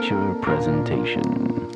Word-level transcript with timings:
Amateur 0.00 0.34
presentation. 0.36 1.70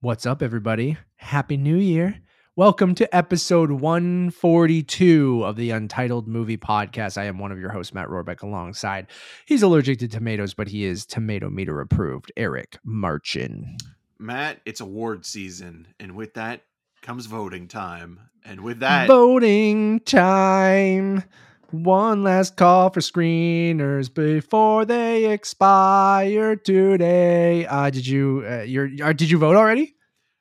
What's 0.00 0.24
up, 0.24 0.40
everybody? 0.40 0.96
Happy 1.16 1.58
New 1.58 1.76
Year. 1.76 2.18
Welcome 2.56 2.94
to 2.94 3.14
episode 3.14 3.70
142 3.72 5.44
of 5.44 5.56
the 5.56 5.70
Untitled 5.70 6.26
Movie 6.26 6.56
Podcast. 6.56 7.18
I 7.18 7.24
am 7.24 7.38
one 7.38 7.52
of 7.52 7.58
your 7.58 7.68
hosts, 7.68 7.92
Matt 7.92 8.08
Rohrbeck, 8.08 8.40
alongside. 8.40 9.08
He's 9.44 9.62
allergic 9.62 9.98
to 9.98 10.08
tomatoes, 10.08 10.54
but 10.54 10.68
he 10.68 10.86
is 10.86 11.04
tomato 11.04 11.50
meter 11.50 11.78
approved. 11.82 12.32
Eric 12.38 12.78
Marchin. 12.82 13.76
Matt, 14.18 14.62
it's 14.64 14.80
award 14.80 15.26
season, 15.26 15.88
and 16.00 16.16
with 16.16 16.32
that 16.34 16.62
comes 17.02 17.26
voting 17.26 17.68
time. 17.68 18.18
And 18.46 18.62
with 18.62 18.80
that, 18.80 19.08
Voting 19.08 20.00
time. 20.00 21.24
One 21.72 22.22
last 22.22 22.56
call 22.56 22.90
for 22.90 23.00
screeners 23.00 24.12
before 24.12 24.84
they 24.84 25.32
expire 25.32 26.54
today. 26.56 27.64
Uh, 27.66 27.88
did 27.90 28.06
you 28.06 28.44
uh, 28.46 28.62
you're, 28.62 28.90
uh, 29.02 29.12
did 29.14 29.30
you 29.30 29.38
vote 29.38 29.56
already? 29.56 29.94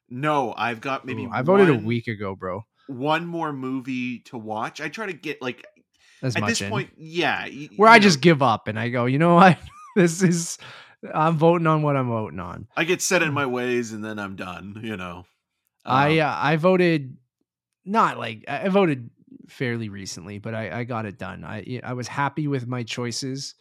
no, 0.10 0.54
I've 0.58 0.82
got 0.82 1.06
maybe 1.06 1.24
Ooh, 1.26 1.32
I 1.32 1.42
voted 1.42 1.70
a 1.70 1.74
week 1.78 2.08
ago, 2.08 2.36
bro. 2.36 2.66
One 2.88 3.26
more 3.26 3.54
movie 3.54 4.20
to 4.26 4.38
watch. 4.38 4.82
I 4.82 4.90
try 4.90 5.06
to 5.06 5.14
get 5.14 5.42
like 5.42 5.66
As 6.22 6.36
at 6.36 6.46
this 6.48 6.60
in. 6.60 6.70
point, 6.70 6.90
yeah. 6.98 7.46
y- 7.46 7.70
where 7.78 7.90
I 7.90 7.98
know, 7.98 8.04
just 8.04 8.20
give 8.20 8.42
up 8.42 8.68
and 8.68 8.78
I 8.78 8.90
go, 8.90 9.06
you 9.06 9.18
know 9.18 9.36
what? 9.36 9.58
this 9.96 10.22
is 10.22 10.58
I'm 11.14 11.38
voting 11.38 11.66
on 11.66 11.82
what 11.82 11.96
I'm 11.96 12.10
voting 12.10 12.42
on. 12.42 12.68
I 12.76 12.84
get 12.84 13.02
set 13.02 13.24
in 13.24 13.34
my 13.34 13.46
ways, 13.46 13.94
and 13.94 14.04
then 14.04 14.20
I'm 14.20 14.36
done. 14.36 14.82
You 14.84 14.98
know, 14.98 15.26
I 15.86 16.20
Um, 16.20 16.28
uh, 16.30 16.36
I 16.38 16.56
voted 16.58 17.16
not 17.86 18.18
like 18.20 18.44
I 18.50 18.66
I 18.66 18.68
voted 18.68 19.10
fairly 19.50 19.90
recently, 19.90 20.40
but 20.40 20.54
I, 20.54 20.80
I 20.80 20.84
got 20.84 21.06
it 21.06 21.18
done. 21.18 21.44
I 21.44 21.82
I 21.84 21.94
was 21.94 22.08
happy 22.08 22.48
with 22.48 22.68
my 22.68 22.84
choices. 22.84 23.56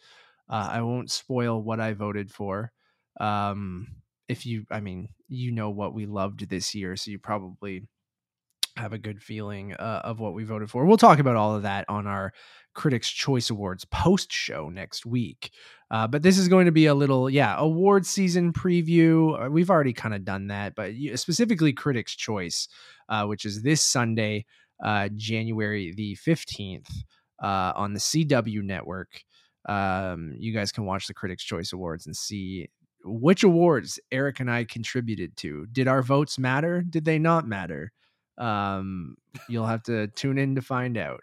Uh, 0.49 0.69
I 0.71 0.81
won't 0.81 1.11
spoil 1.11 1.61
what 1.61 1.79
I 1.79 1.93
voted 1.93 2.31
for. 2.31 2.71
Um, 3.19 3.87
if 4.27 4.45
you, 4.45 4.65
I 4.71 4.79
mean, 4.79 5.09
you 5.27 5.51
know 5.51 5.69
what 5.69 5.93
we 5.93 6.05
loved 6.05 6.49
this 6.49 6.75
year, 6.75 6.95
so 6.95 7.11
you 7.11 7.19
probably 7.19 7.87
have 8.77 8.93
a 8.93 8.97
good 8.97 9.21
feeling 9.21 9.73
uh, 9.73 10.01
of 10.03 10.19
what 10.19 10.33
we 10.33 10.43
voted 10.43 10.69
for. 10.69 10.85
We'll 10.85 10.97
talk 10.97 11.19
about 11.19 11.35
all 11.35 11.55
of 11.55 11.63
that 11.63 11.85
on 11.89 12.07
our 12.07 12.33
Critics' 12.73 13.09
Choice 13.09 13.49
Awards 13.49 13.85
post 13.85 14.31
show 14.31 14.69
next 14.69 15.05
week. 15.05 15.51
Uh, 15.89 16.07
but 16.07 16.23
this 16.23 16.37
is 16.37 16.47
going 16.47 16.67
to 16.67 16.71
be 16.71 16.85
a 16.85 16.95
little, 16.95 17.29
yeah, 17.29 17.55
award 17.57 18.05
season 18.05 18.53
preview. 18.53 19.45
Uh, 19.45 19.49
We've 19.49 19.69
already 19.69 19.93
kind 19.93 20.13
of 20.13 20.23
done 20.23 20.47
that, 20.47 20.75
but 20.75 20.93
specifically 21.15 21.73
Critics' 21.73 22.15
Choice, 22.15 22.69
uh, 23.09 23.25
which 23.25 23.43
is 23.45 23.61
this 23.61 23.81
Sunday, 23.81 24.45
uh, 24.81 25.09
January 25.15 25.93
the 25.93 26.15
15th, 26.15 26.89
uh, 27.41 27.73
on 27.75 27.93
the 27.93 27.99
CW 27.99 28.63
network. 28.63 29.23
Um, 29.67 30.33
you 30.37 30.53
guys 30.53 30.71
can 30.71 30.85
watch 30.85 31.07
the 31.07 31.13
Critics' 31.13 31.43
Choice 31.43 31.73
Awards 31.73 32.05
and 32.05 32.15
see 32.15 32.69
which 33.03 33.43
awards 33.43 33.99
Eric 34.11 34.39
and 34.39 34.49
I 34.51 34.63
contributed 34.63 35.35
to. 35.37 35.65
Did 35.71 35.87
our 35.87 36.01
votes 36.01 36.37
matter? 36.37 36.83
Did 36.87 37.05
they 37.05 37.19
not 37.19 37.47
matter? 37.47 37.91
Um, 38.37 39.15
you'll 39.47 39.65
have 39.65 39.83
to 39.83 40.07
tune 40.07 40.37
in 40.37 40.55
to 40.55 40.61
find 40.61 40.97
out. 40.97 41.21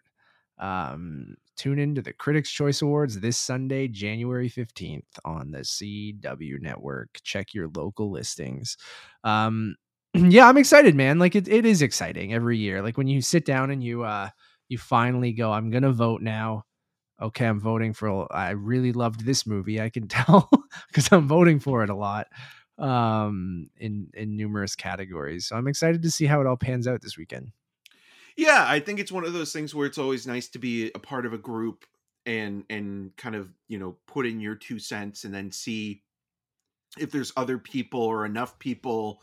Um, 0.58 1.36
tune 1.56 1.78
in 1.78 1.94
to 1.94 2.02
the 2.02 2.12
Critics' 2.12 2.50
Choice 2.50 2.82
Awards 2.82 3.20
this 3.20 3.36
Sunday, 3.36 3.86
January 3.88 4.50
15th 4.50 5.02
on 5.24 5.52
the 5.52 5.60
CW 5.60 6.60
network. 6.60 7.18
Check 7.22 7.54
your 7.54 7.68
local 7.74 8.10
listings. 8.10 8.76
Um, 9.22 9.76
yeah, 10.14 10.48
I'm 10.48 10.58
excited, 10.58 10.94
man. 10.94 11.18
Like 11.18 11.34
it, 11.36 11.48
it 11.48 11.66
is 11.66 11.82
exciting 11.82 12.32
every 12.34 12.58
year. 12.58 12.82
Like 12.82 12.96
when 12.96 13.08
you 13.08 13.20
sit 13.22 13.44
down 13.44 13.70
and 13.70 13.82
you 13.82 14.04
uh 14.04 14.30
you 14.68 14.78
finally 14.78 15.32
go, 15.32 15.52
I'm 15.52 15.70
gonna 15.70 15.92
vote 15.92 16.22
now. 16.22 16.64
Okay, 17.20 17.46
I'm 17.46 17.60
voting 17.60 17.94
for 17.94 18.32
I 18.34 18.50
really 18.50 18.92
loved 18.92 19.24
this 19.24 19.46
movie. 19.46 19.80
I 19.80 19.90
can 19.90 20.08
tell 20.08 20.50
because 20.88 21.10
I'm 21.12 21.28
voting 21.28 21.60
for 21.60 21.82
it 21.82 21.90
a 21.90 21.94
lot 21.96 22.26
um 22.78 23.70
in 23.76 24.08
in 24.14 24.36
numerous 24.36 24.76
categories. 24.76 25.46
So 25.46 25.56
I'm 25.56 25.68
excited 25.68 26.02
to 26.02 26.10
see 26.10 26.26
how 26.26 26.40
it 26.40 26.46
all 26.46 26.56
pans 26.56 26.86
out 26.86 27.02
this 27.02 27.16
weekend. 27.18 27.52
yeah, 28.36 28.64
I 28.68 28.80
think 28.80 29.00
it's 29.00 29.12
one 29.12 29.24
of 29.24 29.32
those 29.32 29.52
things 29.52 29.74
where 29.74 29.86
it's 29.86 29.98
always 29.98 30.26
nice 30.26 30.48
to 30.50 30.58
be 30.58 30.92
a 30.94 30.98
part 30.98 31.26
of 31.26 31.32
a 31.32 31.38
group 31.38 31.84
and 32.26 32.64
and 32.70 33.16
kind 33.16 33.34
of 33.34 33.48
you 33.68 33.78
know 33.78 33.96
put 34.06 34.26
in 34.26 34.40
your 34.40 34.54
two 34.54 34.78
cents 34.78 35.24
and 35.24 35.34
then 35.34 35.50
see 35.50 36.02
if 36.98 37.10
there's 37.10 37.32
other 37.36 37.58
people 37.58 38.00
or 38.00 38.24
enough 38.24 38.58
people 38.58 39.22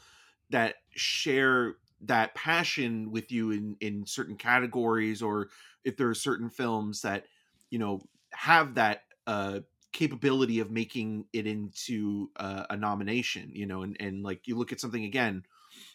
that 0.49 0.75
share 0.91 1.75
that 2.01 2.35
passion 2.35 3.11
with 3.11 3.31
you 3.31 3.51
in 3.51 3.77
in 3.79 4.05
certain 4.05 4.35
categories 4.35 5.21
or 5.21 5.49
if 5.83 5.97
there 5.97 6.09
are 6.09 6.15
certain 6.15 6.49
films 6.49 7.01
that 7.01 7.25
you 7.69 7.79
know 7.79 8.01
have 8.31 8.75
that 8.75 9.01
uh 9.27 9.59
capability 9.93 10.59
of 10.59 10.69
making 10.69 11.25
it 11.31 11.47
into 11.47 12.29
uh, 12.35 12.65
a 12.69 12.75
nomination 12.75 13.49
you 13.53 13.65
know 13.65 13.81
and 13.81 13.95
and 14.01 14.23
like 14.23 14.45
you 14.45 14.57
look 14.57 14.73
at 14.73 14.79
something 14.79 15.05
again 15.05 15.41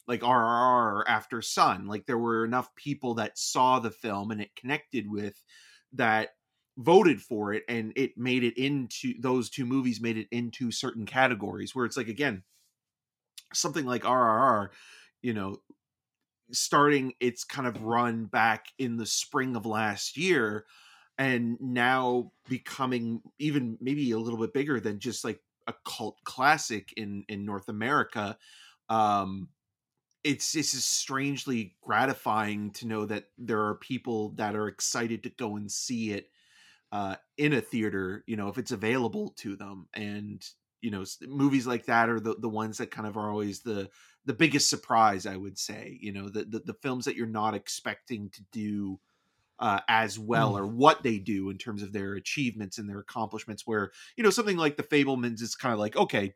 like 0.08 0.22
RRR 0.22 1.04
After 1.06 1.42
Sun 1.42 1.86
like 1.86 2.06
there 2.06 2.18
were 2.18 2.44
enough 2.44 2.74
people 2.76 3.14
that 3.14 3.38
saw 3.38 3.78
the 3.78 3.90
film 3.90 4.30
and 4.30 4.40
it 4.40 4.56
connected 4.56 5.10
with 5.10 5.42
that 5.92 6.30
voted 6.78 7.20
for 7.20 7.52
it 7.52 7.62
and 7.68 7.92
it 7.94 8.16
made 8.16 8.42
it 8.42 8.56
into 8.56 9.12
those 9.20 9.50
two 9.50 9.66
movies 9.66 10.00
made 10.00 10.16
it 10.16 10.28
into 10.30 10.70
certain 10.70 11.04
categories 11.04 11.74
where 11.74 11.84
it's 11.84 11.96
like 11.96 12.08
again 12.08 12.42
something 13.52 13.86
like 13.86 14.04
RRR 14.04 14.70
you 15.22 15.34
know 15.34 15.58
starting 16.52 17.14
its 17.20 17.44
kind 17.44 17.66
of 17.68 17.82
run 17.82 18.24
back 18.26 18.66
in 18.78 18.96
the 18.96 19.06
spring 19.06 19.54
of 19.54 19.66
last 19.66 20.16
year 20.16 20.66
and 21.18 21.60
now 21.60 22.32
becoming 22.48 23.22
even 23.38 23.78
maybe 23.80 24.10
a 24.10 24.18
little 24.18 24.38
bit 24.38 24.52
bigger 24.52 24.80
than 24.80 24.98
just 24.98 25.24
like 25.24 25.40
a 25.68 25.74
cult 25.84 26.18
classic 26.24 26.92
in 26.96 27.24
in 27.28 27.44
North 27.44 27.68
America 27.68 28.36
um 28.88 29.48
it's 30.24 30.54
it's 30.54 30.72
just 30.72 30.92
strangely 30.94 31.76
gratifying 31.82 32.70
to 32.72 32.86
know 32.86 33.06
that 33.06 33.26
there 33.38 33.62
are 33.66 33.76
people 33.76 34.30
that 34.32 34.54
are 34.56 34.68
excited 34.68 35.22
to 35.22 35.30
go 35.30 35.56
and 35.56 35.70
see 35.70 36.12
it 36.12 36.30
uh 36.92 37.16
in 37.38 37.52
a 37.54 37.60
theater 37.60 38.24
you 38.26 38.36
know 38.36 38.48
if 38.48 38.58
it's 38.58 38.72
available 38.72 39.30
to 39.38 39.56
them. 39.56 39.88
And 39.94 40.44
you 40.80 40.90
know 40.90 41.04
movies 41.26 41.66
like 41.66 41.86
that 41.86 42.08
are 42.08 42.20
the 42.20 42.34
the 42.36 42.48
ones 42.48 42.78
that 42.78 42.90
kind 42.90 43.06
of 43.06 43.16
are 43.16 43.30
always 43.30 43.60
the 43.60 43.88
the 44.24 44.32
biggest 44.32 44.68
surprise 44.70 45.26
i 45.26 45.36
would 45.36 45.58
say 45.58 45.98
you 46.00 46.12
know 46.12 46.28
the 46.28 46.44
the, 46.44 46.60
the 46.60 46.74
films 46.74 47.04
that 47.04 47.16
you're 47.16 47.26
not 47.26 47.54
expecting 47.54 48.30
to 48.30 48.42
do 48.52 48.98
uh, 49.58 49.80
as 49.88 50.18
well 50.18 50.56
or 50.56 50.66
what 50.66 51.02
they 51.02 51.18
do 51.18 51.50
in 51.50 51.58
terms 51.58 51.82
of 51.82 51.92
their 51.92 52.14
achievements 52.14 52.78
and 52.78 52.88
their 52.88 52.98
accomplishments 52.98 53.66
where 53.66 53.90
you 54.16 54.24
know 54.24 54.30
something 54.30 54.56
like 54.56 54.78
the 54.78 54.82
fabelmans 54.82 55.42
is 55.42 55.54
kind 55.54 55.74
of 55.74 55.78
like 55.78 55.96
okay 55.96 56.32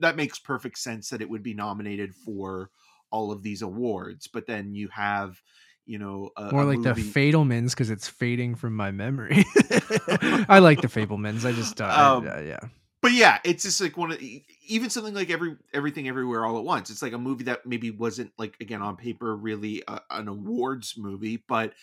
that 0.00 0.16
makes 0.16 0.38
perfect 0.40 0.76
sense 0.76 1.10
that 1.10 1.22
it 1.22 1.30
would 1.30 1.44
be 1.44 1.54
nominated 1.54 2.12
for 2.12 2.70
all 3.12 3.30
of 3.30 3.44
these 3.44 3.62
awards 3.62 4.26
but 4.26 4.48
then 4.48 4.74
you 4.74 4.88
have 4.88 5.40
you 5.84 5.98
know 5.98 6.30
a, 6.36 6.50
More 6.50 6.62
a 6.62 6.66
like 6.66 6.78
movie- 6.78 7.02
the 7.02 7.12
Fabelmans 7.12 7.70
because 7.70 7.90
it's 7.90 8.08
fading 8.08 8.56
from 8.56 8.74
my 8.74 8.90
memory. 8.90 9.44
I 10.48 10.58
like 10.58 10.80
the 10.80 10.88
Fabelmans. 10.88 11.44
I 11.44 11.52
just 11.52 11.80
uh, 11.80 11.84
I- 11.84 12.14
Um, 12.16 12.28
uh, 12.28 12.40
yeah. 12.40 12.58
But 13.06 13.12
yeah, 13.12 13.38
it's 13.44 13.62
just 13.62 13.80
like 13.80 13.96
one 13.96 14.10
of 14.10 14.20
even 14.66 14.90
something 14.90 15.14
like 15.14 15.30
every 15.30 15.54
everything 15.72 16.08
everywhere 16.08 16.44
all 16.44 16.58
at 16.58 16.64
once. 16.64 16.90
It's 16.90 17.02
like 17.02 17.12
a 17.12 17.18
movie 17.18 17.44
that 17.44 17.64
maybe 17.64 17.92
wasn't 17.92 18.32
like 18.36 18.56
again 18.60 18.82
on 18.82 18.96
paper 18.96 19.36
really 19.36 19.84
a, 19.86 20.00
an 20.10 20.26
awards 20.26 20.94
movie, 20.98 21.44
but 21.46 21.74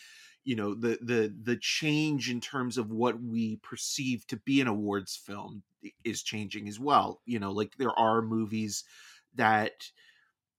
you 0.44 0.54
know 0.54 0.74
the 0.74 0.98
the 1.00 1.34
the 1.44 1.56
change 1.56 2.28
in 2.28 2.42
terms 2.42 2.76
of 2.76 2.90
what 2.90 3.22
we 3.22 3.56
perceive 3.56 4.26
to 4.26 4.36
be 4.36 4.60
an 4.60 4.66
awards 4.66 5.16
film 5.16 5.62
is 6.04 6.22
changing 6.22 6.68
as 6.68 6.78
well. 6.78 7.22
You 7.24 7.38
know, 7.38 7.52
like 7.52 7.74
there 7.78 7.98
are 7.98 8.20
movies 8.20 8.84
that 9.34 9.90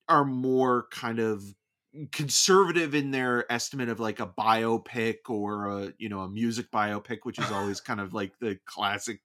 are 0.09 0.25
more 0.25 0.87
kind 0.89 1.19
of 1.19 1.43
conservative 2.11 2.95
in 2.95 3.11
their 3.11 3.45
estimate 3.51 3.89
of 3.89 3.99
like 3.99 4.19
a 4.19 4.25
biopic 4.25 5.29
or 5.29 5.67
a 5.67 5.93
you 5.99 6.09
know 6.09 6.21
a 6.21 6.27
music 6.27 6.71
biopic 6.71 7.19
which 7.21 7.37
is 7.37 7.51
always 7.51 7.79
kind 7.79 7.99
of 7.99 8.15
like 8.15 8.33
the 8.39 8.57
classic 8.65 9.21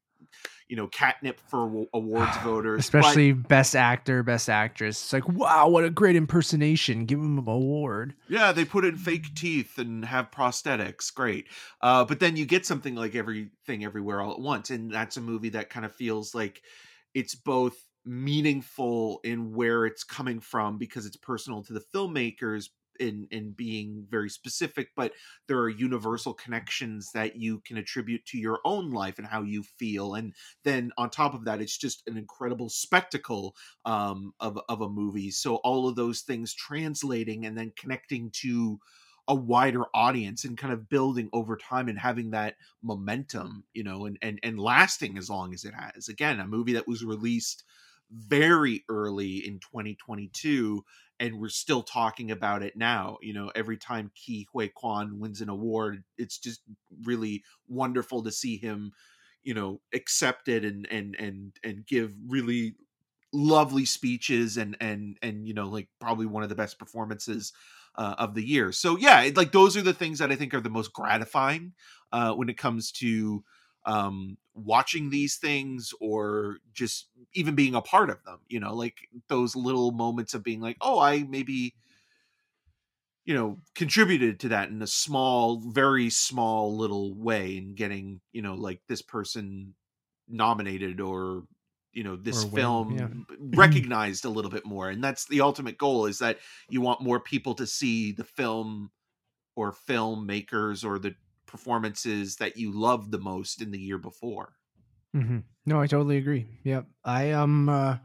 you 0.69 0.77
know 0.77 0.87
catnip 0.87 1.41
for 1.41 1.87
awards 1.95 2.37
voters 2.45 2.89
but- 2.91 2.99
Especially 3.01 3.33
best 3.33 3.75
actor, 3.75 4.23
best 4.23 4.49
actress. 4.49 5.03
It's 5.03 5.13
like, 5.13 5.29
wow, 5.29 5.69
what 5.69 5.85
a 5.85 5.91
great 5.91 6.17
impersonation. 6.17 7.07
Give 7.07 7.19
him 7.19 7.39
an 7.39 7.49
award. 7.49 8.15
yeah 8.29 8.53
they 8.53 8.65
put 8.65 8.85
in 8.85 8.97
fake 8.97 9.35
teeth 9.35 9.79
and 9.79 10.05
have 10.05 10.31
prosthetics 10.31 11.13
great 11.13 11.47
uh 11.83 12.05
but 12.05 12.21
then 12.21 12.37
you 12.37 12.47
get 12.47 12.65
something 12.67 12.95
like 12.95 13.15
everything 13.15 13.85
everywhere 13.85 14.21
all 14.21 14.33
at 14.33 14.41
once 14.41 14.71
and 14.71 14.91
that's 14.93 15.17
a 15.17 15.21
movie 15.21 15.49
that 15.51 15.71
kind 15.71 15.85
of 15.85 15.95
feels 15.95 16.35
like 16.35 16.63
it's 17.15 17.35
both 17.35 17.77
meaningful 18.05 19.21
in 19.25 19.53
where 19.55 19.85
it's 19.87 20.05
coming 20.05 20.41
from 20.41 20.79
because 20.79 21.05
it's 21.07 21.17
personal 21.17 21.63
to 21.65 21.73
the 21.73 21.83
filmmakers 21.95 22.69
in 23.01 23.27
in 23.31 23.53
being 23.53 24.07
very 24.11 24.31
specific 24.31 24.89
but 24.97 25.13
there 25.49 25.59
are 25.59 25.69
universal 25.69 26.35
connections 26.35 27.11
that 27.13 27.37
you 27.37 27.61
can 27.67 27.77
attribute 27.77 28.25
to 28.27 28.39
your 28.39 28.61
own 28.65 28.91
life 28.91 29.19
and 29.19 29.27
how 29.27 29.43
you 29.43 29.63
feel 29.79 30.15
and 30.15 30.35
then 30.65 30.91
on 30.99 31.11
top 31.11 31.35
of 31.35 31.45
that 31.45 31.61
it's 31.61 31.77
just 31.77 32.03
an 32.07 32.17
incredible 32.17 32.69
spectacle 32.69 33.55
um 33.85 34.33
of 34.41 34.59
of 34.69 34.81
a 34.81 34.89
movie. 34.89 35.31
So 35.31 35.57
all 35.57 35.89
of 35.89 35.97
those 35.97 36.21
things 36.23 36.55
translating 36.55 37.47
and 37.47 37.57
then 37.57 37.73
connecting 37.79 38.31
to 38.43 38.79
a 39.29 39.35
wider 39.35 39.85
audience 39.95 40.45
and 40.45 40.59
kind 40.59 40.73
of 40.73 40.89
building 40.89 41.29
over 41.33 41.57
time 41.57 41.89
and 41.89 41.99
having 41.99 42.31
that 42.31 42.57
momentum 42.83 43.65
you 43.75 43.85
know 43.85 44.07
and 44.07 44.19
and, 44.23 44.41
and 44.43 44.59
lasting 44.59 45.19
as 45.19 45.31
long 45.31 45.55
as 45.55 45.65
it 45.65 45.75
has. 45.75 46.09
Again 46.09 46.41
a 46.41 46.47
movie 46.47 46.75
that 46.75 46.89
was 46.89 47.05
released 47.05 47.65
very 48.11 48.85
early 48.89 49.37
in 49.37 49.61
2022 49.61 50.85
and 51.21 51.39
we're 51.39 51.49
still 51.49 51.83
talking 51.83 52.31
about 52.31 52.63
it 52.63 52.77
now 52.77 53.19
you 53.23 53.33
know 53.33 53.51
every 53.55 53.77
time 53.77 54.11
Ke 54.11 54.47
Huy 54.53 54.69
Quan 54.75 55.19
wins 55.21 55.41
an 55.41 55.49
award 55.49 56.03
it's 56.19 56.39
just 56.39 56.61
really 57.05 57.43
wonderful 57.69 58.23
to 58.25 58.33
see 58.33 58.57
him 58.57 58.93
you 59.43 59.55
know 59.55 59.81
accepted 59.95 60.65
and 60.65 60.87
and 60.91 61.15
and 61.19 61.53
and 61.63 61.87
give 61.87 62.13
really 62.29 62.75
lovely 63.33 63.85
speeches 63.85 64.57
and 64.57 64.77
and 64.81 65.17
and 65.23 65.47
you 65.47 65.55
know 65.55 65.69
like 65.69 65.89
probably 66.01 66.27
one 66.27 66.43
of 66.43 66.49
the 66.49 66.55
best 66.55 66.79
performances 66.79 67.53
uh, 67.97 68.15
of 68.19 68.35
the 68.35 68.43
year. 68.43 68.73
So 68.73 68.97
yeah 68.97 69.29
like 69.35 69.53
those 69.53 69.77
are 69.77 69.83
the 69.83 69.93
things 69.93 70.19
that 70.19 70.33
i 70.33 70.37
think 70.37 70.55
are 70.55 70.61
the 70.61 70.71
most 70.71 70.93
gratifying 70.93 71.73
uh, 72.13 72.33
when 72.33 72.49
it 72.49 72.57
comes 72.57 72.93
to 72.93 73.45
um 73.87 74.37
watching 74.65 75.11
these 75.11 75.37
things 75.37 75.93
or 76.01 76.59
just 76.73 77.09
even 77.35 77.55
being 77.55 77.75
a 77.75 77.81
part 77.81 78.11
of 78.11 78.23
them 78.25 78.39
you 78.49 78.61
know 78.61 78.75
like 78.75 79.09
those 79.29 79.57
little 79.57 79.93
moments 79.93 80.35
of 80.35 80.43
being 80.43 80.61
like 80.61 80.77
oh 80.81 80.99
i 80.99 81.23
maybe 81.29 81.75
you 83.25 83.35
know 83.35 83.59
contributed 83.75 84.41
to 84.41 84.49
that 84.49 84.71
in 84.71 84.83
a 84.83 84.87
small 84.87 85.61
very 85.61 86.11
small 86.11 86.77
little 86.77 87.15
way 87.15 87.57
in 87.57 87.75
getting 87.75 88.21
you 88.33 88.43
know 88.43 88.55
like 88.55 88.81
this 88.89 89.03
person 89.03 89.75
nominated 90.29 91.01
or 91.01 91.45
you 91.93 92.05
know 92.05 92.17
this 92.17 92.45
win, 92.45 92.55
film 92.55 92.99
yeah. 92.99 93.37
recognized 93.57 94.25
a 94.25 94.31
little 94.31 94.51
bit 94.51 94.65
more 94.65 94.89
and 94.89 95.03
that's 95.03 95.27
the 95.27 95.41
ultimate 95.41 95.77
goal 95.79 96.07
is 96.07 96.19
that 96.19 96.39
you 96.69 96.81
want 96.81 97.01
more 97.01 97.21
people 97.21 97.55
to 97.55 97.67
see 97.67 98.13
the 98.13 98.25
film 98.25 98.91
or 99.57 99.73
filmmakers 99.89 100.85
or 100.85 100.99
the 100.99 101.15
performances 101.51 102.37
that 102.37 102.57
you 102.57 102.73
loved 102.73 103.11
the 103.11 103.19
most 103.19 103.61
in 103.61 103.71
the 103.71 103.79
year 103.79 103.99
before 103.99 104.55
hmm 105.13 105.39
No, 105.67 105.81
I 105.81 105.87
totally 105.87 106.17
agree. 106.17 106.47
Yep. 106.65 106.87
I 107.05 107.25
am. 107.25 107.69
uh 107.69 107.97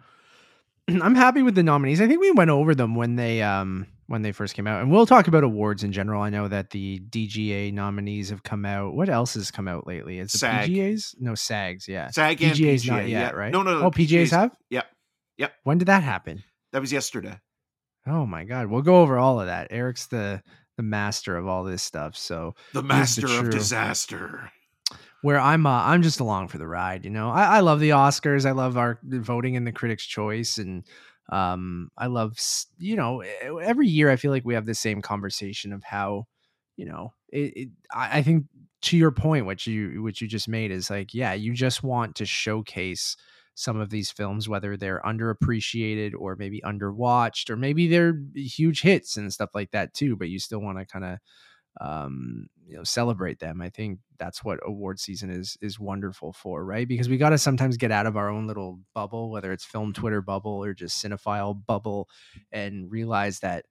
I'm 0.88 1.16
happy 1.16 1.42
with 1.42 1.56
the 1.56 1.64
nominees. 1.64 2.02
I 2.02 2.08
think 2.08 2.22
we 2.22 2.32
went 2.32 2.50
over 2.50 2.76
them 2.76 2.96
when 2.96 3.16
they 3.16 3.42
um 3.42 3.88
when 4.08 4.22
they 4.22 4.32
first 4.32 4.54
came 4.54 4.68
out. 4.68 4.82
And 4.82 4.92
we'll 4.92 5.08
talk 5.08 5.28
about 5.28 5.44
awards 5.44 5.84
in 5.84 5.92
general. 5.92 6.22
I 6.22 6.30
know 6.30 6.48
that 6.48 6.70
the 6.70 7.00
DGA 7.10 7.74
nominees 7.74 8.30
have 8.30 8.44
come 8.44 8.66
out. 8.66 8.94
What 8.94 9.10
else 9.10 9.34
has 9.34 9.50
come 9.50 9.68
out 9.68 9.88
lately? 9.88 10.20
It's 10.20 10.36
it 10.36 10.40
SAG. 10.40 10.70
PGAs? 10.70 11.16
No, 11.20 11.34
SAGs, 11.34 11.88
yeah. 11.88 12.10
SAG 12.12 12.42
and 12.44 12.54
PGA's 12.56 12.86
PGA, 12.86 12.88
not 12.88 13.08
yet, 13.08 13.10
yeah. 13.10 13.30
right? 13.32 13.52
No, 13.52 13.64
no, 13.64 13.80
no. 13.80 13.86
Oh, 13.88 13.92
PGAs 13.92 14.30
have? 14.30 14.56
Yep. 14.70 14.86
Yep. 15.38 15.54
When 15.64 15.80
did 15.80 15.88
that 15.88 16.04
happen? 16.04 16.44
That 16.72 16.82
was 16.82 16.92
yesterday. 16.92 17.40
Oh 18.08 18.28
my 18.28 18.44
god. 18.44 18.68
We'll 18.68 18.84
go 18.84 19.02
over 19.02 19.18
all 19.18 19.40
of 19.40 19.48
that. 19.48 19.68
Eric's 19.72 20.06
the 20.08 20.44
the 20.78 20.84
master 20.84 21.38
of 21.38 21.48
all 21.48 21.64
this 21.64 21.84
stuff. 21.84 22.16
So 22.16 22.56
The 22.74 22.82
Here's 22.82 23.16
the 23.16 23.22
master 23.22 23.48
of 23.48 23.50
disaster. 23.52 24.52
where 25.22 25.40
I'm 25.40 25.66
uh, 25.66 25.84
I'm 25.84 26.02
just 26.02 26.20
along 26.20 26.50
for 26.50 26.58
the 26.58 26.68
ride. 26.68 27.06
You 27.06 27.12
know, 27.12 27.30
I, 27.30 27.58
I 27.58 27.60
love 27.62 27.80
the 27.80 27.92
Oscars. 27.92 28.46
I 28.46 28.52
love 28.52 28.78
our 28.78 29.00
voting 29.04 29.56
in 29.56 29.64
the 29.64 29.72
Critics' 29.72 30.06
Choice, 30.06 30.58
and 30.58 30.84
um, 31.30 31.90
I 31.98 32.08
love 32.08 32.38
you 32.78 32.96
know 32.96 33.22
every 33.22 33.88
year 33.88 34.10
I 34.10 34.16
feel 34.16 34.32
like 34.32 34.46
we 34.46 34.54
have 34.54 34.66
the 34.66 34.76
same 34.76 35.02
conversation 35.02 35.74
of 35.74 35.84
how 35.84 36.28
you 36.76 36.86
know 36.86 37.14
it. 37.30 37.54
it 37.56 37.70
I, 37.94 38.20
I 38.20 38.24
think 38.24 38.46
to 38.84 38.98
your 38.98 39.12
point, 39.12 39.46
what 39.46 39.66
you 39.66 40.04
what 40.04 40.22
you 40.22 40.28
just 40.28 40.48
made 40.48 40.72
is 40.72 40.90
like, 40.90 41.14
yeah, 41.14 41.34
you 41.34 41.54
just 41.54 41.84
want 41.84 42.16
to 42.18 42.26
showcase 42.26 43.18
some 43.56 43.80
of 43.80 43.90
these 43.90 44.12
films, 44.12 44.48
whether 44.48 44.78
they're 44.78 45.02
underappreciated 45.06 46.14
or 46.18 46.36
maybe 46.36 46.62
underwatched, 46.62 47.50
or 47.50 47.56
maybe 47.56 47.88
they're 47.88 48.22
huge 48.36 48.82
hits 48.82 49.18
and 49.18 49.34
stuff 49.34 49.50
like 49.56 49.72
that 49.72 49.94
too. 49.94 50.16
But 50.16 50.30
you 50.30 50.40
still 50.40 50.60
want 50.60 50.78
to 50.78 50.86
kind 50.86 51.06
of 51.06 51.18
um 51.82 52.48
you 52.66 52.76
know 52.76 52.84
celebrate 52.84 53.40
them 53.40 53.62
i 53.62 53.70
think 53.70 54.00
that's 54.18 54.44
what 54.44 54.60
award 54.66 55.00
season 55.00 55.30
is 55.30 55.58
is 55.62 55.80
wonderful 55.80 56.32
for 56.32 56.64
right 56.64 56.88
because 56.88 57.10
we 57.10 57.18
got 57.18 57.32
to 57.32 57.38
sometimes 57.38 57.76
get 57.76 57.92
out 57.92 58.06
of 58.06 58.16
our 58.16 58.30
own 58.30 58.48
little 58.48 58.80
bubble 58.94 59.30
whether 59.30 59.52
it's 59.52 59.66
film 59.66 59.92
twitter 59.92 60.22
bubble 60.22 60.64
or 60.64 60.74
just 60.74 61.04
cinephile 61.04 61.66
bubble 61.66 62.08
and 62.52 62.90
realize 62.90 63.40
that 63.40 63.66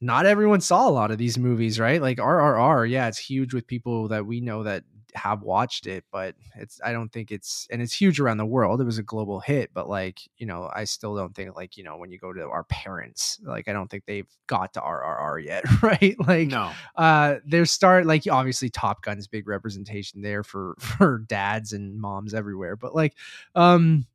not 0.00 0.26
everyone 0.26 0.60
saw 0.60 0.86
a 0.86 0.90
lot 0.90 1.10
of 1.10 1.16
these 1.16 1.38
movies 1.38 1.80
right 1.80 2.02
like 2.02 2.18
rrr 2.18 2.88
yeah 2.88 3.08
it's 3.08 3.18
huge 3.18 3.54
with 3.54 3.66
people 3.66 4.08
that 4.08 4.26
we 4.26 4.40
know 4.40 4.62
that 4.62 4.84
have 5.14 5.42
watched 5.42 5.86
it 5.86 6.04
but 6.10 6.34
it's 6.56 6.80
i 6.84 6.92
don't 6.92 7.12
think 7.12 7.30
it's 7.30 7.68
and 7.70 7.80
it's 7.80 7.92
huge 7.92 8.18
around 8.18 8.36
the 8.36 8.44
world 8.44 8.80
it 8.80 8.84
was 8.84 8.98
a 8.98 9.02
global 9.02 9.38
hit 9.40 9.70
but 9.72 9.88
like 9.88 10.20
you 10.38 10.46
know 10.46 10.68
i 10.74 10.84
still 10.84 11.14
don't 11.14 11.34
think 11.34 11.54
like 11.54 11.76
you 11.76 11.84
know 11.84 11.96
when 11.96 12.10
you 12.10 12.18
go 12.18 12.32
to 12.32 12.42
our 12.42 12.64
parents 12.64 13.38
like 13.44 13.68
i 13.68 13.72
don't 13.72 13.90
think 13.90 14.04
they've 14.06 14.28
got 14.46 14.72
to 14.72 14.80
rrr 14.80 15.44
yet 15.44 15.64
right 15.82 16.16
like 16.26 16.48
No. 16.48 16.72
uh 16.96 17.36
there's 17.46 17.70
start 17.70 18.06
like 18.06 18.24
obviously 18.30 18.70
top 18.70 19.02
gun's 19.02 19.26
big 19.28 19.46
representation 19.46 20.20
there 20.22 20.42
for 20.42 20.74
for 20.80 21.18
dads 21.28 21.72
and 21.72 22.00
moms 22.00 22.34
everywhere 22.34 22.76
but 22.76 22.94
like 22.94 23.14
um 23.54 24.06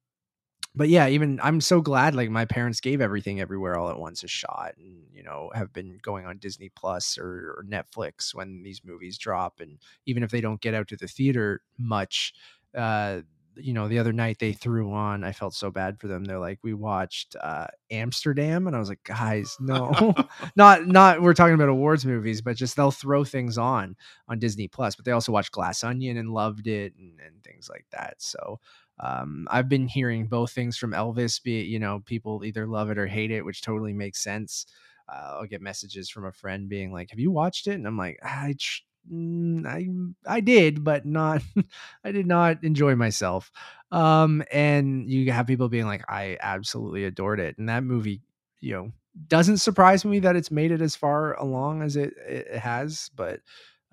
but 0.76 0.90
yeah 0.90 1.08
even 1.08 1.40
i'm 1.44 1.62
so 1.62 1.82
glad 1.82 2.16
like 2.16 2.30
my 2.30 2.46
parents 2.46 2.80
gave 2.80 3.02
everything 3.02 3.40
everywhere 3.40 3.78
all 3.78 3.90
at 3.90 4.00
once 4.00 4.24
a 4.24 4.28
shot 4.28 4.74
and 4.78 5.04
you 5.12 5.24
know 5.24 5.50
have 5.54 5.72
been 5.74 5.98
going 6.02 6.26
on 6.26 6.38
disney 6.38 6.70
plus 6.76 7.18
or, 7.18 7.56
or 7.58 7.66
netflix 7.68 8.34
when 8.34 8.62
these 8.64 8.82
movies 8.84 9.18
drop 9.18 9.60
and 9.60 9.80
even 10.06 10.24
if 10.24 10.32
they 10.32 10.42
don't 10.42 10.62
get 10.62 10.74
out 10.74 10.88
to 10.88 10.96
the 10.98 11.08
theater 11.08 11.62
much 11.78 12.34
uh 12.78 13.20
you 13.56 13.74
know 13.74 13.88
the 13.88 14.00
other 14.00 14.14
night 14.14 14.38
they 14.40 14.54
threw 14.54 14.94
on 14.94 15.24
i 15.24 15.32
felt 15.32 15.54
so 15.54 15.70
bad 15.72 16.00
for 16.00 16.08
them 16.08 16.24
they're 16.24 16.40
like 16.40 16.60
we 16.64 16.74
watched 16.74 17.36
uh 17.42 17.66
amsterdam? 17.92 18.68
and 18.68 18.76
i 18.76 18.80
was 18.80 18.90
like 18.90 19.04
guys 19.04 19.58
no. 19.60 20.14
Not 20.56 20.88
not 20.88 21.22
we're 21.22 21.34
talking 21.34 21.56
about 21.56 21.70
awards 21.70 22.06
movies 22.06 22.42
but 22.42 22.56
just 22.56 22.76
they'll 22.76 22.92
throw 22.92 23.24
things 23.24 23.58
on 23.58 23.96
on 24.28 24.40
disney 24.40 24.68
plus 24.68 24.96
but 24.96 25.04
they 25.06 25.12
also 25.12 25.32
watched 25.32 25.52
glass 25.52 25.84
onion 25.84 26.18
and 26.18 26.30
loved 26.30 26.68
it 26.68 26.94
and, 26.98 27.20
and 27.26 27.44
things 27.44 27.70
like 27.70 27.86
that 27.92 28.16
so 28.20 28.60
um, 29.00 29.48
I've 29.50 29.70
been 29.70 29.88
hearing 29.88 30.28
both 30.28 30.52
things 30.52 30.78
from 30.78 30.92
Elvis. 30.92 31.42
Be 31.42 31.62
it, 31.62 31.68
you 31.68 31.80
know, 31.80 32.02
people 32.06 32.44
either 32.44 32.68
love 32.68 32.90
it 32.90 32.98
or 32.98 33.08
hate 33.08 33.32
it, 33.32 33.46
which 33.46 33.62
totally 33.62 33.94
makes 33.94 34.22
sense. 34.24 34.66
Uh, 35.08 35.38
I'll 35.40 35.46
get 35.46 35.62
messages 35.62 36.10
from 36.10 36.26
a 36.26 36.32
friend 36.32 36.70
being 36.70 36.92
like, 36.92 37.10
"Have 37.12 37.20
you 37.20 37.32
watched 37.32 37.68
it?" 37.68 37.74
And 37.76 37.88
I'm 37.88 37.98
like, 37.98 38.20
"I, 38.24 38.56
tr- 38.60 38.82
mm, 39.12 39.66
I, 39.66 39.88
I 40.32 40.40
did, 40.42 40.84
but 40.84 41.06
not. 41.06 41.42
I 42.04 42.12
did 42.12 42.28
not 42.28 42.64
enjoy 42.64 42.96
myself." 42.96 43.52
Um, 43.92 44.44
and 44.52 45.10
you 45.10 45.32
have 45.32 45.48
people 45.48 45.70
being 45.70 45.86
like, 45.88 46.04
"I 46.10 46.38
absolutely 46.42 47.06
adored 47.06 47.40
it," 47.40 47.58
and 47.58 47.70
that 47.70 47.84
movie, 47.84 48.22
you 48.60 48.74
know, 48.74 48.92
doesn't 49.28 49.58
surprise 49.58 50.06
me 50.06 50.20
that 50.20 50.36
it's 50.36 50.52
made 50.52 50.72
it 50.72 50.82
as 50.82 50.96
far 50.96 51.34
along 51.40 51.82
as 51.82 51.96
it, 51.96 52.14
it 52.28 52.58
has, 52.58 53.10
but 53.16 53.40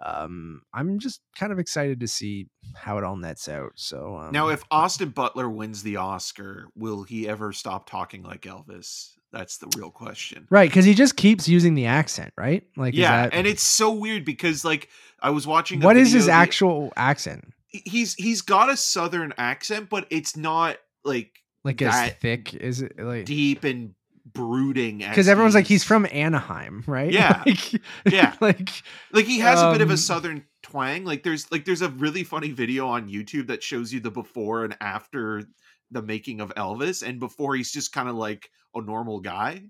um 0.05 0.61
i'm 0.75 0.99
just 0.99 1.21
kind 1.39 1.53
of 1.53 1.59
excited 1.59 2.01
to 2.01 2.07
see 2.09 2.47
how 2.75 2.99
it 2.99 3.05
all 3.05 3.17
nets 3.17 3.49
out 3.49 3.73
so 3.77 4.17
um, 4.17 4.33
Now, 4.33 4.49
if 4.49 4.63
Austin 4.71 5.09
Butler 5.11 5.49
wins 5.49 5.83
the 5.83 5.97
Oscar, 5.97 6.67
will 6.77 7.03
he 7.05 7.27
ever 7.29 7.53
stop 7.53 7.89
talking 7.89 8.23
like 8.23 8.43
Elvis? 8.43 9.13
That's 9.33 9.59
the 9.59 9.69
real 9.77 9.91
question. 9.91 10.47
right 10.51 10.69
because 10.69 10.85
he 10.85 10.95
just 10.95 11.17
keeps 11.17 11.49
using 11.49 11.75
the 11.75 11.87
accent 11.87 12.33
right 12.37 12.65
like 12.77 12.95
yeah, 12.95 13.23
that- 13.23 13.35
and 13.35 13.47
it's 13.47 13.63
so 13.63 13.93
weird 13.93 14.25
because 14.25 14.65
like 14.65 14.89
I 15.21 15.31
was 15.31 15.47
watching. 15.47 15.81
what 15.81 15.97
is 15.97 16.13
his 16.13 16.27
the- 16.27 16.33
actual 16.33 16.93
accent 16.97 17.53
He's 17.69 18.15
he's 18.15 18.41
got 18.43 18.71
a 18.71 18.77
southern 18.77 19.35
accent, 19.37 19.91
but 19.91 20.07
it's 20.11 20.37
not 20.37 20.77
like 21.05 21.43
like 21.65 21.83
as 21.83 21.93
That- 21.93 22.21
thick 22.21 22.55
is 22.55 22.81
it 22.81 22.99
like 22.99 23.25
deep 23.27 23.65
and 23.65 23.95
brooding. 24.37 24.99
because 24.99 25.29
everyone's 25.29 25.55
like 25.55 25.67
he's 25.67 25.83
from 25.85 26.07
anaheim 26.07 26.85
right 26.87 27.11
Yeah. 27.13 27.43
Like- 27.47 27.83
Yeah. 28.13 28.35
like 28.41 28.71
like 29.13 29.25
he 29.27 29.39
has 29.41 29.61
a 29.61 29.73
bit 29.73 29.81
of 29.81 29.89
a 29.89 29.93
Um, 29.93 29.97
southern 29.97 30.45
twang 30.63 31.05
like 31.05 31.23
there's 31.23 31.51
like 31.51 31.65
there's 31.65 31.83
a 31.83 31.89
really 31.91 32.25
funny 32.25 32.51
video 32.51 32.89
on 32.89 33.09
youtube 33.09 33.47
that 33.49 33.63
shows 33.63 33.93
you 33.93 34.01
the 34.01 34.11
before 34.11 34.65
and 34.65 34.77
after 34.81 35.45
the 35.91 36.03
making 36.03 36.41
of 36.41 36.53
elvis 36.57 37.07
and 37.07 37.21
before 37.21 37.55
he's 37.55 37.73
just 37.73 37.93
kind 37.93 38.09
of 38.09 38.17
like 38.17 38.51
a 38.75 38.81
normal 38.83 39.21
guy 39.21 39.63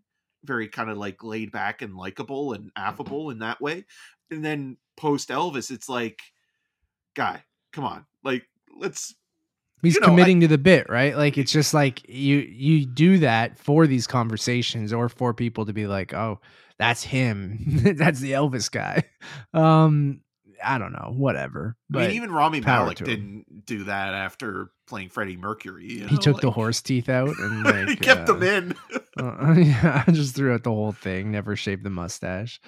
very 0.45 0.69
kind 0.69 0.91
of 0.91 0.97
like 0.97 1.23
laid 1.23 1.53
back 1.53 1.83
and 1.83 1.95
likable 1.95 2.53
and 2.55 2.71
affable 2.77 3.31
in 3.31 3.41
that 3.41 3.61
way 3.61 3.85
and 4.31 4.45
then 4.45 4.77
post 4.97 5.29
elvis 5.29 5.71
it's 5.71 5.89
like 5.89 6.21
guy 7.15 7.43
come 7.73 7.85
on 7.85 8.07
like 8.25 8.47
let's 8.79 9.15
he's 9.87 9.95
you 9.95 10.01
know, 10.01 10.07
I- 10.09 10.11
committing 10.11 10.41
to 10.41 10.49
the 10.49 10.59
bit 10.59 10.89
right 10.89 11.17
like 11.17 11.39
it's 11.39 11.53
just 11.53 11.73
like 11.75 12.09
you 12.09 12.37
you 12.39 12.85
do 12.87 13.19
that 13.19 13.59
for 13.59 13.87
these 13.87 14.07
conversations 14.07 14.93
or 14.93 15.09
for 15.09 15.33
people 15.35 15.67
to 15.67 15.73
be 15.73 15.87
like 15.87 16.13
oh 16.15 16.41
that's 16.79 17.03
him 17.03 17.59
that's 17.97 18.21
the 18.21 18.33
elvis 18.33 18.71
guy 18.71 19.05
um 19.55 20.21
i 20.65 20.79
don't 20.79 20.93
know 20.93 21.13
whatever 21.17 21.77
i 21.79 21.83
but 21.91 22.01
mean 22.09 22.11
even 22.13 22.31
rami 22.31 22.61
malek 22.61 22.97
to 22.99 23.05
him. 23.05 23.11
didn't 23.11 23.67
do 23.67 23.85
that 23.85 24.15
after 24.15 24.71
playing 24.87 25.09
freddie 25.09 25.37
mercury 25.37 25.85
you 25.87 26.07
he 26.07 26.15
know, 26.15 26.21
took 26.21 26.41
the 26.41 26.51
horse 26.51 26.81
teeth 26.83 27.09
out 27.09 27.37
and 27.39 27.65
like 27.65 27.89
he 27.89 27.97
kept 27.97 28.29
uh, 28.29 28.35
them 28.35 28.43
in 28.43 28.75
Uh, 29.19 29.55
yeah, 29.57 30.05
I 30.07 30.13
just 30.13 30.35
threw 30.37 30.53
out 30.53 30.63
the 30.63 30.71
whole 30.71 30.93
thing. 30.93 31.31
Never 31.33 31.57
shaved 31.57 31.83
the 31.85 31.89
mustache. 31.89 32.61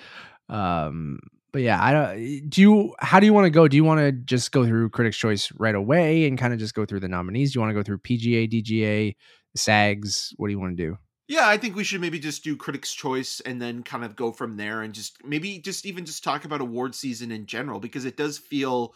Um, 0.49 1.19
but 1.52 1.62
yeah, 1.62 1.83
I 1.83 1.93
don't. 1.93 2.19
Eh, 2.19 2.40
do 2.49 2.61
you? 2.61 2.95
How 2.99 3.21
do 3.21 3.26
you 3.26 3.33
want 3.33 3.47
to 3.47 3.50
go? 3.50 3.69
Do 3.69 3.76
you 3.76 3.85
want 3.85 4.00
to 4.00 4.12
just 4.12 4.52
go 4.52 4.67
through 4.67 4.90
Critics' 4.90 5.17
Choice 5.17 5.50
right 5.57 5.75
away 5.75 6.26
and 6.26 6.38
kind 6.38 6.52
of 6.52 6.59
just 6.59 6.75
go 6.75 6.85
through 6.85 7.00
the 7.00 7.09
nominees? 7.09 7.52
Do 7.52 7.59
you 7.59 7.61
want 7.61 7.71
to 7.71 7.75
go 7.75 7.83
through 7.83 7.99
PGA, 7.99 8.50
DGA, 8.50 9.17
SAGs? 9.57 10.35
What 10.37 10.49
do 10.49 10.52
you 10.52 10.61
want 10.61 10.76
to 10.76 10.83
do? 10.83 10.99
Yeah, 11.28 11.47
I 11.47 11.59
think 11.59 11.76
we 11.76 11.85
should 11.85 12.00
maybe 12.00 12.19
just 12.19 12.43
do 12.43 12.57
Critics' 12.57 12.95
Choice 12.95 13.40
and 13.40 13.61
then 13.61 13.83
kind 13.83 14.02
of 14.02 14.17
go 14.17 14.33
from 14.33 14.57
there 14.57 14.81
and 14.81 14.95
just 14.95 15.23
maybe 15.25 15.59
just 15.59 15.85
even 15.85 16.07
just 16.07 16.25
talk 16.25 16.45
about 16.47 16.62
award 16.62 16.95
season 16.95 17.31
in 17.31 17.47
general 17.47 17.81
because 17.81 18.07
it 18.07 18.17
does 18.17 18.38
feel 18.38 18.95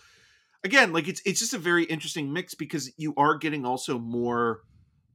again 0.65 0.93
like 0.93 1.09
it's 1.09 1.21
it's 1.27 1.41
just 1.41 1.53
a 1.53 1.59
very 1.59 1.85
interesting 1.85 2.33
mix 2.33 2.55
because 2.55 2.91
you 2.97 3.13
are 3.17 3.37
getting 3.37 3.67
also 3.67 3.99
more 3.99 4.61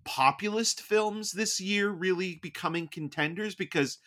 populist 0.05 0.81
films 0.81 1.31
this 1.31 1.59
year 1.59 1.89
really 1.89 2.39
becoming 2.41 2.87
contenders 2.87 3.55
because 3.55 3.97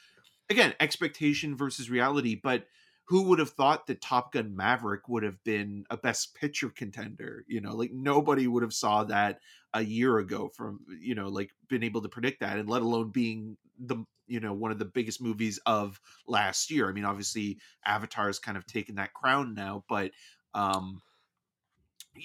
again 0.48 0.72
expectation 0.80 1.56
versus 1.56 1.90
reality 1.90 2.38
but 2.40 2.64
who 3.10 3.24
would 3.24 3.40
have 3.40 3.50
thought 3.50 3.88
that 3.88 4.00
top 4.00 4.32
gun 4.32 4.54
maverick 4.54 5.08
would 5.08 5.24
have 5.24 5.42
been 5.42 5.84
a 5.90 5.96
best 5.96 6.32
picture 6.36 6.70
contender 6.70 7.44
you 7.48 7.60
know? 7.60 7.74
Like 7.74 7.90
nobody 7.92 8.46
would 8.46 8.62
have 8.62 8.72
saw 8.72 9.02
that 9.04 9.40
a 9.74 9.82
year 9.82 10.18
ago 10.18 10.48
from 10.56 10.78
you 11.00 11.16
know 11.16 11.28
like 11.28 11.50
been 11.68 11.82
able 11.82 12.02
to 12.02 12.08
predict 12.08 12.38
that 12.40 12.56
and 12.56 12.68
let 12.70 12.82
alone 12.82 13.10
being 13.10 13.56
the 13.80 13.96
you 14.28 14.38
know 14.38 14.52
one 14.52 14.70
of 14.70 14.78
the 14.78 14.84
biggest 14.84 15.20
movies 15.20 15.58
of 15.66 16.00
last 16.28 16.70
year. 16.70 16.88
I 16.88 16.92
mean 16.92 17.04
obviously 17.04 17.58
avatar 17.84 18.28
has 18.28 18.38
kind 18.38 18.56
of 18.56 18.64
taken 18.64 18.94
that 18.94 19.12
crown 19.12 19.54
now 19.54 19.84
but 19.88 20.12
um 20.54 21.02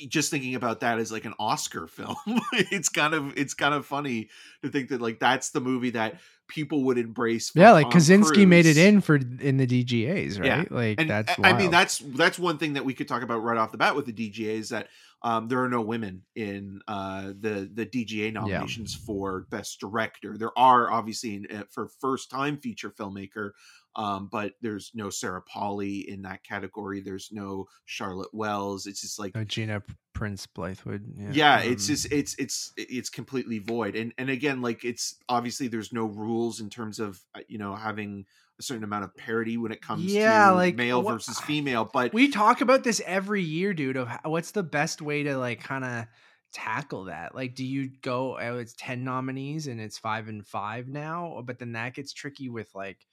just 0.09 0.31
thinking 0.31 0.55
about 0.55 0.81
that 0.81 0.99
as 0.99 1.11
like 1.11 1.25
an 1.25 1.33
Oscar 1.39 1.87
film, 1.87 2.15
it's 2.51 2.89
kind 2.89 3.13
of 3.13 3.37
it's 3.37 3.53
kind 3.53 3.73
of 3.73 3.85
funny 3.85 4.29
to 4.61 4.69
think 4.69 4.89
that 4.89 5.01
like 5.01 5.19
that's 5.19 5.49
the 5.51 5.61
movie 5.61 5.91
that 5.91 6.19
people 6.47 6.83
would 6.83 6.97
embrace. 6.97 7.51
Yeah, 7.55 7.71
like 7.71 7.89
Tom 7.89 7.93
Kosinski 7.93 8.33
Cruise. 8.33 8.47
made 8.47 8.65
it 8.65 8.77
in 8.77 9.01
for 9.01 9.15
in 9.15 9.57
the 9.57 9.67
DGAs, 9.67 10.39
right? 10.39 10.45
Yeah. 10.45 10.63
Like 10.69 10.99
and, 10.99 11.09
that's. 11.09 11.33
I 11.43 11.57
mean, 11.57 11.71
that's 11.71 11.99
that's 11.99 12.39
one 12.39 12.57
thing 12.57 12.73
that 12.73 12.85
we 12.85 12.93
could 12.93 13.07
talk 13.07 13.21
about 13.21 13.43
right 13.43 13.57
off 13.57 13.71
the 13.71 13.77
bat 13.77 13.95
with 13.95 14.05
the 14.05 14.13
DGAs 14.13 14.69
that 14.69 14.87
um, 15.25 15.47
there 15.47 15.63
are 15.63 15.69
no 15.69 15.81
women 15.81 16.21
in 16.35 16.81
uh, 16.87 17.33
the 17.39 17.67
the 17.73 17.83
DGA 17.83 18.31
nominations 18.31 18.95
yeah. 18.95 19.05
for 19.07 19.47
best 19.49 19.79
director. 19.79 20.37
There 20.37 20.57
are 20.57 20.91
obviously 20.91 21.33
in, 21.33 21.47
uh, 21.51 21.63
for 21.71 21.89
first 21.99 22.29
time 22.29 22.57
feature 22.57 22.91
filmmaker. 22.91 23.51
Um, 23.95 24.29
but 24.31 24.53
there's 24.61 24.91
no 24.93 25.09
Sarah 25.09 25.41
Polley 25.41 26.07
in 26.07 26.21
that 26.23 26.43
category. 26.43 27.01
There's 27.01 27.29
no 27.31 27.65
Charlotte 27.85 28.33
Wells. 28.33 28.85
It's 28.85 29.01
just 29.01 29.17
like 29.17 29.33
no 29.33 29.43
Gina 29.43 29.81
Prince 30.13 30.45
Bythewood. 30.45 31.01
Yeah, 31.15 31.29
yeah 31.31 31.55
um, 31.61 31.71
it's 31.71 31.87
just 31.87 32.11
it's 32.11 32.35
it's 32.37 32.71
it's 32.77 33.09
completely 33.09 33.57
void. 33.57 33.95
And 33.95 34.13
and 34.19 34.29
again, 34.29 34.61
like 34.61 34.85
it's 34.85 35.15
obviously 35.27 35.69
there's 35.69 35.91
no 35.91 36.05
rules 36.05 36.59
in 36.59 36.69
terms 36.69 36.99
of 36.99 37.19
uh, 37.33 37.39
you 37.47 37.57
know 37.57 37.73
having 37.73 38.25
a 38.59 38.63
certain 38.63 38.83
amount 38.83 39.03
of 39.03 39.15
parity 39.15 39.57
when 39.57 39.71
it 39.71 39.81
comes 39.81 40.05
yeah, 40.05 40.49
to 40.49 40.55
like 40.55 40.75
male 40.75 41.01
what, 41.01 41.13
versus 41.13 41.39
female. 41.39 41.89
But 41.91 42.13
we 42.13 42.29
talk 42.29 42.61
about 42.61 42.83
this 42.83 43.01
every 43.05 43.41
year, 43.41 43.73
dude. 43.73 43.97
Of 43.97 44.09
what's 44.23 44.51
the 44.51 44.63
best 44.63 45.01
way 45.01 45.23
to 45.23 45.37
like 45.37 45.61
kind 45.61 45.83
of 45.83 46.05
tackle 46.53 47.05
that? 47.05 47.35
Like, 47.35 47.55
do 47.55 47.65
you 47.65 47.89
go? 48.01 48.37
Oh, 48.39 48.57
it's 48.57 48.75
ten 48.77 49.03
nominees 49.03 49.67
and 49.67 49.81
it's 49.81 49.97
five 49.97 50.27
and 50.27 50.45
five 50.45 50.87
now, 50.87 51.43
but 51.45 51.59
then 51.59 51.73
that 51.73 51.93
gets 51.93 52.13
tricky 52.13 52.49
with 52.49 52.73
like 52.73 53.05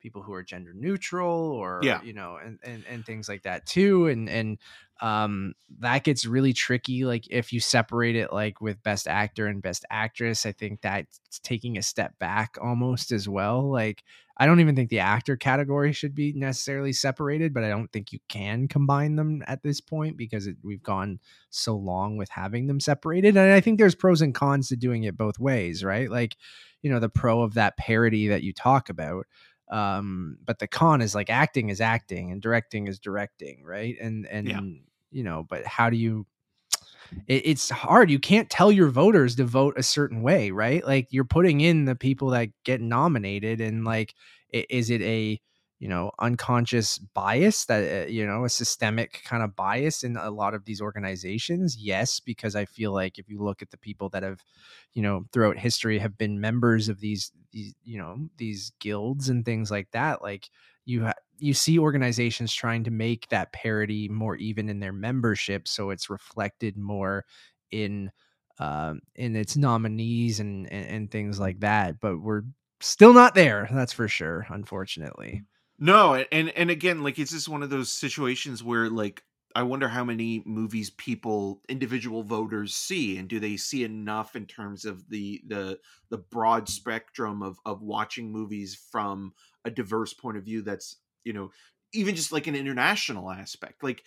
people 0.00 0.22
who 0.22 0.32
are 0.32 0.42
gender 0.42 0.72
neutral 0.74 1.50
or 1.50 1.80
yeah. 1.82 2.02
you 2.02 2.12
know 2.12 2.38
and, 2.42 2.58
and 2.64 2.84
and 2.88 3.04
things 3.04 3.28
like 3.28 3.42
that 3.42 3.66
too 3.66 4.08
and 4.08 4.28
and 4.28 4.58
um 5.00 5.54
that 5.78 6.02
gets 6.04 6.26
really 6.26 6.52
tricky 6.52 7.04
like 7.04 7.26
if 7.30 7.52
you 7.52 7.60
separate 7.60 8.16
it 8.16 8.32
like 8.32 8.60
with 8.60 8.82
best 8.82 9.06
actor 9.06 9.46
and 9.46 9.62
best 9.62 9.84
actress 9.90 10.46
i 10.46 10.52
think 10.52 10.80
that's 10.80 11.20
taking 11.42 11.78
a 11.78 11.82
step 11.82 12.18
back 12.18 12.56
almost 12.60 13.12
as 13.12 13.28
well 13.28 13.70
like 13.70 14.02
i 14.40 14.46
don't 14.46 14.58
even 14.58 14.74
think 14.74 14.90
the 14.90 14.98
actor 14.98 15.36
category 15.36 15.92
should 15.92 16.14
be 16.14 16.32
necessarily 16.32 16.92
separated 16.92 17.54
but 17.54 17.62
i 17.62 17.68
don't 17.68 17.92
think 17.92 18.12
you 18.12 18.18
can 18.28 18.66
combine 18.66 19.14
them 19.14 19.44
at 19.46 19.62
this 19.62 19.80
point 19.80 20.16
because 20.16 20.48
it, 20.48 20.56
we've 20.64 20.82
gone 20.82 21.20
so 21.50 21.76
long 21.76 22.16
with 22.16 22.28
having 22.30 22.66
them 22.66 22.80
separated 22.80 23.36
and 23.36 23.52
i 23.52 23.60
think 23.60 23.78
there's 23.78 23.94
pros 23.94 24.20
and 24.20 24.34
cons 24.34 24.68
to 24.68 24.76
doing 24.76 25.04
it 25.04 25.16
both 25.16 25.38
ways 25.38 25.84
right 25.84 26.10
like 26.10 26.36
you 26.82 26.90
know 26.90 26.98
the 26.98 27.08
pro 27.08 27.42
of 27.42 27.54
that 27.54 27.76
parody 27.76 28.28
that 28.28 28.42
you 28.42 28.52
talk 28.52 28.88
about 28.88 29.26
um 29.70 30.36
but 30.44 30.58
the 30.58 30.66
con 30.66 31.00
is 31.00 31.14
like 31.14 31.30
acting 31.30 31.68
is 31.68 31.80
acting 31.80 32.32
and 32.32 32.42
directing 32.42 32.88
is 32.88 32.98
directing 32.98 33.62
right 33.62 33.96
and 34.00 34.26
and 34.26 34.48
yeah. 34.48 34.60
you 35.12 35.22
know 35.22 35.44
but 35.48 35.64
how 35.64 35.88
do 35.88 35.96
you 35.96 36.26
it, 37.26 37.42
it's 37.46 37.70
hard. 37.70 38.10
You 38.10 38.18
can't 38.18 38.50
tell 38.50 38.70
your 38.72 38.88
voters 38.88 39.36
to 39.36 39.44
vote 39.44 39.74
a 39.76 39.82
certain 39.82 40.22
way 40.22 40.50
right? 40.50 40.84
Like 40.84 41.08
you're 41.10 41.24
putting 41.24 41.60
in 41.60 41.84
the 41.84 41.94
people 41.94 42.30
that 42.30 42.48
get 42.64 42.80
nominated 42.80 43.60
and 43.60 43.84
like 43.84 44.14
is 44.52 44.90
it 44.90 45.02
a 45.02 45.40
you 45.78 45.88
know 45.88 46.10
unconscious 46.18 46.98
bias 46.98 47.64
that 47.66 48.06
uh, 48.06 48.06
you 48.08 48.26
know 48.26 48.44
a 48.44 48.48
systemic 48.48 49.22
kind 49.24 49.42
of 49.42 49.56
bias 49.56 50.02
in 50.02 50.16
a 50.16 50.30
lot 50.30 50.54
of 50.54 50.64
these 50.64 50.80
organizations? 50.80 51.76
Yes 51.78 52.20
because 52.20 52.54
i 52.54 52.64
feel 52.64 52.92
like 52.92 53.18
if 53.18 53.28
you 53.28 53.42
look 53.42 53.62
at 53.62 53.70
the 53.70 53.78
people 53.78 54.08
that 54.10 54.22
have 54.22 54.42
you 54.94 55.02
know 55.02 55.24
throughout 55.32 55.58
history 55.58 55.98
have 55.98 56.16
been 56.18 56.40
members 56.40 56.88
of 56.88 57.00
these 57.00 57.32
these 57.52 57.74
you 57.84 57.98
know 57.98 58.16
these 58.36 58.72
guilds 58.80 59.28
and 59.28 59.44
things 59.44 59.70
like 59.70 59.90
that 59.92 60.22
like 60.22 60.48
you 60.84 61.04
ha- 61.04 61.14
you 61.40 61.54
see 61.54 61.78
organizations 61.78 62.52
trying 62.52 62.84
to 62.84 62.90
make 62.90 63.28
that 63.28 63.52
parity 63.52 64.08
more 64.08 64.36
even 64.36 64.68
in 64.68 64.80
their 64.80 64.92
membership 64.92 65.66
so 65.66 65.90
it's 65.90 66.10
reflected 66.10 66.76
more 66.76 67.24
in 67.70 68.10
um, 68.58 69.00
in 69.14 69.36
its 69.36 69.56
nominees 69.56 70.40
and, 70.40 70.70
and 70.72 70.86
and 70.86 71.10
things 71.10 71.40
like 71.40 71.60
that 71.60 72.00
but 72.00 72.18
we're 72.18 72.42
still 72.80 73.12
not 73.12 73.34
there 73.34 73.68
that's 73.72 73.92
for 73.92 74.08
sure 74.08 74.46
unfortunately. 74.50 75.42
No, 75.82 76.14
and 76.30 76.50
and 76.50 76.70
again, 76.70 77.02
like 77.02 77.18
it's 77.18 77.30
just 77.30 77.48
one 77.48 77.62
of 77.62 77.70
those 77.70 77.90
situations 77.90 78.62
where 78.62 78.90
like 78.90 79.22
I 79.56 79.62
wonder 79.62 79.88
how 79.88 80.04
many 80.04 80.42
movies 80.44 80.90
people 80.90 81.62
individual 81.70 82.22
voters 82.22 82.74
see 82.74 83.16
and 83.16 83.26
do 83.26 83.40
they 83.40 83.56
see 83.56 83.82
enough 83.82 84.36
in 84.36 84.44
terms 84.44 84.84
of 84.84 85.08
the 85.08 85.40
the 85.46 85.78
the 86.10 86.18
broad 86.18 86.68
spectrum 86.68 87.42
of 87.42 87.58
of 87.64 87.80
watching 87.80 88.30
movies 88.30 88.78
from 88.92 89.32
a 89.64 89.70
diverse 89.70 90.12
point 90.12 90.36
of 90.36 90.44
view 90.44 90.60
that's, 90.60 90.96
you 91.24 91.32
know, 91.32 91.50
even 91.92 92.14
just 92.14 92.32
like 92.32 92.46
an 92.46 92.54
international 92.54 93.30
aspect. 93.30 93.82
Like 93.82 94.02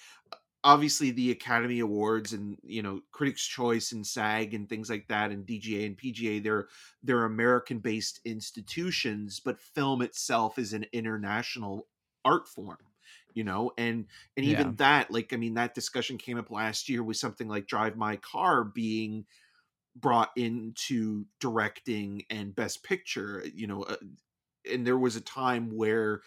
obviously 0.63 1.11
the 1.11 1.31
Academy 1.31 1.79
Awards 1.79 2.33
and 2.33 2.57
you 2.63 2.81
know 2.81 3.01
Critics' 3.11 3.45
Choice 3.45 3.91
and 3.91 4.05
SAG 4.05 4.53
and 4.53 4.69
things 4.69 4.89
like 4.89 5.07
that 5.09 5.31
and 5.31 5.45
DGA 5.45 5.85
and 5.85 5.97
PGA 5.97 6.41
they're 6.41 6.67
they're 7.03 7.25
American 7.25 7.79
based 7.79 8.19
institutions, 8.25 9.39
but 9.43 9.59
film 9.59 10.01
itself 10.01 10.57
is 10.57 10.73
an 10.73 10.85
international 10.93 11.87
art 12.25 12.47
form 12.47 12.77
you 13.33 13.43
know 13.43 13.71
and 13.77 14.05
and 14.37 14.45
even 14.45 14.67
yeah. 14.67 14.73
that 14.77 15.11
like 15.11 15.33
i 15.33 15.35
mean 15.35 15.55
that 15.55 15.73
discussion 15.73 16.17
came 16.17 16.37
up 16.37 16.51
last 16.51 16.87
year 16.87 17.03
with 17.03 17.17
something 17.17 17.47
like 17.47 17.67
drive 17.67 17.97
my 17.97 18.15
car 18.17 18.63
being 18.63 19.25
brought 19.95 20.31
into 20.35 21.25
directing 21.39 22.23
and 22.29 22.55
best 22.55 22.83
picture 22.83 23.43
you 23.53 23.67
know 23.67 23.83
uh, 23.83 23.95
and 24.71 24.87
there 24.87 24.97
was 24.97 25.15
a 25.15 25.21
time 25.21 25.75
where 25.75 26.21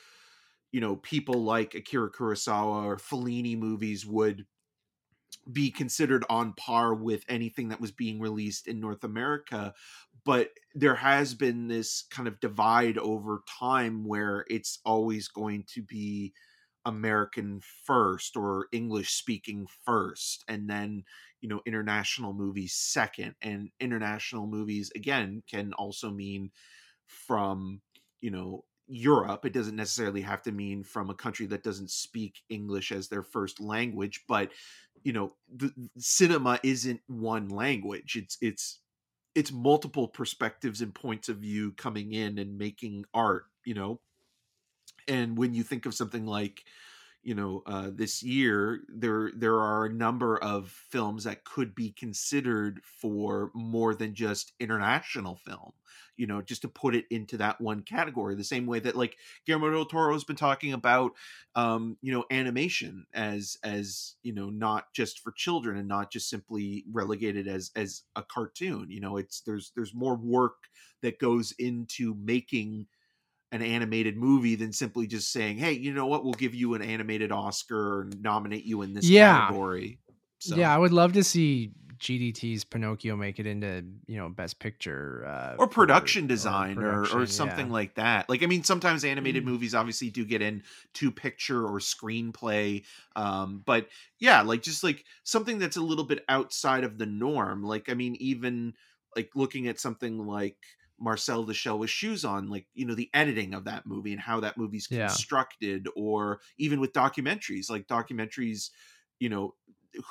you 0.76 0.82
know 0.82 0.96
people 0.96 1.42
like 1.42 1.74
Akira 1.74 2.10
Kurosawa 2.10 2.84
or 2.84 2.98
Fellini 2.98 3.56
movies 3.56 4.04
would 4.04 4.44
be 5.50 5.70
considered 5.70 6.22
on 6.28 6.52
par 6.52 6.92
with 6.92 7.24
anything 7.30 7.70
that 7.70 7.80
was 7.80 7.92
being 7.92 8.20
released 8.20 8.68
in 8.68 8.78
North 8.78 9.02
America 9.02 9.72
but 10.26 10.50
there 10.74 10.96
has 10.96 11.32
been 11.32 11.68
this 11.68 12.04
kind 12.10 12.28
of 12.28 12.40
divide 12.40 12.98
over 12.98 13.42
time 13.58 14.04
where 14.04 14.44
it's 14.50 14.80
always 14.84 15.28
going 15.28 15.64
to 15.72 15.82
be 15.82 16.34
American 16.84 17.60
first 17.84 18.36
or 18.36 18.66
English 18.70 19.14
speaking 19.14 19.66
first 19.86 20.44
and 20.46 20.68
then 20.68 21.04
you 21.40 21.48
know 21.48 21.60
international 21.64 22.32
movies 22.32 22.74
second. 22.74 23.34
And 23.40 23.70
international 23.80 24.46
movies 24.46 24.90
again 24.96 25.42
can 25.48 25.72
also 25.72 26.10
mean 26.10 26.50
from 27.06 27.80
you 28.20 28.30
know 28.30 28.64
Europe. 28.88 29.44
It 29.44 29.52
doesn't 29.52 29.76
necessarily 29.76 30.20
have 30.22 30.42
to 30.42 30.52
mean 30.52 30.82
from 30.82 31.10
a 31.10 31.14
country 31.14 31.46
that 31.46 31.62
doesn't 31.62 31.90
speak 31.90 32.42
English 32.48 32.92
as 32.92 33.08
their 33.08 33.22
first 33.22 33.60
language, 33.60 34.24
but 34.28 34.50
you 35.02 35.12
know, 35.12 35.34
the 35.54 35.72
cinema 35.98 36.58
isn't 36.62 37.00
one 37.06 37.48
language. 37.48 38.16
It's 38.16 38.38
it's 38.40 38.80
it's 39.34 39.52
multiple 39.52 40.08
perspectives 40.08 40.80
and 40.80 40.94
points 40.94 41.28
of 41.28 41.38
view 41.38 41.72
coming 41.72 42.12
in 42.12 42.38
and 42.38 42.58
making 42.58 43.04
art, 43.12 43.44
you 43.64 43.74
know. 43.74 44.00
And 45.08 45.36
when 45.36 45.54
you 45.54 45.62
think 45.62 45.86
of 45.86 45.94
something 45.94 46.26
like 46.26 46.64
you 47.26 47.34
know 47.34 47.62
uh, 47.66 47.90
this 47.92 48.22
year 48.22 48.82
there 48.88 49.32
there 49.34 49.56
are 49.60 49.86
a 49.86 49.92
number 49.92 50.38
of 50.38 50.70
films 50.70 51.24
that 51.24 51.44
could 51.44 51.74
be 51.74 51.90
considered 51.90 52.80
for 52.84 53.50
more 53.52 53.96
than 53.96 54.14
just 54.14 54.52
international 54.60 55.34
film 55.34 55.72
you 56.16 56.24
know 56.24 56.40
just 56.40 56.62
to 56.62 56.68
put 56.68 56.94
it 56.94 57.04
into 57.10 57.36
that 57.36 57.60
one 57.60 57.82
category 57.82 58.36
the 58.36 58.44
same 58.44 58.64
way 58.64 58.78
that 58.78 58.94
like 58.94 59.16
Guillermo 59.44 59.72
del 59.72 59.86
Toro 59.86 60.12
has 60.12 60.22
been 60.22 60.36
talking 60.36 60.72
about 60.72 61.12
um 61.56 61.96
you 62.00 62.12
know 62.12 62.24
animation 62.30 63.04
as 63.12 63.58
as 63.64 64.14
you 64.22 64.32
know 64.32 64.48
not 64.48 64.92
just 64.94 65.18
for 65.18 65.32
children 65.32 65.76
and 65.78 65.88
not 65.88 66.12
just 66.12 66.30
simply 66.30 66.84
relegated 66.92 67.48
as 67.48 67.72
as 67.74 68.04
a 68.14 68.22
cartoon 68.22 68.86
you 68.88 69.00
know 69.00 69.16
it's 69.16 69.40
there's 69.40 69.72
there's 69.74 69.94
more 69.94 70.14
work 70.14 70.68
that 71.02 71.18
goes 71.18 71.52
into 71.58 72.14
making 72.14 72.86
an 73.52 73.62
animated 73.62 74.16
movie 74.16 74.56
than 74.56 74.72
simply 74.72 75.06
just 75.06 75.32
saying, 75.32 75.58
"Hey, 75.58 75.72
you 75.72 75.92
know 75.92 76.06
what? 76.06 76.24
We'll 76.24 76.34
give 76.34 76.54
you 76.54 76.74
an 76.74 76.82
animated 76.82 77.32
Oscar 77.32 78.00
or 78.00 78.10
nominate 78.20 78.64
you 78.64 78.82
in 78.82 78.94
this 78.94 79.08
yeah. 79.08 79.40
category." 79.40 79.98
So. 80.38 80.56
Yeah, 80.56 80.74
I 80.74 80.78
would 80.78 80.92
love 80.92 81.14
to 81.14 81.24
see 81.24 81.72
GDT's 81.98 82.64
Pinocchio 82.64 83.16
make 83.16 83.38
it 83.38 83.46
into 83.46 83.84
you 84.06 84.16
know 84.16 84.28
Best 84.28 84.58
Picture 84.58 85.24
uh, 85.26 85.54
or 85.58 85.66
for- 85.66 85.72
production 85.72 86.26
design 86.26 86.78
or, 86.78 87.02
or, 87.02 87.04
production, 87.04 87.26
something 87.26 87.66
yeah. 87.66 87.72
like 87.72 87.94
that. 87.94 88.28
Like 88.28 88.42
I 88.42 88.46
mean, 88.46 88.64
sometimes 88.64 89.04
animated 89.04 89.44
Mm. 89.44 89.46
movies 89.46 89.74
obviously 89.74 90.10
do 90.10 90.24
get 90.24 90.42
in 90.42 90.62
to 90.94 91.10
picture 91.10 91.64
or 91.64 91.78
screenplay, 91.78 92.84
um, 93.14 93.62
but 93.64 93.88
yeah, 94.18 94.42
like 94.42 94.62
just 94.62 94.84
like 94.84 95.04
something 95.24 95.58
that's 95.58 95.76
a 95.76 95.82
little 95.82 96.04
bit 96.04 96.24
outside 96.28 96.84
of 96.84 96.98
the 96.98 97.06
norm. 97.06 97.62
Like 97.62 97.88
I 97.88 97.94
mean, 97.94 98.16
even 98.20 98.74
like 99.14 99.30
looking 99.34 99.66
at 99.68 99.80
something 99.80 100.26
like 100.26 100.58
Marcel 100.98 101.50
Shell 101.52 101.78
with 101.78 101.90
Shoes 101.90 102.24
on, 102.24 102.48
like 102.48 102.66
you 102.74 102.86
know 102.86 102.94
the 102.94 103.10
editing 103.14 103.54
of 103.54 103.64
that 103.64 103.86
movie 103.86 104.12
and 104.12 104.20
how 104.20 104.40
that 104.40 104.56
movie's 104.58 104.86
Yeah. 104.88 105.18
constructed, 105.18 105.88
or 105.96 106.40
even 106.58 106.80
with 106.80 106.92
documentaries, 106.92 107.70
like 107.70 107.86
documentaries, 107.86 108.70
you 109.18 109.28
know. 109.28 109.54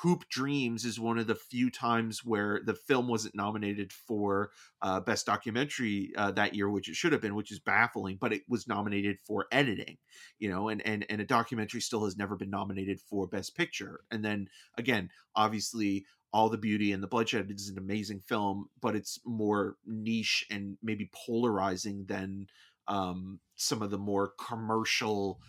Hoop 0.02 0.28
Dreams 0.28 0.84
is 0.84 0.98
one 0.98 1.16
of 1.16 1.28
the 1.28 1.36
few 1.36 1.70
times 1.70 2.24
where 2.24 2.60
the 2.64 2.74
film 2.74 3.06
wasn't 3.06 3.36
nominated 3.36 3.92
for 3.92 4.50
uh, 4.82 4.98
best 4.98 5.26
documentary 5.26 6.12
uh, 6.16 6.32
that 6.32 6.54
year, 6.56 6.68
which 6.68 6.88
it 6.88 6.96
should 6.96 7.12
have 7.12 7.20
been, 7.20 7.36
which 7.36 7.52
is 7.52 7.60
baffling. 7.60 8.16
But 8.16 8.32
it 8.32 8.42
was 8.48 8.66
nominated 8.66 9.20
for 9.20 9.46
editing, 9.52 9.98
you 10.40 10.48
know, 10.48 10.68
and 10.68 10.82
and 10.84 11.06
and 11.08 11.20
a 11.20 11.24
documentary 11.24 11.80
still 11.80 12.04
has 12.04 12.16
never 12.16 12.34
been 12.34 12.50
nominated 12.50 13.00
for 13.00 13.28
best 13.28 13.56
picture. 13.56 14.04
And 14.10 14.24
then 14.24 14.48
again, 14.76 15.10
obviously, 15.36 16.04
all 16.36 16.50
the 16.50 16.58
beauty 16.58 16.92
and 16.92 17.02
the 17.02 17.06
bloodshed 17.06 17.50
is 17.50 17.70
an 17.70 17.78
amazing 17.78 18.20
film, 18.20 18.68
but 18.82 18.94
it's 18.94 19.18
more 19.24 19.76
niche 19.86 20.44
and 20.50 20.76
maybe 20.82 21.08
polarizing 21.14 22.04
than 22.04 22.46
um, 22.88 23.40
some 23.54 23.80
of 23.80 23.90
the 23.90 23.96
more 23.96 24.32
commercial 24.38 25.40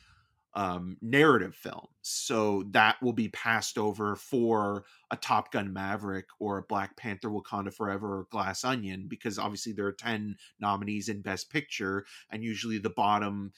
um, 0.53 0.95
narrative 1.01 1.53
films. 1.55 1.89
So 2.03 2.63
that 2.71 2.95
will 3.01 3.11
be 3.11 3.27
passed 3.27 3.77
over 3.77 4.15
for 4.15 4.85
a 5.11 5.17
Top 5.17 5.51
Gun 5.51 5.73
Maverick 5.73 6.27
or 6.39 6.57
a 6.57 6.63
Black 6.63 6.95
Panther 6.95 7.29
Wakanda 7.29 7.73
Forever 7.73 8.19
or 8.19 8.27
Glass 8.31 8.63
Onion 8.63 9.07
because 9.09 9.37
obviously 9.37 9.73
there 9.73 9.87
are 9.87 9.91
10 9.91 10.37
nominees 10.61 11.09
in 11.09 11.21
Best 11.21 11.51
Picture, 11.51 12.05
and 12.31 12.45
usually 12.45 12.77
the 12.77 12.89
bottom 12.89 13.51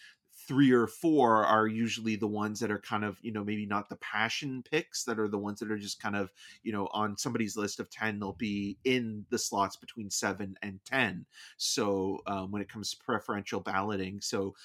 three 0.49 0.71
or 0.71 0.87
four 0.87 1.45
are 1.45 1.67
usually 1.67 2.15
the 2.15 2.25
ones 2.25 2.59
that 2.59 2.71
are 2.71 2.79
kind 2.79 3.05
of 3.05 3.19
you 3.21 3.31
know 3.31 3.43
maybe 3.43 3.67
not 3.67 3.87
the 3.87 3.95
passion 3.97 4.63
picks 4.63 5.03
that 5.03 5.19
are 5.19 5.27
the 5.27 5.37
ones 5.37 5.59
that 5.59 5.69
are 5.69 5.77
just 5.77 6.01
kind 6.01 6.15
of 6.15 6.33
you 6.63 6.71
know 6.71 6.89
on 6.91 7.15
somebody's 7.15 7.55
list 7.55 7.79
of 7.79 7.87
10 7.91 8.19
they'll 8.19 8.33
be 8.33 8.75
in 8.83 9.23
the 9.29 9.37
slots 9.37 9.75
between 9.75 10.09
7 10.09 10.57
and 10.63 10.79
10 10.85 11.23
so 11.57 12.17
um, 12.25 12.49
when 12.49 12.63
it 12.63 12.67
comes 12.67 12.89
to 12.89 12.97
preferential 13.05 13.59
balloting 13.59 14.19
so 14.21 14.55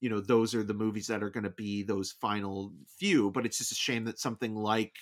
you 0.00 0.08
know 0.08 0.20
those 0.20 0.54
are 0.54 0.62
the 0.62 0.74
movies 0.74 1.06
that 1.06 1.22
are 1.22 1.30
going 1.30 1.44
to 1.44 1.50
be 1.50 1.82
those 1.82 2.10
final 2.10 2.72
few 2.98 3.30
but 3.30 3.44
it's 3.44 3.58
just 3.58 3.72
a 3.72 3.76
shame 3.76 4.04
that 4.04 4.18
something 4.18 4.54
like 4.54 4.94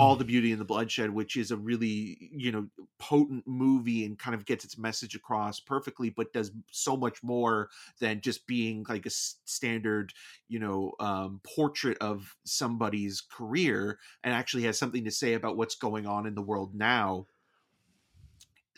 all 0.00 0.16
the 0.16 0.24
beauty 0.32 0.52
and 0.52 0.60
the 0.60 0.64
bloodshed 0.64 1.10
which 1.10 1.36
is 1.36 1.50
a 1.50 1.56
really 1.56 2.30
you 2.32 2.50
know 2.50 2.66
potent 2.98 3.44
movie 3.46 4.04
and 4.04 4.18
kind 4.18 4.34
of 4.34 4.46
gets 4.46 4.64
its 4.64 4.78
message 4.78 5.14
across 5.14 5.60
perfectly 5.60 6.10
but 6.10 6.32
does 6.32 6.50
so 6.70 6.96
much 6.96 7.22
more 7.22 7.68
than 8.00 8.20
just 8.20 8.46
being 8.46 8.84
like 8.88 9.06
a 9.06 9.10
standard 9.10 10.12
you 10.48 10.58
know 10.58 10.92
um, 11.00 11.40
portrait 11.44 11.98
of 12.00 12.36
somebody's 12.44 13.20
career 13.20 13.98
and 14.24 14.34
actually 14.34 14.62
has 14.62 14.78
something 14.78 15.04
to 15.04 15.10
say 15.10 15.34
about 15.34 15.56
what's 15.56 15.74
going 15.74 16.06
on 16.06 16.26
in 16.26 16.34
the 16.34 16.42
world 16.42 16.74
now 16.74 17.26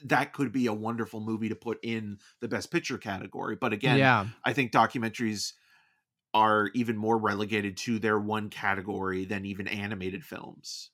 that 0.04 0.32
could 0.32 0.52
be 0.52 0.66
a 0.66 0.74
wonderful 0.74 1.20
movie 1.20 1.48
to 1.48 1.56
put 1.56 1.78
in 1.82 2.18
the 2.40 2.48
best 2.48 2.70
picture 2.70 2.98
category 2.98 3.56
but 3.56 3.72
again 3.72 4.10
yeah, 4.10 4.26
I 4.44 4.52
think 4.52 4.72
documentaries 4.72 5.54
are 6.34 6.68
even 6.74 6.96
more 6.96 7.18
relegated 7.18 7.76
to 7.78 7.98
their 7.98 8.18
one 8.20 8.50
category 8.50 9.24
than 9.24 9.46
even 9.46 9.68
animated 9.68 10.24
films. 10.24 10.90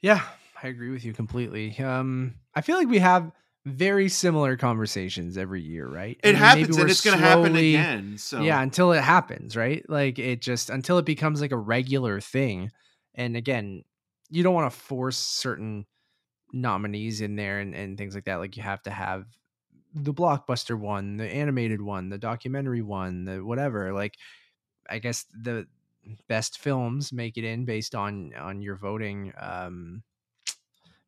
yeah, 0.00 0.26
I 0.62 0.68
agree 0.68 0.90
with 0.90 1.04
you 1.04 1.12
completely. 1.12 1.76
Um, 1.78 2.36
I 2.54 2.60
feel 2.60 2.76
like 2.76 2.88
we 2.88 2.98
have 2.98 3.32
very 3.64 4.08
similar 4.08 4.56
conversations 4.56 5.36
every 5.38 5.62
year, 5.62 5.86
right? 5.88 6.18
It 6.22 6.34
And 6.34 6.50
maybe 6.50 6.66
happens 6.66 6.78
and 6.78 6.88
it's 6.90 7.00
going 7.00 7.16
to 7.16 7.22
happen 7.22 7.56
again. 7.56 8.16
So 8.18 8.44
Yeah, 8.44 8.60
until 8.62 8.92
it 8.92 9.02
happens, 9.02 9.56
right? 9.56 9.84
Like 9.88 10.18
it 10.18 10.40
just 10.40 10.70
until 10.70 10.98
it 10.98 11.04
becomes 11.04 11.40
like 11.40 11.52
a 11.52 11.58
regular 11.58 12.20
thing. 12.20 12.70
And 13.14 13.36
again, 13.36 13.82
you 14.30 14.42
don't 14.42 14.54
want 14.54 14.72
to 14.72 14.78
force 14.78 15.18
certain 15.18 15.86
nominees 16.52 17.20
in 17.20 17.36
there 17.36 17.60
and, 17.60 17.74
and 17.74 17.96
things 17.98 18.14
like 18.14 18.24
that. 18.24 18.36
Like 18.36 18.56
you 18.56 18.62
have 18.62 18.82
to 18.82 18.90
have 18.90 19.26
the 19.94 20.14
blockbuster 20.14 20.78
one, 20.78 21.16
the 21.16 21.26
animated 21.26 21.80
one, 21.80 22.08
the 22.08 22.18
documentary 22.18 22.82
one, 22.82 23.24
the 23.24 23.44
whatever. 23.44 23.92
Like 23.92 24.16
I 24.88 24.98
guess 24.98 25.26
the 25.34 25.66
best 26.28 26.58
films 26.58 27.12
make 27.12 27.36
it 27.36 27.44
in 27.44 27.64
based 27.64 27.94
on 27.94 28.32
on 28.34 28.60
your 28.60 28.76
voting 28.76 29.32
um 29.38 30.02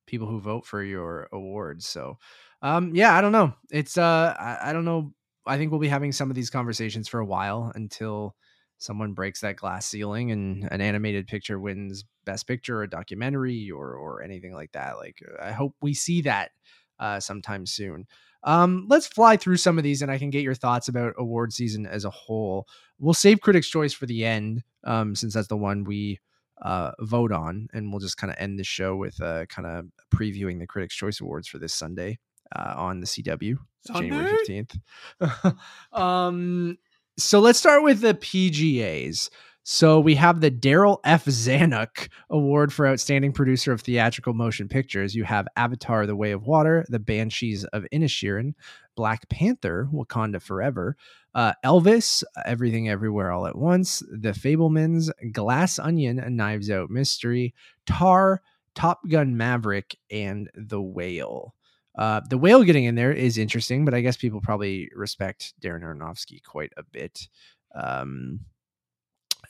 people 0.06 0.26
who 0.26 0.40
vote 0.40 0.66
for 0.66 0.82
your 0.82 1.28
awards. 1.32 1.86
So 1.86 2.18
um 2.62 2.94
yeah, 2.94 3.14
I 3.14 3.20
don't 3.20 3.32
know. 3.32 3.54
It's 3.70 3.98
uh 3.98 4.34
I, 4.38 4.70
I 4.70 4.72
don't 4.72 4.84
know. 4.84 5.12
I 5.46 5.58
think 5.58 5.70
we'll 5.70 5.80
be 5.80 5.88
having 5.88 6.12
some 6.12 6.30
of 6.30 6.36
these 6.36 6.50
conversations 6.50 7.08
for 7.08 7.20
a 7.20 7.26
while 7.26 7.72
until 7.74 8.36
someone 8.84 9.12
breaks 9.12 9.40
that 9.40 9.56
glass 9.56 9.86
ceiling 9.86 10.30
and 10.30 10.68
an 10.70 10.80
animated 10.80 11.26
picture 11.26 11.58
wins 11.58 12.04
best 12.24 12.46
picture 12.46 12.78
or 12.78 12.82
a 12.82 12.90
documentary 12.90 13.70
or 13.70 13.94
or 13.94 14.22
anything 14.22 14.52
like 14.52 14.72
that. 14.72 14.96
Like 14.96 15.18
I 15.40 15.52
hope 15.52 15.74
we 15.80 15.94
see 15.94 16.22
that 16.22 16.50
uh 16.98 17.20
sometime 17.20 17.66
soon. 17.66 18.06
Um, 18.44 18.86
let's 18.90 19.06
fly 19.06 19.38
through 19.38 19.56
some 19.56 19.78
of 19.78 19.84
these 19.84 20.02
and 20.02 20.10
I 20.10 20.18
can 20.18 20.28
get 20.28 20.42
your 20.42 20.54
thoughts 20.54 20.88
about 20.88 21.14
award 21.16 21.52
season 21.52 21.86
as 21.86 22.04
a 22.04 22.10
whole. 22.10 22.66
We'll 22.98 23.14
save 23.14 23.40
Critics' 23.40 23.70
Choice 23.70 23.94
for 23.94 24.04
the 24.04 24.24
end, 24.24 24.62
um, 24.84 25.14
since 25.14 25.32
that's 25.32 25.48
the 25.48 25.56
one 25.56 25.84
we 25.84 26.20
uh, 26.60 26.92
vote 27.00 27.32
on, 27.32 27.68
and 27.72 27.90
we'll 27.90 28.00
just 28.00 28.18
kind 28.18 28.30
of 28.30 28.36
end 28.38 28.58
the 28.58 28.64
show 28.64 28.96
with 28.96 29.20
uh, 29.22 29.46
kind 29.46 29.66
of 29.66 29.86
previewing 30.14 30.58
the 30.58 30.66
Critics' 30.66 30.94
Choice 30.94 31.20
Awards 31.20 31.48
for 31.48 31.58
this 31.58 31.74
Sunday 31.74 32.18
uh, 32.54 32.74
on 32.76 33.00
the 33.00 33.06
CW, 33.06 33.56
January 33.86 34.30
fifteenth. 34.30 34.76
um, 35.92 36.76
so 37.16 37.40
let's 37.40 37.58
start 37.58 37.82
with 37.82 38.00
the 38.00 38.14
PGAs. 38.14 39.30
So 39.66 39.98
we 39.98 40.16
have 40.16 40.40
the 40.40 40.50
Darryl 40.50 40.98
F. 41.04 41.24
Zanuck 41.24 42.08
Award 42.28 42.70
for 42.70 42.86
Outstanding 42.86 43.32
Producer 43.32 43.72
of 43.72 43.80
Theatrical 43.80 44.34
Motion 44.34 44.68
Pictures. 44.68 45.14
You 45.14 45.24
have 45.24 45.48
Avatar: 45.56 46.06
The 46.06 46.16
Way 46.16 46.32
of 46.32 46.42
Water, 46.42 46.84
The 46.90 46.98
Banshees 46.98 47.64
of 47.64 47.86
Inisherin, 47.90 48.52
Black 48.94 49.26
Panther: 49.30 49.88
Wakanda 49.90 50.42
Forever, 50.42 50.96
uh, 51.34 51.54
Elvis: 51.64 52.22
Everything 52.44 52.90
Everywhere 52.90 53.32
All 53.32 53.46
at 53.46 53.56
Once, 53.56 54.02
The 54.10 54.32
Fabelmans, 54.32 55.10
Glass 55.32 55.78
Onion: 55.78 56.18
A 56.18 56.28
Knives 56.28 56.70
Out 56.70 56.90
Mystery, 56.90 57.54
Tar, 57.86 58.42
Top 58.74 59.08
Gun 59.08 59.34
Maverick, 59.34 59.96
and 60.10 60.50
The 60.54 60.82
Whale. 60.82 61.54
Uh, 61.96 62.20
the 62.28 62.38
whale 62.38 62.64
getting 62.64 62.84
in 62.84 62.94
there 62.94 63.12
is 63.12 63.38
interesting, 63.38 63.84
but 63.84 63.94
I 63.94 64.00
guess 64.00 64.16
people 64.16 64.40
probably 64.40 64.90
respect 64.94 65.54
Darren 65.60 65.82
Aronofsky 65.82 66.42
quite 66.42 66.72
a 66.76 66.82
bit. 66.82 67.28
Um, 67.74 68.40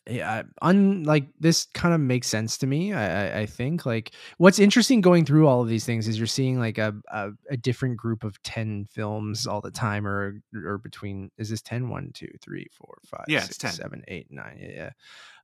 yeah, 0.08 0.42
un 0.60 1.04
like 1.04 1.24
this 1.40 1.66
kind 1.72 1.94
of 1.94 2.00
makes 2.00 2.26
sense 2.28 2.58
to 2.58 2.66
me. 2.66 2.92
I, 2.92 3.06
I 3.06 3.40
I 3.40 3.46
think 3.46 3.86
like 3.86 4.12
what's 4.36 4.58
interesting 4.58 5.00
going 5.00 5.24
through 5.24 5.46
all 5.48 5.62
of 5.62 5.68
these 5.68 5.86
things 5.86 6.06
is 6.08 6.18
you're 6.18 6.26
seeing 6.26 6.58
like 6.58 6.76
a 6.76 6.94
a, 7.10 7.30
a 7.48 7.56
different 7.56 7.96
group 7.96 8.22
of 8.22 8.42
ten 8.42 8.84
films 8.84 9.46
all 9.46 9.62
the 9.62 9.70
time, 9.70 10.06
or 10.06 10.42
or 10.52 10.78
between 10.78 11.30
is 11.38 11.48
this 11.48 11.62
10? 11.62 11.88
1, 11.88 12.10
2, 12.12 12.28
3, 12.42 12.66
4, 12.72 12.98
5, 13.06 13.20
Yeah, 13.28 13.38
it's 13.38 13.46
6, 13.46 13.58
10. 13.58 13.72
7, 13.72 14.04
8, 14.06 14.26
9. 14.30 14.58
Yeah, 14.60 14.68
yeah. 14.68 14.90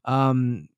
Um, 0.04 0.68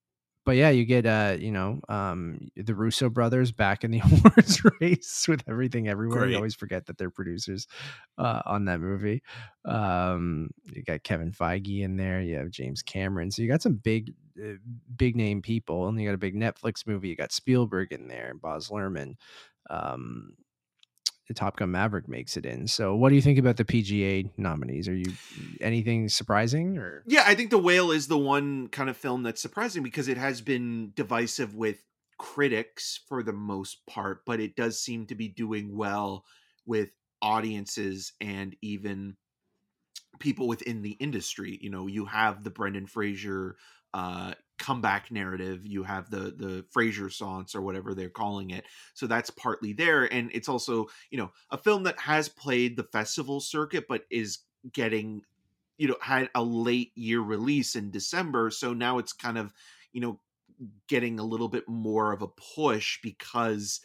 but 0.44 0.56
yeah, 0.56 0.70
you 0.70 0.84
get 0.84 1.06
uh, 1.06 1.36
you 1.38 1.52
know, 1.52 1.80
um, 1.88 2.48
the 2.56 2.74
Russo 2.74 3.08
brothers 3.08 3.52
back 3.52 3.84
in 3.84 3.90
the 3.90 4.00
awards 4.04 4.62
race 4.80 5.26
with 5.28 5.42
everything 5.48 5.88
everywhere. 5.88 6.20
Great. 6.20 6.30
You 6.30 6.36
always 6.36 6.54
forget 6.54 6.86
that 6.86 6.98
they're 6.98 7.10
producers 7.10 7.66
uh, 8.18 8.42
on 8.44 8.64
that 8.64 8.80
movie. 8.80 9.22
Um, 9.64 10.50
you 10.64 10.82
got 10.82 11.04
Kevin 11.04 11.32
Feige 11.32 11.82
in 11.82 11.96
there. 11.96 12.20
You 12.20 12.36
have 12.36 12.50
James 12.50 12.82
Cameron. 12.82 13.30
So 13.30 13.42
you 13.42 13.48
got 13.48 13.62
some 13.62 13.74
big, 13.74 14.14
uh, 14.42 14.54
big 14.96 15.14
name 15.14 15.42
people, 15.42 15.86
and 15.88 16.00
you 16.00 16.08
got 16.08 16.14
a 16.14 16.18
big 16.18 16.34
Netflix 16.34 16.86
movie. 16.86 17.08
You 17.08 17.16
got 17.16 17.32
Spielberg 17.32 17.92
in 17.92 18.08
there, 18.08 18.30
and 18.30 18.40
Baz 18.40 18.68
Luhrmann. 18.68 19.14
Um, 19.70 20.34
the 21.32 21.38
Top 21.38 21.56
Gun 21.56 21.70
Maverick 21.70 22.08
makes 22.08 22.36
it 22.36 22.44
in. 22.44 22.66
So, 22.66 22.94
what 22.94 23.08
do 23.08 23.14
you 23.14 23.22
think 23.22 23.38
about 23.38 23.56
the 23.56 23.64
PGA 23.64 24.30
nominees? 24.36 24.88
Are 24.88 24.94
you 24.94 25.12
anything 25.60 26.08
surprising 26.08 26.76
or? 26.78 27.02
Yeah, 27.06 27.24
I 27.26 27.34
think 27.34 27.50
The 27.50 27.58
Whale 27.58 27.90
is 27.90 28.08
the 28.08 28.18
one 28.18 28.68
kind 28.68 28.90
of 28.90 28.96
film 28.96 29.22
that's 29.22 29.40
surprising 29.40 29.82
because 29.82 30.08
it 30.08 30.18
has 30.18 30.40
been 30.40 30.92
divisive 30.94 31.54
with 31.54 31.82
critics 32.18 33.00
for 33.08 33.22
the 33.22 33.32
most 33.32 33.84
part, 33.86 34.24
but 34.26 34.40
it 34.40 34.56
does 34.56 34.78
seem 34.78 35.06
to 35.06 35.14
be 35.14 35.28
doing 35.28 35.74
well 35.74 36.24
with 36.66 36.90
audiences 37.22 38.12
and 38.20 38.54
even 38.60 39.16
people 40.18 40.46
within 40.46 40.82
the 40.82 40.92
industry. 40.92 41.58
You 41.62 41.70
know, 41.70 41.86
you 41.86 42.04
have 42.04 42.44
the 42.44 42.50
Brendan 42.50 42.86
Fraser 42.86 43.56
uh 43.94 44.34
comeback 44.62 45.10
narrative 45.10 45.66
you 45.66 45.82
have 45.82 46.08
the 46.08 46.32
the 46.36 46.64
Fraser 46.70 47.06
Sance 47.06 47.56
or 47.56 47.60
whatever 47.60 47.94
they're 47.94 48.08
calling 48.08 48.50
it. 48.50 48.64
So 48.94 49.08
that's 49.08 49.28
partly 49.28 49.72
there 49.72 50.04
and 50.04 50.30
it's 50.32 50.48
also 50.48 50.86
you 51.10 51.18
know 51.18 51.32
a 51.50 51.58
film 51.58 51.82
that 51.82 51.98
has 51.98 52.28
played 52.28 52.76
the 52.76 52.84
festival 52.84 53.40
circuit 53.40 53.86
but 53.88 54.04
is 54.08 54.38
getting 54.72 55.22
you 55.78 55.88
know 55.88 55.96
had 56.00 56.30
a 56.36 56.44
late 56.44 56.92
year 56.94 57.20
release 57.20 57.74
in 57.74 57.90
December. 57.90 58.50
So 58.50 58.72
now 58.72 58.98
it's 58.98 59.12
kind 59.12 59.36
of 59.36 59.52
you 59.92 60.00
know 60.00 60.20
getting 60.86 61.18
a 61.18 61.24
little 61.24 61.48
bit 61.48 61.68
more 61.68 62.12
of 62.12 62.22
a 62.22 62.28
push 62.28 63.00
because 63.02 63.80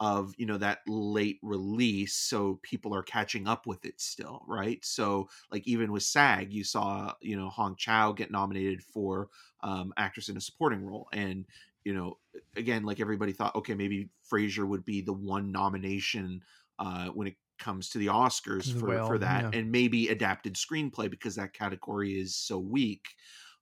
of 0.00 0.34
you 0.38 0.46
know 0.46 0.56
that 0.56 0.80
late 0.88 1.38
release 1.42 2.16
so 2.16 2.58
people 2.62 2.94
are 2.94 3.02
catching 3.02 3.46
up 3.46 3.66
with 3.66 3.84
it 3.84 4.00
still 4.00 4.42
right 4.48 4.84
so 4.84 5.28
like 5.50 5.66
even 5.66 5.92
with 5.92 6.02
sag 6.02 6.52
you 6.52 6.64
saw 6.64 7.12
you 7.20 7.36
know 7.36 7.50
hong 7.50 7.76
chau 7.76 8.10
get 8.12 8.30
nominated 8.30 8.82
for 8.82 9.28
um 9.62 9.92
actress 9.98 10.28
in 10.30 10.36
a 10.38 10.40
supporting 10.40 10.82
role 10.82 11.06
and 11.12 11.46
you 11.84 11.94
know 11.94 12.18
again 12.56 12.82
like 12.84 13.00
everybody 13.00 13.32
thought 13.32 13.54
okay 13.54 13.74
maybe 13.74 14.08
fraser 14.22 14.66
would 14.66 14.84
be 14.84 15.00
the 15.02 15.12
one 15.12 15.52
nomination 15.52 16.40
uh 16.78 17.08
when 17.08 17.26
it 17.28 17.36
comes 17.58 17.90
to 17.90 17.98
the 17.98 18.06
oscars 18.06 18.72
for, 18.72 18.86
Well, 18.86 19.06
for 19.06 19.18
that 19.18 19.44
yeah. 19.44 19.50
and 19.52 19.70
maybe 19.70 20.08
adapted 20.08 20.54
screenplay 20.54 21.10
because 21.10 21.34
that 21.34 21.52
category 21.52 22.18
is 22.18 22.34
so 22.34 22.58
weak 22.58 23.04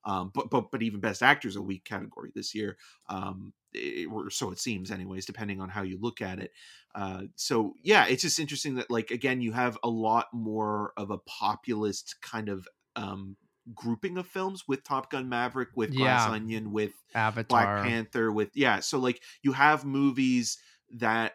um, 0.04 0.30
but 0.34 0.50
but 0.50 0.70
but 0.70 0.82
even 0.82 1.00
best 1.00 1.22
actor 1.22 1.48
is 1.48 1.56
a 1.56 1.62
weak 1.62 1.84
category 1.84 2.30
this 2.34 2.54
year 2.54 2.76
um, 3.08 3.52
it- 3.72 4.08
or 4.10 4.30
so 4.30 4.50
it 4.50 4.58
seems 4.58 4.90
anyways 4.90 5.26
depending 5.26 5.60
on 5.60 5.68
how 5.68 5.82
you 5.82 5.98
look 6.00 6.20
at 6.22 6.38
it 6.38 6.52
uh, 6.94 7.22
so 7.34 7.74
yeah 7.82 8.06
it's 8.06 8.22
just 8.22 8.38
interesting 8.38 8.74
that 8.76 8.90
like 8.90 9.10
again 9.10 9.40
you 9.40 9.52
have 9.52 9.78
a 9.82 9.88
lot 9.88 10.26
more 10.32 10.92
of 10.96 11.10
a 11.10 11.18
populist 11.18 12.16
kind 12.22 12.48
of 12.48 12.66
um, 12.96 13.36
grouping 13.74 14.16
of 14.16 14.26
films 14.26 14.66
with 14.66 14.82
top 14.82 15.10
gun 15.10 15.28
maverick 15.28 15.68
with 15.76 15.94
glass 15.94 16.26
Yeah. 16.26 16.32
onion 16.32 16.72
with 16.72 16.92
Avatar. 17.14 17.44
black 17.48 17.82
panther 17.82 18.32
with 18.32 18.50
yeah 18.54 18.80
so 18.80 18.98
like 18.98 19.22
you 19.42 19.52
have 19.52 19.84
movies 19.84 20.58
that 20.90 21.34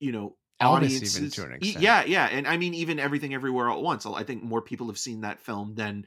you 0.00 0.12
know 0.12 0.36
Elvis 0.60 0.66
even 0.66 0.74
audiences 0.76 1.34
to 1.34 1.44
an 1.44 1.52
extent. 1.52 1.82
yeah 1.84 2.04
yeah 2.04 2.26
and 2.26 2.46
i 2.48 2.56
mean 2.56 2.74
even 2.74 2.98
everything 2.98 3.32
everywhere 3.34 3.68
all 3.68 3.78
at 3.78 3.82
once 3.84 4.06
i 4.06 4.22
think 4.24 4.42
more 4.42 4.60
people 4.62 4.88
have 4.88 4.98
seen 4.98 5.20
that 5.20 5.38
film 5.40 5.74
than 5.74 6.04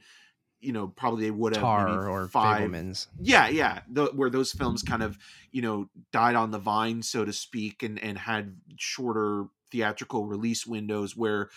you 0.62 0.72
know 0.72 0.88
probably 0.88 1.24
they 1.24 1.30
would 1.30 1.56
have 1.56 1.62
maybe 1.62 1.92
Tar 1.92 2.08
or 2.08 2.28
five 2.28 2.70
Fabelmans. 2.70 3.08
yeah 3.20 3.48
yeah 3.48 3.80
the, 3.90 4.06
where 4.06 4.30
those 4.30 4.52
films 4.52 4.82
kind 4.82 5.02
of 5.02 5.18
you 5.50 5.60
know 5.60 5.90
died 6.12 6.36
on 6.36 6.52
the 6.52 6.58
vine 6.58 7.02
so 7.02 7.24
to 7.24 7.32
speak 7.32 7.82
and 7.82 7.98
and 7.98 8.16
had 8.16 8.56
shorter 8.76 9.46
theatrical 9.70 10.26
release 10.26 10.66
windows 10.66 11.16
where 11.16 11.50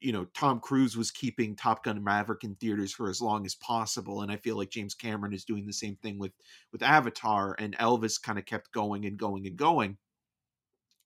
you 0.00 0.12
know 0.12 0.24
tom 0.34 0.58
cruise 0.58 0.96
was 0.96 1.10
keeping 1.10 1.54
top 1.54 1.84
gun 1.84 2.02
maverick 2.02 2.42
in 2.44 2.54
theaters 2.54 2.92
for 2.92 3.10
as 3.10 3.20
long 3.20 3.44
as 3.44 3.54
possible 3.54 4.22
and 4.22 4.32
i 4.32 4.36
feel 4.36 4.56
like 4.56 4.70
james 4.70 4.94
cameron 4.94 5.32
is 5.32 5.44
doing 5.44 5.66
the 5.66 5.72
same 5.72 5.96
thing 5.96 6.18
with 6.18 6.32
with 6.72 6.82
avatar 6.82 7.54
and 7.58 7.76
elvis 7.78 8.20
kind 8.20 8.38
of 8.38 8.46
kept 8.46 8.72
going 8.72 9.04
and 9.04 9.18
going 9.18 9.46
and 9.46 9.56
going 9.56 9.98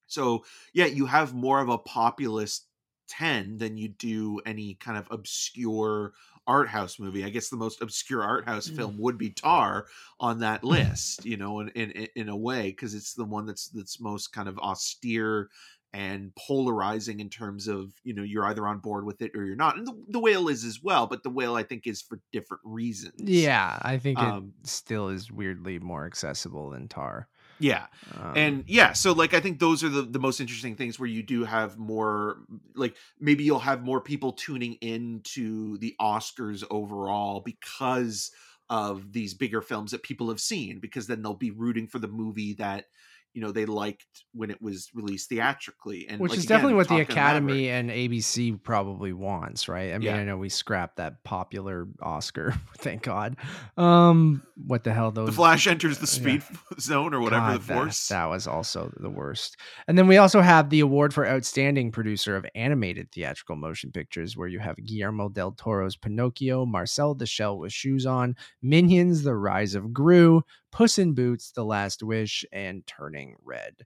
so 0.07 0.43
yeah 0.73 0.85
you 0.85 1.05
have 1.05 1.33
more 1.33 1.59
of 1.59 1.69
a 1.69 1.77
populist 1.77 2.67
10 3.11 3.57
than 3.57 3.77
you 3.77 3.89
do 3.89 4.39
any 4.45 4.75
kind 4.75 4.97
of 4.97 5.05
obscure 5.11 6.13
art 6.51 6.69
house 6.69 6.99
movie 6.99 7.23
i 7.25 7.29
guess 7.29 7.49
the 7.49 7.57
most 7.57 7.81
obscure 7.81 8.23
art 8.23 8.45
house 8.47 8.67
Mm. 8.67 8.75
film 8.75 8.97
would 8.99 9.17
be 9.17 9.31
tar 9.31 9.87
on 10.19 10.39
that 10.39 10.63
list 10.75 11.25
you 11.25 11.37
know 11.37 11.59
in 11.61 11.69
in, 11.69 11.91
in 12.15 12.29
a 12.29 12.37
way 12.37 12.69
because 12.71 12.93
it's 12.93 13.13
the 13.13 13.25
one 13.25 13.45
that's 13.45 13.69
that's 13.69 13.99
most 13.99 14.27
kind 14.33 14.47
of 14.49 14.57
austere 14.59 15.49
and 15.93 16.33
polarizing 16.35 17.19
in 17.19 17.29
terms 17.29 17.67
of 17.67 17.93
you 18.03 18.13
know 18.13 18.23
you're 18.23 18.45
either 18.45 18.67
on 18.67 18.79
board 18.79 19.05
with 19.05 19.21
it 19.21 19.31
or 19.35 19.45
you're 19.45 19.55
not 19.55 19.77
and 19.77 19.85
the, 19.87 20.05
the 20.09 20.19
whale 20.19 20.47
is 20.47 20.63
as 20.63 20.81
well 20.81 21.07
but 21.07 21.23
the 21.23 21.29
whale 21.29 21.55
i 21.55 21.63
think 21.63 21.87
is 21.87 22.01
for 22.01 22.21
different 22.31 22.61
reasons 22.65 23.49
Yeah, 23.49 23.77
I 23.81 23.97
think 23.99 24.21
it 24.21 24.37
um 24.39 24.53
still 24.63 25.09
is 25.09 25.31
weirdly 25.31 25.79
more 25.79 26.05
accessible 26.05 26.69
than 26.71 26.87
Tar. 26.87 27.29
Yeah. 27.61 27.85
Um, 28.19 28.33
and 28.35 28.63
yeah 28.67 28.93
so 28.93 29.11
like 29.13 29.33
i 29.33 29.39
think 29.39 29.59
those 29.59 29.83
are 29.83 29.89
the, 29.89 30.01
the 30.01 30.19
most 30.19 30.39
interesting 30.39 30.75
things 30.75 30.99
where 30.99 31.09
you 31.09 31.23
do 31.23 31.43
have 31.45 31.77
more 31.77 32.37
like 32.75 32.95
maybe 33.19 33.43
you'll 33.43 33.59
have 33.59 33.83
more 33.83 34.01
people 34.01 34.33
tuning 34.33 34.73
into 34.81 35.77
the 35.77 35.95
oscars 35.99 36.63
overall 36.69 37.41
because 37.41 38.31
of 38.69 39.11
these 39.11 39.33
bigger 39.33 39.61
films 39.61 39.91
that 39.91 40.01
people 40.01 40.29
have 40.29 40.39
seen 40.39 40.79
because 40.79 41.05
then 41.07 41.21
they'll 41.21 41.33
be 41.33 41.51
rooting 41.51 41.87
for 41.87 41.99
the 41.99 42.07
movie 42.07 42.53
that 42.53 42.85
you 43.33 43.41
know 43.41 43.51
they 43.51 43.65
liked 43.65 44.05
when 44.33 44.51
it 44.51 44.61
was 44.61 44.89
released 44.93 45.29
theatrically 45.29 46.07
and 46.09 46.19
which 46.19 46.31
like, 46.31 46.39
is 46.39 46.45
again, 46.45 46.57
definitely 46.57 46.75
what 46.75 46.89
the 46.89 46.99
Academy 46.99 47.69
and 47.69 47.89
ABC 47.89 48.61
probably 48.61 49.13
wants, 49.13 49.67
right? 49.69 49.93
I 49.93 49.97
mean, 49.97 50.01
Yeah. 50.03 50.15
I 50.17 50.23
know 50.25 50.37
we 50.37 50.49
scrapped 50.49 50.97
that 50.97 51.23
popular 51.23 51.87
Oscar, 52.01 52.53
thank 52.77 53.03
God. 53.03 53.37
Um, 53.77 54.43
what 54.67 54.83
the 54.83 54.93
hell 54.93 55.11
those 55.11 55.27
the 55.27 55.31
flash 55.31 55.65
enters 55.67 55.97
the 55.99 56.05
yeah. 56.05 56.39
speed 56.39 56.43
zone 56.79 57.13
or 57.13 57.21
whatever 57.21 57.51
God, 57.51 57.61
the 57.61 57.67
that- 57.67 57.73
force 57.73 58.07
That, 58.09 58.25
was 58.25 58.47
also 58.47 58.91
the 58.97 59.09
worst. 59.09 59.57
And 59.87 59.97
then 59.97 60.07
we 60.07 60.17
also 60.17 60.41
have 60.41 60.69
the 60.69 60.81
award 60.81 61.13
for 61.13 61.25
outstanding 61.27 61.91
producer 61.91 62.35
of 62.35 62.45
animated 62.55 63.11
theatrical 63.11 63.55
motion 63.55 63.91
pictures, 63.91 64.35
where 64.35 64.47
you 64.47 64.59
have 64.59 64.75
Guillermo 64.75 65.29
del 65.29 65.51
Toro's 65.53 65.95
Pinocchio, 65.95 66.65
Marcel 66.65 67.15
the 67.15 67.25
Shell 67.25 67.59
with 67.59 67.71
Shoes 67.73 68.05
On, 68.05 68.35
Minions: 68.61 69.23
The 69.23 69.35
Rise 69.35 69.75
of 69.75 69.93
Gru, 69.93 70.43
Puss 70.71 70.97
in 70.99 71.13
Boots: 71.13 71.51
The 71.51 71.65
Last 71.65 72.03
Wish, 72.03 72.45
and 72.51 72.85
Turning 72.87 73.35
Red. 73.43 73.85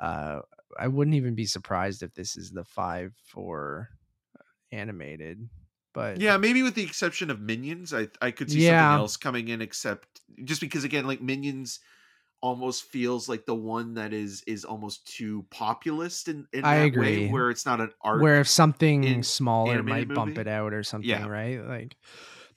Uh, 0.00 0.40
I 0.78 0.88
wouldn't 0.88 1.16
even 1.16 1.34
be 1.34 1.46
surprised 1.46 2.02
if 2.02 2.14
this 2.14 2.36
is 2.36 2.52
the 2.52 2.64
five 2.64 3.14
for 3.24 3.90
animated. 4.72 5.48
But 5.94 6.22
Yeah, 6.22 6.36
maybe 6.36 6.62
with 6.62 6.74
the 6.74 6.82
exception 6.82 7.30
of 7.30 7.40
Minions, 7.40 7.94
I 7.94 8.08
I 8.20 8.30
could 8.30 8.50
see 8.50 8.60
Yeah. 8.60 8.60
something 8.60 8.92
else 8.92 9.16
coming 9.16 9.48
in. 9.48 9.60
Except 9.62 10.20
just 10.44 10.60
because 10.60 10.84
again, 10.84 11.06
like 11.06 11.20
Minions 11.20 11.80
almost 12.42 12.84
feels 12.84 13.28
like 13.28 13.46
the 13.46 13.54
one 13.56 13.94
that 13.94 14.12
is 14.14 14.42
is 14.46 14.64
almost 14.64 15.06
too 15.08 15.46
populist 15.50 16.28
in, 16.28 16.48
in 16.52 16.68
I 16.68 16.74
that 16.74 16.92
agree. 16.92 17.18
way, 17.18 17.18
where 17.18 17.50
it's 17.50 17.66
not 17.66 17.80
an 17.80 17.92
art. 18.02 18.20
where 18.20 18.40
if 18.40 18.48
something 18.48 19.22
smaller 19.22 19.82
might 19.82 20.12
bump 20.14 20.38
it 20.38 20.48
out 20.48 20.72
or 20.74 20.82
something, 20.82 21.10
Yeah. 21.12 21.26
right? 21.26 21.62
Like 21.64 21.96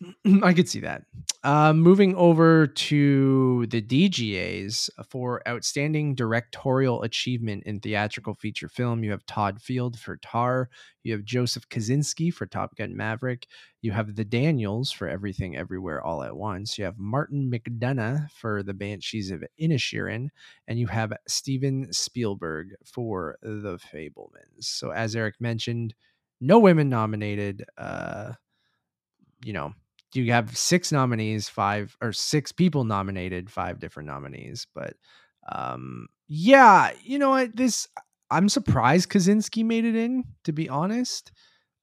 I 0.43 0.53
could 0.53 0.69
see 0.69 0.79
that. 0.79 1.03
Uh, 1.43 1.73
moving 1.73 2.15
over 2.15 2.67
to 2.67 3.65
the 3.67 3.81
DGAs 3.81 4.89
for 5.09 5.41
outstanding 5.47 6.15
directorial 6.15 7.01
achievement 7.03 7.63
in 7.65 7.79
theatrical 7.79 8.35
feature 8.35 8.67
film, 8.67 9.03
you 9.03 9.11
have 9.11 9.25
Todd 9.25 9.61
Field 9.61 9.99
for 9.99 10.17
Tar, 10.17 10.69
you 11.03 11.13
have 11.13 11.23
Joseph 11.23 11.67
Kosinski 11.69 12.33
for 12.33 12.45
Top 12.45 12.75
Gun 12.75 12.95
Maverick, 12.95 13.47
you 13.81 13.91
have 13.91 14.15
the 14.15 14.25
Daniels 14.25 14.91
for 14.91 15.07
Everything 15.07 15.57
Everywhere 15.57 16.03
All 16.03 16.23
at 16.23 16.35
Once, 16.35 16.77
you 16.77 16.85
have 16.85 16.99
Martin 16.99 17.51
McDonagh 17.51 18.29
for 18.31 18.61
The 18.61 18.73
Banshees 18.73 19.31
of 19.31 19.43
Inisherin, 19.59 20.29
and 20.67 20.79
you 20.79 20.87
have 20.87 21.13
Steven 21.27 21.91
Spielberg 21.91 22.75
for 22.85 23.37
The 23.41 23.79
Fabelmans. 23.79 24.63
So 24.63 24.91
as 24.91 25.15
Eric 25.15 25.35
mentioned, 25.39 25.95
no 26.39 26.59
women 26.59 26.89
nominated. 26.89 27.65
Uh, 27.77 28.33
you 29.43 29.53
know, 29.53 29.73
you 30.13 30.31
have 30.31 30.57
six 30.57 30.91
nominees, 30.91 31.49
five 31.49 31.95
or 32.01 32.11
six 32.13 32.51
people 32.51 32.83
nominated, 32.83 33.49
five 33.49 33.79
different 33.79 34.07
nominees. 34.07 34.67
But 34.73 34.95
um, 35.51 36.07
yeah, 36.27 36.91
you 37.03 37.19
know 37.19 37.29
what? 37.29 37.55
This 37.55 37.87
I'm 38.29 38.49
surprised 38.49 39.09
Kosinski 39.09 39.65
made 39.65 39.85
it 39.85 39.95
in, 39.95 40.23
to 40.45 40.53
be 40.53 40.69
honest. 40.69 41.31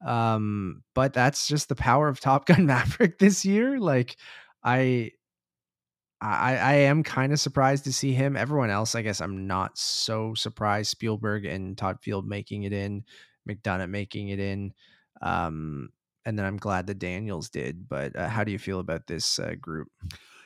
Um, 0.07 0.83
but 0.95 1.13
that's 1.13 1.49
just 1.49 1.69
the 1.69 1.75
power 1.75 2.09
of 2.09 2.21
Top 2.21 2.47
Gun 2.47 2.67
Maverick 2.67 3.19
this 3.19 3.45
year. 3.45 3.79
Like, 3.79 4.17
I 4.65 5.13
I, 6.21 6.57
I 6.57 6.73
am 6.75 7.05
kind 7.05 7.33
of 7.33 7.39
surprised 7.39 7.85
to 7.85 7.93
see 7.93 8.13
him. 8.13 8.37
Everyone 8.37 8.71
else, 8.71 8.95
I 8.95 9.03
guess, 9.03 9.21
I'm 9.21 9.47
not 9.47 9.79
so 9.79 10.35
surprised. 10.35 10.91
Spielberg 10.91 11.45
and 11.45 11.79
Todd 11.79 11.99
Field 12.03 12.27
making 12.27 12.65
it 12.65 12.73
in, 12.73 13.05
McDonagh 13.49 13.89
making 13.89 14.29
it 14.31 14.41
in, 14.41 14.73
um, 15.23 15.91
and 16.29 16.39
then 16.39 16.45
I'm 16.45 16.59
glad 16.59 16.87
the 16.87 16.95
Daniels 16.95 17.49
did. 17.49 17.89
But 17.89 18.15
uh, 18.15 18.29
how 18.29 18.45
do 18.45 18.53
you 18.53 18.59
feel 18.59 18.81
about 18.81 19.07
this 19.07 19.39
uh, 19.39 19.55
group? 19.59 19.89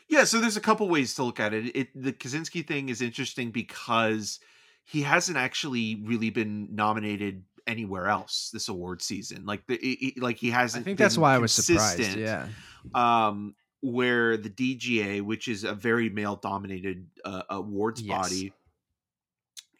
Yeah, 0.09 0.23
so 0.23 0.41
there's 0.41 0.57
a 0.57 0.61
couple 0.61 0.89
ways 0.89 1.15
to 1.17 1.25
look 1.25 1.41
at 1.41 1.53
it. 1.53 1.75
it. 1.77 1.89
The 2.01 2.13
Kosinski 2.13 2.65
thing 2.65 2.89
is 2.89 3.03
interesting 3.03 3.51
because 3.51 4.39
he 4.85 5.03
hasn't 5.03 5.37
actually 5.37 6.01
really 6.05 6.31
been 6.31 6.69
nominated 6.73 7.43
anywhere 7.67 8.07
else 8.07 8.51
this 8.53 8.69
award 8.69 9.03
season. 9.03 9.45
Like 9.45 9.67
the 9.67 9.75
it- 9.75 10.07
it- 10.19 10.23
like 10.23 10.37
he 10.39 10.51
hasn't. 10.51 10.83
I 10.83 10.85
think 10.85 10.99
that's 10.99 11.19
why 11.19 11.35
I 11.35 11.39
was 11.39 11.53
surprised. 11.53 12.17
Yeah, 12.17 12.47
um, 12.95 13.57
where 13.81 14.37
the 14.37 14.51
DGA, 14.51 15.21
which 15.23 15.49
is 15.49 15.65
a 15.65 15.75
very 15.75 16.11
male 16.11 16.37
dominated 16.37 17.09
uh, 17.25 17.43
awards 17.51 18.01
Yes. 18.01 18.17
body, 18.17 18.53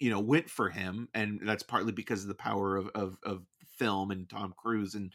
you 0.01 0.11
know, 0.11 0.19
went 0.19 0.51
for 0.51 0.69
him, 0.69 1.09
and 1.15 1.41
that's 1.45 1.63
partly 1.63 1.93
because 1.93 2.23
of 2.23 2.29
the 2.29 2.35
power 2.35 2.77
of, 2.77 2.89
of 2.97 3.19
of 3.23 3.43
film 3.79 4.11
and 4.11 4.29
Tom 4.29 4.53
Cruise 4.57 4.97
and. 4.97 5.13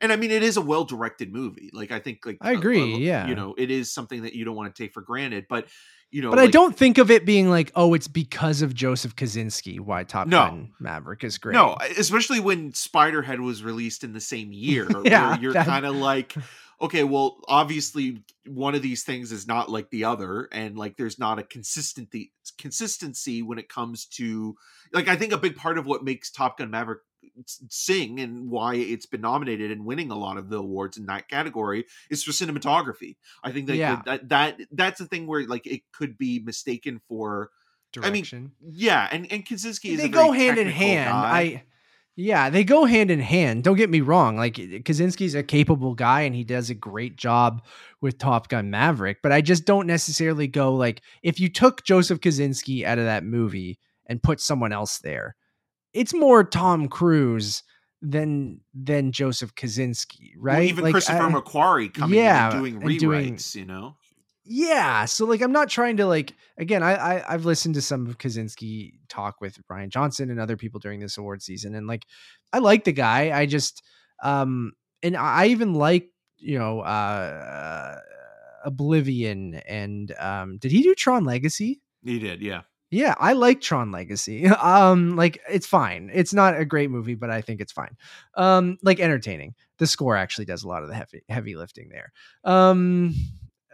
And 0.00 0.12
I 0.12 0.16
mean, 0.16 0.30
it 0.30 0.42
is 0.42 0.56
a 0.56 0.62
well 0.62 0.84
directed 0.84 1.32
movie. 1.32 1.70
Like 1.72 1.90
I 1.90 1.98
think, 1.98 2.24
like 2.24 2.38
I 2.40 2.52
agree, 2.52 2.96
yeah. 2.96 3.26
you 3.26 3.34
know, 3.34 3.54
it 3.58 3.70
is 3.70 3.92
something 3.92 4.22
that 4.22 4.34
you 4.34 4.44
don't 4.44 4.56
want 4.56 4.74
to 4.74 4.82
take 4.82 4.94
for 4.94 5.02
granted. 5.02 5.46
But 5.48 5.68
you 6.10 6.22
know, 6.22 6.30
but 6.30 6.40
I 6.40 6.48
don't 6.48 6.76
think 6.76 6.98
of 6.98 7.10
it 7.10 7.24
being 7.24 7.48
like, 7.48 7.70
oh, 7.76 7.94
it's 7.94 8.08
because 8.08 8.62
of 8.62 8.74
Joseph 8.74 9.14
Kosinski 9.14 9.78
why 9.78 10.02
Top 10.02 10.26
No. 10.26 10.38
Gun 10.38 10.72
Maverick 10.80 11.22
is 11.22 11.38
great. 11.38 11.54
No, 11.54 11.76
especially 11.96 12.40
when 12.40 12.72
Spiderhead 12.72 13.38
was 13.38 13.62
released 13.62 14.02
in 14.02 14.12
the 14.12 14.20
same 14.20 14.52
year. 14.52 14.88
Yeah, 15.04 15.38
you're 15.38 15.54
kind 15.54 15.86
of 15.86 15.96
like, 15.96 16.34
okay, 16.80 17.04
well, 17.04 17.38
obviously 17.48 18.22
one 18.46 18.74
of 18.74 18.82
these 18.82 19.02
things 19.02 19.32
is 19.32 19.46
not 19.46 19.70
like 19.70 19.90
the 19.90 20.04
other, 20.04 20.48
and 20.52 20.76
like 20.76 20.96
there's 20.96 21.18
not 21.18 21.38
a 21.38 21.42
consistency 21.42 22.32
consistency 22.58 23.42
when 23.42 23.58
it 23.58 23.68
comes 23.68 24.06
to 24.06 24.56
like 24.92 25.08
I 25.08 25.16
think 25.16 25.32
a 25.32 25.38
big 25.38 25.56
part 25.56 25.78
of 25.78 25.86
what 25.86 26.04
makes 26.04 26.30
Top 26.30 26.58
Gun 26.58 26.70
Maverick 26.70 27.00
sing 27.46 28.20
and 28.20 28.50
why 28.50 28.74
it's 28.76 29.06
been 29.06 29.20
nominated 29.20 29.70
and 29.70 29.84
winning 29.84 30.10
a 30.10 30.18
lot 30.18 30.36
of 30.36 30.48
the 30.48 30.58
awards 30.58 30.96
in 30.96 31.06
that 31.06 31.28
category 31.28 31.84
is 32.10 32.22
for 32.22 32.32
cinematography. 32.32 33.16
I 33.42 33.52
think 33.52 33.66
that 33.68 33.76
Yeah. 33.76 34.02
that, 34.06 34.28
that 34.28 34.60
that's 34.72 34.98
the 34.98 35.06
thing 35.06 35.26
where 35.26 35.46
like 35.46 35.66
it 35.66 35.82
could 35.92 36.16
be 36.18 36.38
mistaken 36.40 37.00
for 37.08 37.50
direction. 37.92 38.52
I 38.62 38.66
mean, 38.66 38.74
yeah, 38.76 39.08
and 39.10 39.30
and 39.32 39.44
Kosinski 39.44 39.90
is 39.92 40.00
they 40.00 40.08
go 40.08 40.32
hand 40.32 40.58
in 40.58 40.68
hand. 40.68 41.10
guy. 41.10 41.38
I 41.38 41.62
yeah, 42.16 42.50
they 42.50 42.64
go 42.64 42.84
hand 42.84 43.10
in 43.10 43.20
hand. 43.20 43.64
Don't 43.64 43.76
get 43.76 43.88
me 43.88 44.00
wrong. 44.00 44.36
Like 44.36 44.54
Kosinski's 44.54 45.34
a 45.34 45.42
capable 45.42 45.94
guy 45.94 46.22
and 46.22 46.34
he 46.34 46.44
does 46.44 46.68
a 46.68 46.74
great 46.74 47.16
job 47.16 47.62
with 48.00 48.18
Top 48.18 48.48
Gun 48.48 48.70
Maverick, 48.70 49.18
but 49.22 49.32
I 49.32 49.40
just 49.40 49.64
don't 49.64 49.86
necessarily 49.86 50.46
go 50.46 50.74
like 50.74 51.02
if 51.22 51.40
you 51.40 51.48
took 51.48 51.82
Joseph 51.84 52.20
Kosinski 52.20 52.84
out 52.84 52.98
of 52.98 53.04
that 53.04 53.24
movie 53.24 53.78
and 54.06 54.22
put 54.22 54.40
someone 54.40 54.72
else 54.72 54.98
there, 54.98 55.36
it's 55.92 56.14
more 56.14 56.44
Tom 56.44 56.88
Cruise 56.88 57.62
than 58.02 58.60
than 58.72 59.12
Joseph 59.12 59.54
Kosinski, 59.54 60.32
right? 60.38 60.54
Well, 60.58 60.62
even 60.62 60.84
Like, 60.84 60.92
Christopher 60.94 61.22
I- 61.24 61.32
McQuarrie 61.32 61.92
coming 61.92 62.18
yeah, 62.18 62.48
in 62.50 62.56
and 62.56 62.80
doing 62.80 62.80
rewrites, 62.98 63.52
doing- 63.52 63.62
you 63.62 63.64
know. 63.66 63.96
yeah 64.46 65.04
so 65.04 65.26
like 65.26 65.42
i'm 65.42 65.52
not 65.52 65.68
trying 65.68 65.98
to 65.98 66.06
like 66.06 66.32
again 66.56 66.82
I, 66.82 66.94
I 66.94 67.34
i've 67.34 67.44
listened 67.44 67.74
to 67.74 67.82
some 67.82 68.06
of 68.06 68.16
kosinski 68.16 68.94
talk 69.08 69.40
with 69.40 69.58
Brian 69.68 69.90
johnson 69.90 70.30
and 70.30 70.40
other 70.40 70.56
people 70.56 70.80
during 70.80 70.98
this 70.98 71.18
award 71.18 71.42
season 71.42 71.74
and 71.74 71.86
like 71.86 72.04
i 72.52 72.58
like 72.58 72.84
the 72.84 72.92
guy 72.92 73.38
i 73.38 73.44
just 73.46 73.82
um 74.24 74.72
and 75.02 75.14
i 75.16 75.42
I 75.42 75.46
even 75.48 75.74
like 75.74 76.08
you 76.38 76.58
know 76.58 76.80
uh 76.80 77.96
oblivion 78.64 79.54
and 79.68 80.12
um 80.18 80.58
did 80.58 80.72
he 80.72 80.82
do 80.82 80.94
tron 80.94 81.24
legacy 81.24 81.80
He 82.02 82.18
did, 82.18 82.40
yeah. 82.40 82.62
Yeah, 82.90 83.14
I 83.18 83.34
like 83.34 83.60
Tron 83.60 83.92
Legacy. 83.92 84.46
Um, 84.60 85.16
like 85.16 85.40
it's 85.48 85.66
fine. 85.66 86.10
It's 86.12 86.34
not 86.34 86.58
a 86.58 86.64
great 86.64 86.90
movie, 86.90 87.14
but 87.14 87.30
I 87.30 87.40
think 87.40 87.60
it's 87.60 87.72
fine. 87.72 87.96
Um, 88.34 88.78
like 88.82 89.00
entertaining. 89.00 89.54
The 89.78 89.86
score 89.86 90.16
actually 90.16 90.44
does 90.44 90.64
a 90.64 90.68
lot 90.68 90.82
of 90.82 90.88
the 90.88 90.94
heavy 90.94 91.22
heavy 91.28 91.56
lifting 91.56 91.88
there. 91.88 92.12
Um, 92.44 93.14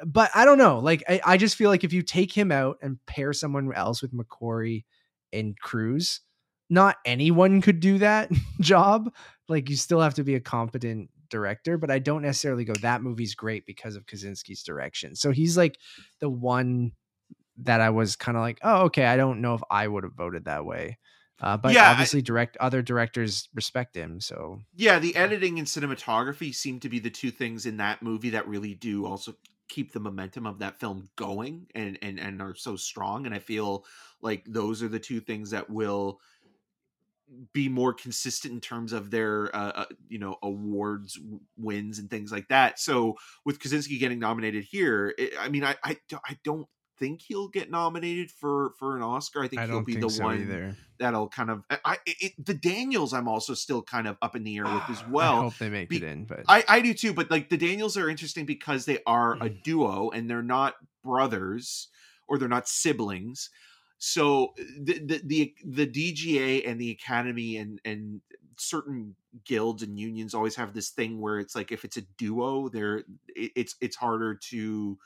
but 0.04 0.30
I 0.34 0.44
don't 0.44 0.58
know. 0.58 0.78
Like 0.78 1.02
I, 1.08 1.20
I 1.24 1.36
just 1.36 1.56
feel 1.56 1.70
like 1.70 1.84
if 1.84 1.92
you 1.92 2.02
take 2.02 2.32
him 2.32 2.52
out 2.52 2.78
and 2.82 2.98
pair 3.06 3.32
someone 3.32 3.72
else 3.74 4.02
with 4.02 4.12
McQuarrie 4.12 4.84
and 5.32 5.58
Cruise, 5.58 6.20
not 6.68 6.96
anyone 7.04 7.62
could 7.62 7.80
do 7.80 7.98
that 7.98 8.30
job. 8.60 9.12
Like 9.48 9.70
you 9.70 9.76
still 9.76 10.00
have 10.00 10.14
to 10.14 10.24
be 10.24 10.34
a 10.34 10.40
competent 10.40 11.10
director, 11.30 11.78
but 11.78 11.90
I 11.90 11.98
don't 11.98 12.22
necessarily 12.22 12.64
go 12.64 12.74
that 12.82 13.02
movie's 13.02 13.34
great 13.34 13.66
because 13.66 13.96
of 13.96 14.06
Kosinski's 14.06 14.62
direction. 14.62 15.14
So 15.16 15.30
he's 15.30 15.56
like 15.56 15.78
the 16.20 16.28
one 16.28 16.92
that 17.58 17.80
I 17.80 17.90
was 17.90 18.16
kind 18.16 18.36
of 18.36 18.42
like, 18.42 18.58
oh, 18.62 18.84
okay. 18.86 19.06
I 19.06 19.16
don't 19.16 19.40
know 19.40 19.54
if 19.54 19.62
I 19.70 19.88
would 19.88 20.04
have 20.04 20.14
voted 20.14 20.44
that 20.44 20.64
way. 20.64 20.98
Uh, 21.40 21.56
but 21.56 21.76
Yeah, 21.76 21.94
I- 21.98 22.08
obviously, 22.08 22.22
direct 22.22 22.56
other 22.58 22.82
directors 22.82 23.48
respect 23.54 23.94
him. 23.96 24.20
So 24.20 24.62
Yeah, 24.74 24.98
the 24.98 25.16
editing 25.16 25.58
and 25.58 25.66
cinematography 25.66 26.54
seem 26.54 26.80
to 26.80 26.88
be 26.88 26.98
the 26.98 27.10
two 27.10 27.30
things 27.30 27.64
in 27.66 27.78
that 27.78 28.02
movie 28.02 28.30
that 28.30 28.46
really 28.46 28.74
do 28.74 29.06
also 29.06 29.34
keep 29.68 29.92
the 29.92 30.00
momentum 30.00 30.46
of 30.46 30.58
that 30.60 30.78
film 30.78 31.08
going 31.16 31.66
and 31.74 31.98
and 32.00 32.20
and 32.20 32.40
are 32.40 32.54
so 32.54 32.76
strong 32.76 33.26
and 33.26 33.34
I 33.34 33.40
feel 33.40 33.84
like 34.20 34.44
those 34.46 34.80
are 34.80 34.88
the 34.88 35.00
two 35.00 35.18
things 35.20 35.50
that 35.50 35.68
will 35.68 36.20
be 37.52 37.68
more 37.68 37.92
consistent 37.92 38.54
in 38.54 38.60
terms 38.60 38.92
of 38.92 39.10
their 39.10 39.54
uh, 39.54 39.72
uh, 39.72 39.84
you 40.08 40.18
know 40.18 40.36
awards 40.42 41.18
wins 41.56 41.98
and 41.98 42.08
things 42.08 42.30
like 42.30 42.46
that. 42.48 42.78
So 42.78 43.16
with 43.44 43.58
Kosinski 43.58 43.98
getting 43.98 44.20
nominated 44.20 44.64
here, 44.64 45.12
it, 45.18 45.32
I 45.38 45.48
mean 45.48 45.64
I, 45.64 45.74
I 45.82 45.96
I 46.24 46.38
don't 46.44 46.68
think 46.98 47.22
he'll 47.22 47.48
get 47.48 47.70
nominated 47.70 48.30
for 48.30 48.72
for 48.78 48.96
an 48.96 49.02
Oscar. 49.02 49.42
I 49.42 49.48
think 49.48 49.62
I 49.62 49.66
he'll 49.66 49.82
be 49.82 49.94
think 49.94 50.04
the 50.04 50.08
so 50.10 50.24
one 50.24 50.40
either. 50.42 50.76
that'll 50.98 51.28
kind 51.28 51.50
of 51.50 51.62
I, 51.70 51.98
it, 52.06 52.32
the 52.44 52.54
Daniels 52.54 53.12
I'm 53.12 53.28
also 53.28 53.54
still 53.54 53.82
kind 53.82 54.06
of 54.08 54.16
up 54.22 54.34
in 54.36 54.44
the 54.44 54.56
air 54.56 54.64
with 54.64 54.88
as 54.90 55.04
well. 55.08 55.40
I 55.40 55.42
hope 55.42 55.58
they 55.58 55.68
make 55.68 55.88
be- 55.90 55.98
it 55.98 56.02
in, 56.02 56.24
but 56.24 56.40
I, 56.48 56.64
I 56.68 56.80
do 56.80 56.94
too, 56.94 57.12
but 57.12 57.30
like 57.30 57.48
the 57.48 57.56
Daniels 57.56 57.96
are 57.96 58.08
interesting 58.08 58.46
because 58.46 58.84
they 58.84 58.98
are 59.06 59.34
a 59.34 59.50
Mm. 59.50 59.62
duo 59.62 60.10
and 60.10 60.28
they're 60.30 60.42
not 60.42 60.74
brothers 61.04 61.88
or 62.28 62.38
they're 62.38 62.48
not 62.48 62.68
siblings. 62.68 63.50
So 63.98 64.52
the 64.56 64.98
the 64.98 65.22
the, 65.24 65.54
the 65.64 65.86
DGA 65.86 66.68
and 66.68 66.80
the 66.80 66.90
Academy 66.90 67.56
and 67.56 67.80
and 67.84 68.20
certain 68.58 69.16
guilds 69.44 69.82
and 69.82 69.98
unions 69.98 70.34
always 70.34 70.56
have 70.56 70.72
this 70.72 70.90
thing 70.90 71.20
where 71.20 71.38
it's 71.38 71.54
like 71.54 71.72
if 71.72 71.84
it's 71.84 71.96
a 71.96 72.02
duo, 72.18 72.68
they're 72.68 72.98
it, 73.28 73.52
it's 73.54 73.76
it's 73.80 73.96
harder 73.96 74.34
to 74.50 74.98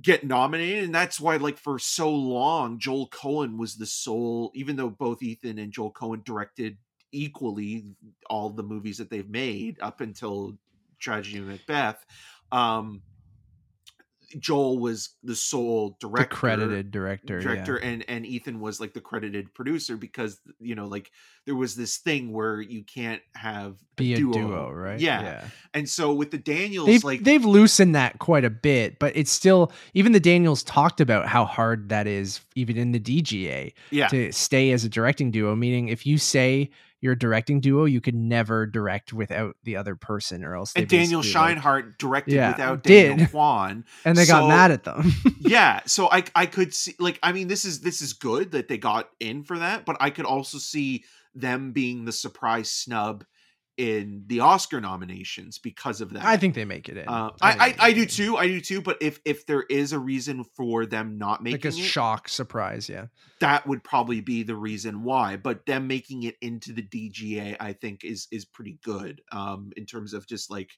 get 0.00 0.24
nominated 0.24 0.84
and 0.84 0.94
that's 0.94 1.20
why 1.20 1.36
like 1.36 1.58
for 1.58 1.78
so 1.78 2.10
long 2.10 2.78
Joel 2.78 3.08
Coen 3.08 3.56
was 3.58 3.76
the 3.76 3.86
sole 3.86 4.52
even 4.54 4.76
though 4.76 4.90
both 4.90 5.22
Ethan 5.22 5.58
and 5.58 5.72
Joel 5.72 5.92
Coen 5.92 6.24
directed 6.24 6.76
equally 7.10 7.84
all 8.30 8.50
the 8.50 8.62
movies 8.62 8.98
that 8.98 9.10
they've 9.10 9.28
made 9.28 9.78
up 9.80 10.00
until 10.00 10.56
Tragedy 11.00 11.38
of 11.38 11.46
Macbeth 11.46 12.04
um 12.52 13.02
Joel 14.38 14.78
was 14.78 15.10
the 15.22 15.34
sole 15.34 15.96
the 16.00 16.08
director 16.08 16.36
credited 16.36 16.90
director, 16.90 17.40
director 17.40 17.80
yeah. 17.80 17.88
and 17.88 18.04
and 18.08 18.26
Ethan 18.26 18.60
was 18.60 18.80
like 18.80 18.92
the 18.92 19.00
credited 19.00 19.54
producer 19.54 19.96
because 19.96 20.38
you 20.60 20.74
know 20.74 20.86
like 20.86 21.10
there 21.46 21.54
was 21.54 21.74
this 21.74 21.96
thing 21.96 22.32
where 22.32 22.60
you 22.60 22.84
can't 22.84 23.22
have 23.34 23.76
be 23.96 24.12
a 24.12 24.16
duo, 24.18 24.70
right? 24.70 25.00
yeah. 25.00 25.48
and 25.72 25.88
so 25.88 26.12
with 26.12 26.30
the 26.30 26.38
Daniels 26.38 26.86
They've, 26.86 27.04
like 27.04 27.24
they've 27.24 27.44
loosened 27.44 27.94
that 27.94 28.18
quite 28.18 28.44
a 28.44 28.50
bit, 28.50 28.98
but 28.98 29.16
it's 29.16 29.32
still 29.32 29.72
even 29.94 30.12
the 30.12 30.20
Daniels 30.20 30.62
talked 30.62 31.00
about 31.00 31.26
how 31.26 31.46
hard 31.46 31.88
that 31.88 32.06
is, 32.06 32.40
even 32.54 32.76
in 32.76 32.92
the 32.92 33.00
DGA, 33.00 33.72
yeah 33.90 34.08
to 34.08 34.30
stay 34.32 34.72
as 34.72 34.84
a 34.84 34.88
directing 34.90 35.30
duo. 35.30 35.56
Meaning, 35.56 35.88
if 35.88 36.04
you 36.04 36.18
say 36.18 36.70
you're 37.00 37.12
a 37.12 37.18
directing 37.18 37.60
duo, 37.60 37.84
you 37.84 38.00
could 38.00 38.14
never 38.14 38.66
direct 38.66 39.12
without 39.12 39.56
the 39.62 39.76
other 39.76 39.94
person, 39.94 40.44
or 40.44 40.56
else. 40.56 40.72
and 40.74 40.88
Daniel 40.88 41.20
basically, 41.22 41.32
like- 41.54 41.98
directed 41.98 42.34
Yeah, 42.34 42.50
without 42.50 42.82
did. 42.82 43.08
Daniel 43.10 43.28
Kwan 43.30 43.84
and 44.04 44.16
they 44.18 44.26
got 44.26 44.48
mad 44.48 44.70
at 44.70 44.84
them. 44.84 45.12
yeah 45.40 45.80
so 45.86 46.10
i 46.10 46.24
i 46.34 46.46
could 46.46 46.74
see 46.74 46.94
like 46.98 47.18
i 47.22 47.32
mean 47.32 47.48
this 47.48 47.64
is 47.64 47.80
this 47.80 48.02
is 48.02 48.12
good 48.12 48.50
that 48.52 48.68
they 48.68 48.76
got 48.78 49.08
in 49.20 49.42
for 49.44 49.58
that 49.58 49.84
but 49.86 49.96
i 50.00 50.10
could 50.10 50.24
also 50.26 50.58
see 50.58 51.04
them 51.34 51.72
being 51.72 52.04
the 52.04 52.12
surprise 52.12 52.70
snub 52.70 53.24
in 53.78 54.24
the 54.26 54.40
oscar 54.40 54.80
nominations 54.80 55.58
because 55.58 56.00
of 56.00 56.12
that 56.12 56.24
I 56.24 56.36
think 56.36 56.54
they 56.54 56.64
make 56.64 56.88
it 56.88 56.96
in. 56.98 57.08
uh, 57.08 57.30
I, 57.40 57.74
I, 57.80 57.88
I 57.88 57.92
do 57.92 58.04
too. 58.04 58.36
I 58.36 58.46
do 58.48 58.60
too. 58.60 58.82
But 58.82 58.98
if 59.00 59.20
if 59.24 59.46
there 59.46 59.62
is 59.62 59.92
a 59.92 59.98
reason 59.98 60.44
for 60.44 60.84
them 60.84 61.16
not 61.16 61.40
Like 61.40 61.52
making 61.64 61.72
a 61.72 61.74
it, 61.74 61.78
shock 61.78 62.28
surprise, 62.28 62.88
yeah. 62.88 63.06
that 63.40 63.66
would 63.66 63.84
probably 63.84 64.20
be 64.20 64.42
the 64.42 64.56
reason 64.56 65.04
why. 65.04 65.36
But 65.36 65.64
them 65.66 65.86
making 65.86 66.24
it 66.24 66.36
into 66.42 66.72
the 66.72 66.82
DGA, 66.82 67.56
I 67.60 67.72
think, 67.72 68.04
is 68.04 68.26
is 68.30 68.44
pretty 68.44 68.78
good 68.82 69.22
um, 69.32 69.70
in 69.76 69.86
terms 69.86 70.12
of 70.12 70.26
just 70.26 70.50
like 70.50 70.70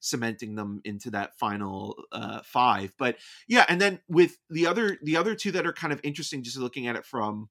cementing 0.00 0.54
them 0.54 0.80
into 0.84 1.10
that 1.10 1.38
final 1.38 1.96
uh, 2.12 2.40
five. 2.44 2.92
But 2.98 3.16
yeah, 3.46 3.64
and 3.68 3.80
then 3.80 4.00
with 4.08 4.36
the 4.50 4.66
other 4.66 4.98
the 5.02 5.16
other 5.16 5.34
two 5.34 5.52
that 5.52 5.66
are 5.66 5.72
kind 5.72 5.92
of 5.92 6.00
interesting, 6.02 6.42
just 6.42 6.58
looking 6.58 6.86
at 6.86 6.96
it 6.96 7.06
from 7.06 7.48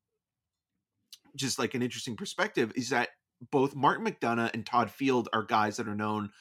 just 1.36 1.60
like 1.60 1.76
an 1.76 1.82
interesting 1.82 2.16
perspective, 2.16 2.72
is 2.76 2.90
that 2.90 3.10
both 3.52 3.76
Martin 3.76 4.06
McDonagh 4.06 4.54
and 4.54 4.66
Todd 4.66 4.90
Field 4.90 5.30
are 5.34 5.44
guys 5.44 5.78
that 5.78 5.88
are 5.88 5.96
known 5.96 6.32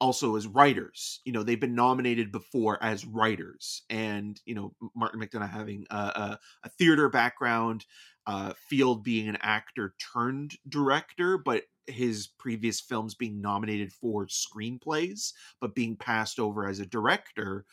also 0.00 0.34
as 0.34 0.46
writers. 0.46 1.20
You 1.24 1.32
know, 1.32 1.42
they've 1.42 1.60
been 1.60 1.74
nominated 1.74 2.32
before 2.32 2.82
as 2.82 3.06
writers, 3.06 3.82
and 3.88 4.40
you 4.44 4.54
know, 4.54 4.74
Martin 4.96 5.20
McDonagh 5.20 5.50
having 5.50 5.86
a, 5.90 5.96
a, 5.96 6.38
a 6.64 6.68
theater 6.70 7.08
background, 7.08 7.86
uh, 8.26 8.52
Field 8.68 9.04
being 9.04 9.28
an 9.28 9.38
actor 9.40 9.94
turned 10.12 10.56
director, 10.68 11.38
but 11.38 11.64
his 11.86 12.28
previous 12.38 12.80
films 12.80 13.14
being 13.14 13.40
nominated 13.40 13.92
for 13.92 14.26
screenplays, 14.26 15.32
but 15.60 15.74
being 15.74 15.96
passed 15.96 16.38
over 16.38 16.66
as 16.66 16.80
a 16.80 16.86
director, 16.86 17.64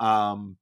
um, 0.00 0.56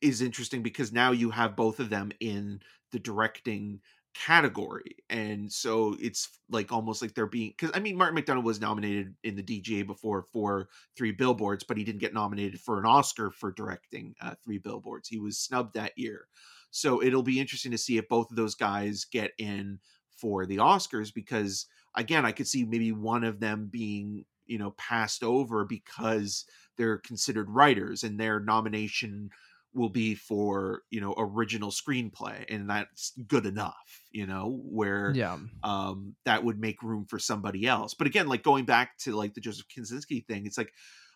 is 0.00 0.22
interesting 0.22 0.62
because 0.62 0.92
now 0.92 1.10
you 1.10 1.30
have 1.30 1.56
both 1.56 1.80
of 1.80 1.90
them 1.90 2.10
in 2.20 2.60
the 2.92 2.98
directing 2.98 3.80
category 4.14 4.96
and 5.10 5.52
so 5.52 5.96
it's 6.00 6.38
like 6.48 6.70
almost 6.70 7.02
like 7.02 7.14
they're 7.14 7.26
being 7.26 7.50
because 7.50 7.72
i 7.74 7.80
mean 7.80 7.96
martin 7.96 8.16
mcdonagh 8.16 8.44
was 8.44 8.60
nominated 8.60 9.12
in 9.24 9.34
the 9.34 9.42
dga 9.42 9.84
before 9.84 10.22
for 10.32 10.68
three 10.96 11.10
billboards 11.10 11.64
but 11.64 11.76
he 11.76 11.82
didn't 11.82 12.00
get 12.00 12.14
nominated 12.14 12.60
for 12.60 12.78
an 12.78 12.86
oscar 12.86 13.30
for 13.32 13.50
directing 13.52 14.14
uh, 14.20 14.34
three 14.44 14.58
billboards. 14.58 15.08
He 15.08 15.18
was 15.18 15.38
snubbed 15.38 15.74
that 15.74 15.92
year. 15.96 16.26
So 16.70 17.02
it'll 17.02 17.22
be 17.22 17.40
interesting 17.40 17.72
to 17.72 17.78
see 17.78 17.98
if 17.98 18.08
both 18.08 18.30
of 18.30 18.36
those 18.36 18.54
guys 18.54 19.04
get 19.04 19.32
in 19.38 19.78
for 20.16 20.46
the 20.46 20.58
oscars 20.58 21.12
because 21.12 21.66
again 21.96 22.24
i 22.24 22.32
could 22.32 22.46
see 22.46 22.64
maybe 22.64 22.92
one 22.92 23.24
of 23.24 23.40
them 23.40 23.68
being 23.70 24.24
you 24.46 24.58
know 24.58 24.70
passed 24.72 25.22
over 25.24 25.64
because 25.64 26.44
they're 26.76 26.98
considered 26.98 27.50
writers 27.50 28.04
and 28.04 28.18
their 28.18 28.38
nomination 28.38 29.30
will 29.74 29.88
be 29.88 30.14
for 30.14 30.82
you 30.90 31.00
know 31.00 31.14
original 31.18 31.70
screenplay 31.70 32.44
and 32.48 32.68
that's 32.70 33.12
good 33.26 33.46
enough 33.46 34.00
you 34.12 34.26
know 34.26 34.60
where 34.64 35.12
Yeah. 35.14 35.38
um 35.62 36.14
that 36.24 36.44
would 36.44 36.58
make 36.58 36.82
room 36.82 37.06
for 37.08 37.18
somebody 37.18 37.66
else 37.66 37.94
but 37.94 38.06
again 38.06 38.28
like 38.28 38.42
going 38.42 38.64
back 38.64 38.96
to 38.98 39.16
like 39.16 39.34
the 39.34 39.40
joseph 39.40 39.66
kosinski 39.68 40.26
thing 40.26 40.46
it's 40.46 40.58
like 40.58 40.72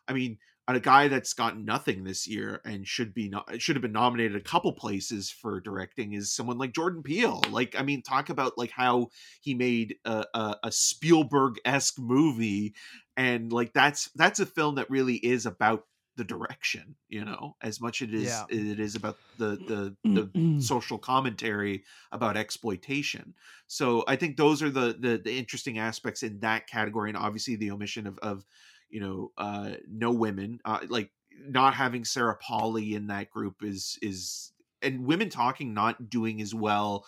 i 0.08 0.12
mean 0.12 0.38
a 0.70 0.78
guy 0.78 1.08
that's 1.08 1.32
gotten 1.32 1.64
nothing 1.64 2.04
this 2.04 2.26
year 2.26 2.60
and 2.66 2.86
should 2.86 3.14
be 3.14 3.30
not 3.30 3.60
should 3.60 3.74
have 3.74 3.80
been 3.82 3.90
nominated 3.92 4.36
a 4.36 4.40
couple 4.40 4.70
places 4.74 5.30
for 5.30 5.60
directing 5.60 6.12
is 6.12 6.30
someone 6.30 6.58
like 6.58 6.72
jordan 6.74 7.02
peele 7.02 7.42
like 7.50 7.74
i 7.78 7.82
mean 7.82 8.02
talk 8.02 8.28
about 8.28 8.58
like 8.58 8.70
how 8.70 9.08
he 9.40 9.54
made 9.54 9.96
a, 10.04 10.26
a, 10.34 10.56
a 10.64 10.72
spielberg-esque 10.72 11.98
movie 11.98 12.74
and 13.16 13.50
like 13.52 13.72
that's 13.72 14.10
that's 14.14 14.40
a 14.40 14.46
film 14.46 14.74
that 14.74 14.90
really 14.90 15.14
is 15.16 15.46
about 15.46 15.84
the 16.18 16.24
direction, 16.24 16.96
you 17.08 17.24
know, 17.24 17.56
as 17.62 17.80
much 17.80 18.02
it 18.02 18.14
is 18.14 18.44
Yeah. 18.44 18.46
it 18.50 18.80
is 18.80 18.96
about 18.96 19.20
the 19.36 19.62
the 19.66 19.96
the 20.12 20.32
social 20.58 20.98
commentary 20.98 21.84
about 22.12 22.36
exploitation. 22.36 23.34
So 23.68 24.04
I 24.08 24.16
think 24.16 24.36
those 24.36 24.62
are 24.62 24.70
the, 24.70 24.96
the 24.98 25.18
the 25.24 25.38
interesting 25.38 25.78
aspects 25.78 26.22
in 26.24 26.40
that 26.40 26.66
category, 26.68 27.10
and 27.10 27.18
obviously 27.18 27.56
the 27.56 27.70
omission 27.72 28.06
of 28.06 28.18
of 28.18 28.44
you 28.90 29.00
know 29.00 29.32
uh 29.38 29.76
no 29.88 30.12
women, 30.12 30.60
uh, 30.66 30.86
like 30.88 31.12
not 31.32 31.74
having 31.74 32.04
Sarah 32.04 32.36
Polley 32.36 32.94
in 32.94 33.06
that 33.08 33.30
group 33.30 33.62
is 33.62 33.98
is 34.02 34.52
and 34.82 35.06
women 35.06 35.30
talking 35.30 35.74
not 35.74 36.10
doing 36.10 36.40
as 36.42 36.54
well 36.54 37.06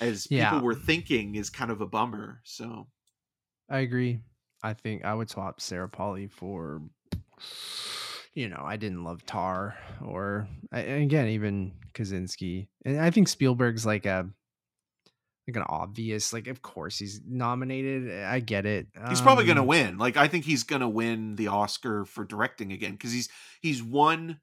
as 0.00 0.26
Yeah. 0.28 0.50
people 0.50 0.62
were 0.62 0.74
thinking 0.74 1.36
is 1.36 1.50
kind 1.50 1.70
of 1.70 1.80
a 1.80 1.86
bummer. 1.86 2.40
So 2.44 2.88
I 3.68 3.78
agree. 3.80 4.20
I 4.62 4.72
think 4.74 5.04
I 5.04 5.14
would 5.14 5.28
swap 5.30 5.60
Sarah 5.60 5.88
Polley 5.88 6.26
for, 6.28 6.82
you 8.34 8.48
know, 8.48 8.62
I 8.64 8.76
didn't 8.76 9.04
love 9.04 9.24
Tar 9.26 9.76
or 10.04 10.48
again 10.72 11.28
even 11.28 11.72
Kosinski, 11.94 12.68
and 12.84 13.00
I 13.00 13.10
think 13.10 13.28
Spielberg's 13.28 13.86
like 13.86 14.06
a 14.06 14.28
like 15.46 15.56
an 15.56 15.64
obvious 15.68 16.32
like 16.32 16.46
of 16.46 16.62
course 16.62 16.98
he's 16.98 17.20
nominated. 17.28 18.24
I 18.24 18.40
get 18.40 18.64
it. 18.66 18.88
he's 19.08 19.20
probably 19.20 19.44
going 19.44 19.56
to 19.56 19.62
Um, 19.62 19.68
win. 19.68 19.98
Like 19.98 20.16
I 20.16 20.26
think 20.26 20.44
he's 20.46 20.62
going 20.64 20.80
to 20.80 20.88
win 20.88 21.36
the 21.36 21.48
Oscar 21.48 22.04
for 22.04 22.24
directing 22.24 22.72
again 22.72 22.92
because 22.92 23.12
he's 23.12 23.28
he's 23.60 23.82
won 23.82 24.40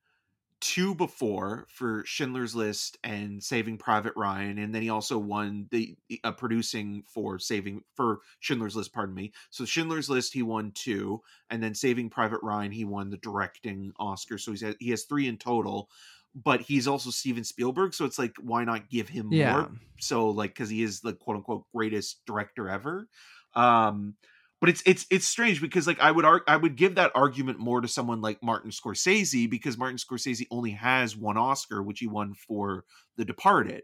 two 0.62 0.96
before 0.96 1.66
for 1.70 2.04
Schindler's 2.06 2.56
List 2.56 2.98
and 3.04 3.44
Saving 3.44 3.78
Private 3.78 4.14
Ryan, 4.16 4.60
and 4.60 4.74
then 4.74 4.82
he 4.82 4.90
also 4.90 5.18
won 5.18 5.68
the 5.72 5.98
uh, 6.24 6.32
producing 6.32 7.04
for 7.08 7.38
Saving 7.40 7.84
for 7.96 8.20
Schindler's 8.40 8.76
List. 8.76 8.94
Pardon 8.94 9.16
me. 9.16 9.34
So 9.50 9.66
Schindler's 9.66 10.10
List 10.10 10.34
he 10.34 10.44
won 10.44 10.72
two, 10.72 11.22
and 11.50 11.62
then 11.62 11.74
Saving 11.76 12.10
Private 12.10 12.40
Ryan 12.42 12.72
he 12.72 12.86
won 12.86 13.10
the 13.10 13.18
directing 13.18 13.92
Oscar. 14.00 14.38
So 14.38 14.52
he's 14.52 14.64
he 14.80 14.92
has 14.92 15.04
three 15.04 15.28
in 15.28 15.38
total. 15.38 15.90
But 16.34 16.62
he's 16.62 16.88
also 16.88 17.10
Steven 17.10 17.44
Spielberg, 17.44 17.94
so 17.94 18.06
it's 18.06 18.18
like, 18.18 18.34
why 18.40 18.64
not 18.64 18.90
give 18.90 19.10
him 19.10 19.34
Yeah. 19.34 19.52
more? 19.52 19.72
So 20.00 20.30
like, 20.30 20.52
because 20.52 20.70
he 20.70 20.82
is 20.82 21.02
the 21.02 21.12
quote 21.12 21.36
unquote 21.36 21.66
greatest 21.76 22.26
director 22.26 22.70
ever. 22.70 23.10
Um, 23.54 24.16
but 24.62 24.70
it's 24.70 24.82
it's 24.86 25.06
it's 25.10 25.28
strange 25.28 25.60
because 25.60 25.88
like 25.88 26.00
I 26.00 26.12
would 26.12 26.24
I 26.48 26.56
would 26.56 26.78
give 26.78 26.96
that 26.96 27.12
argument 27.16 27.60
more 27.60 27.82
to 27.82 27.88
someone 27.90 28.22
like 28.22 28.42
Martin 28.42 28.72
Scorsese 28.72 29.50
because 29.50 29.78
Martin 29.78 29.98
Scorsese 29.98 30.46
only 30.52 30.72
has 30.72 31.18
one 31.18 31.38
Oscar, 31.38 31.84
which 31.84 32.00
he 32.00 32.08
won 32.08 32.34
for 32.36 32.86
The 33.18 33.26
Departed 33.26 33.82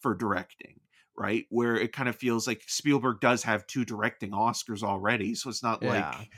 for 0.00 0.14
directing, 0.14 0.78
right? 1.16 1.46
Where 1.48 1.74
it 1.76 1.92
kind 1.92 2.08
of 2.08 2.14
feels 2.14 2.46
like 2.46 2.62
Spielberg 2.68 3.20
does 3.20 3.42
have 3.42 3.66
two 3.66 3.84
directing 3.84 4.30
Oscars 4.30 4.82
already, 4.84 5.34
so 5.34 5.50
it's 5.50 5.62
not 5.64 5.82
Yeah. 5.82 6.10
like 6.12 6.28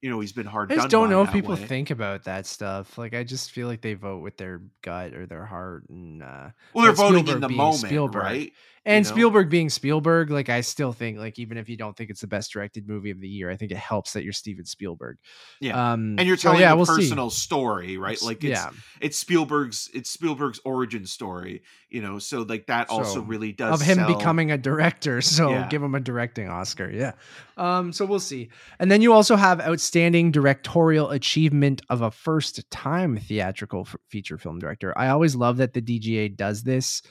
you 0.00 0.10
know 0.10 0.20
he's 0.20 0.32
been 0.32 0.46
hard. 0.46 0.70
I 0.70 0.76
just 0.76 0.90
don't 0.90 1.10
know 1.10 1.22
if 1.22 1.32
people 1.32 1.54
way. 1.56 1.64
think 1.66 1.90
about 1.90 2.24
that 2.24 2.46
stuff. 2.46 2.96
Like 2.98 3.14
I 3.14 3.24
just 3.24 3.50
feel 3.50 3.66
like 3.66 3.80
they 3.80 3.94
vote 3.94 4.22
with 4.22 4.36
their 4.36 4.60
gut 4.82 5.12
or 5.14 5.26
their 5.26 5.44
heart 5.44 5.88
and 5.88 6.22
uh 6.22 6.50
Well, 6.72 6.84
they're 6.84 6.92
voting 6.92 7.26
in 7.26 7.40
the 7.40 7.48
moment, 7.48 7.86
Spielberg. 7.86 8.22
right? 8.22 8.52
And 8.88 9.04
know? 9.04 9.10
Spielberg 9.12 9.50
being 9.50 9.68
Spielberg, 9.70 10.30
like 10.30 10.48
I 10.48 10.62
still 10.62 10.92
think 10.92 11.18
like 11.18 11.38
even 11.38 11.56
if 11.58 11.68
you 11.68 11.76
don't 11.76 11.96
think 11.96 12.10
it's 12.10 12.20
the 12.20 12.26
best 12.26 12.52
directed 12.52 12.88
movie 12.88 13.10
of 13.10 13.20
the 13.20 13.28
year, 13.28 13.50
I 13.50 13.56
think 13.56 13.70
it 13.70 13.76
helps 13.78 14.14
that 14.14 14.24
you're 14.24 14.32
Steven 14.32 14.64
Spielberg. 14.64 15.18
Yeah. 15.60 15.92
Um 15.92 16.16
And 16.18 16.26
you're 16.26 16.36
so, 16.36 16.48
telling 16.48 16.60
yeah, 16.60 16.72
a 16.72 16.76
we'll 16.76 16.86
see. 16.86 16.96
personal 16.96 17.30
story, 17.30 17.98
right? 17.98 18.20
Like 18.22 18.42
it's 18.44 18.50
yeah, 18.58 18.70
it's 19.00 19.18
Spielberg's 19.18 19.90
it's 19.94 20.10
Spielberg's 20.10 20.60
origin 20.64 21.06
story, 21.06 21.62
you 21.88 22.00
know. 22.02 22.18
So 22.18 22.42
like 22.42 22.66
that 22.66 22.88
also 22.90 23.20
really 23.20 23.52
does 23.52 23.80
of 23.80 23.86
him 23.86 23.98
sell- 23.98 24.16
becoming 24.16 24.50
a 24.50 24.58
director. 24.58 25.20
So 25.38 25.50
Yeah. 25.50 25.68
give 25.68 25.82
him 25.82 25.94
a 25.94 26.00
directing 26.00 26.48
Oscar. 26.48 26.90
Yeah. 26.90 27.12
Um, 27.56 27.92
so 27.92 28.04
we'll 28.06 28.18
see. 28.20 28.50
And 28.78 28.90
then 28.90 29.02
you 29.02 29.12
also 29.12 29.36
have 29.36 29.60
outstanding 29.60 30.30
directorial 30.32 31.10
achievement 31.10 31.82
of 31.90 32.02
a 32.02 32.10
first 32.10 32.68
time 32.70 33.16
theatrical 33.18 33.80
f- 33.86 33.96
feature 34.08 34.38
film 34.38 34.58
director. 34.58 34.96
I 34.96 35.08
always 35.08 35.34
love 35.34 35.58
that 35.58 35.74
the 35.74 35.82
DGA 35.82 36.34
does 36.36 36.62
this. 36.62 37.02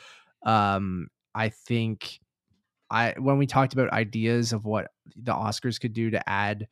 Um, 0.45 1.07
I 1.37 1.49
think 1.49 2.19
I 2.89 3.15
when 3.17 3.37
we 3.37 3.47
talked 3.47 3.73
about 3.73 3.91
ideas 3.91 4.53
of 4.53 4.65
what 4.65 4.91
the 5.15 5.33
Oscars 5.33 5.79
could 5.79 5.93
do 5.93 6.11
to 6.11 6.29
add 6.29 6.67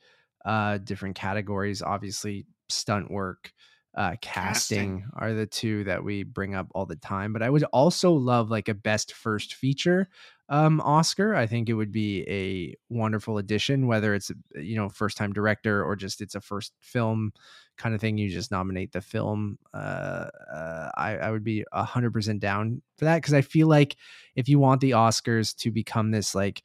uh 0.46 0.78
different 0.80 1.16
categories, 1.16 1.82
obviously 1.82 2.46
stunt 2.70 3.12
work, 3.12 3.52
uh 3.98 4.16
casting, 4.22 5.02
Casting. 5.02 5.12
are 5.18 5.34
the 5.34 5.46
two 5.48 5.84
that 5.86 6.04
we 6.04 6.24
bring 6.24 6.56
up 6.56 6.68
all 6.76 6.86
the 6.86 6.96
time. 6.96 7.34
But 7.34 7.44
I 7.44 7.50
would 7.50 7.64
also 7.66 8.12
love 8.14 8.50
like 8.50 8.70
a 8.70 8.74
best 8.74 9.14
first 9.14 9.56
feature 9.56 10.08
um 10.50 10.80
Oscar. 10.82 11.36
I 11.36 11.48
think 11.48 11.70
it 11.70 11.74
would 11.74 11.92
be 11.92 12.24
a 12.30 12.76
wonderful 12.94 13.38
addition, 13.38 13.88
whether 13.88 14.14
it's 14.14 14.32
you 14.56 14.76
know 14.76 14.90
first 14.90 15.18
time 15.18 15.34
director 15.34 15.84
or 15.84 15.96
just 15.96 16.22
it's 16.22 16.36
a 16.36 16.42
first 16.42 16.74
film 16.80 17.34
kind 17.78 17.96
of 17.96 18.02
thing. 18.02 18.18
You 18.18 18.30
just 18.30 18.52
nominate 18.52 18.92
the 18.92 19.02
film. 19.02 19.58
Uh, 19.74 20.28
uh 20.54 20.92
I, 20.96 21.18
I 21.18 21.32
would 21.32 21.44
be 21.44 21.66
a 21.72 21.84
hundred 21.84 22.14
percent 22.14 22.40
down 22.40 22.82
for 22.98 23.06
that 23.06 23.18
because 23.18 23.34
I 23.34 23.42
feel 23.42 23.68
like 23.68 23.96
if 24.36 24.48
you 24.48 24.60
want 24.60 24.82
the 24.82 24.92
Oscars 24.92 25.56
to 25.58 25.72
become 25.72 26.12
this 26.12 26.36
like 26.36 26.62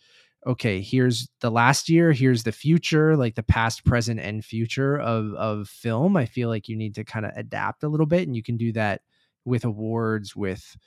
okay 0.46 0.80
here's 0.80 1.28
the 1.40 1.50
last 1.50 1.88
year 1.88 2.12
here's 2.12 2.44
the 2.44 2.52
future 2.52 3.16
like 3.16 3.34
the 3.34 3.42
past 3.42 3.84
present 3.84 4.18
and 4.18 4.44
future 4.44 4.98
of 4.98 5.34
of 5.34 5.68
film 5.68 6.16
i 6.16 6.24
feel 6.24 6.48
like 6.48 6.68
you 6.68 6.76
need 6.76 6.94
to 6.94 7.04
kind 7.04 7.26
of 7.26 7.32
adapt 7.36 7.82
a 7.82 7.88
little 7.88 8.06
bit 8.06 8.26
and 8.26 8.34
you 8.34 8.42
can 8.42 8.56
do 8.56 8.72
that 8.72 9.02
with 9.44 9.64
awards 9.64 10.34
with 10.34 10.60
th- 10.60 10.78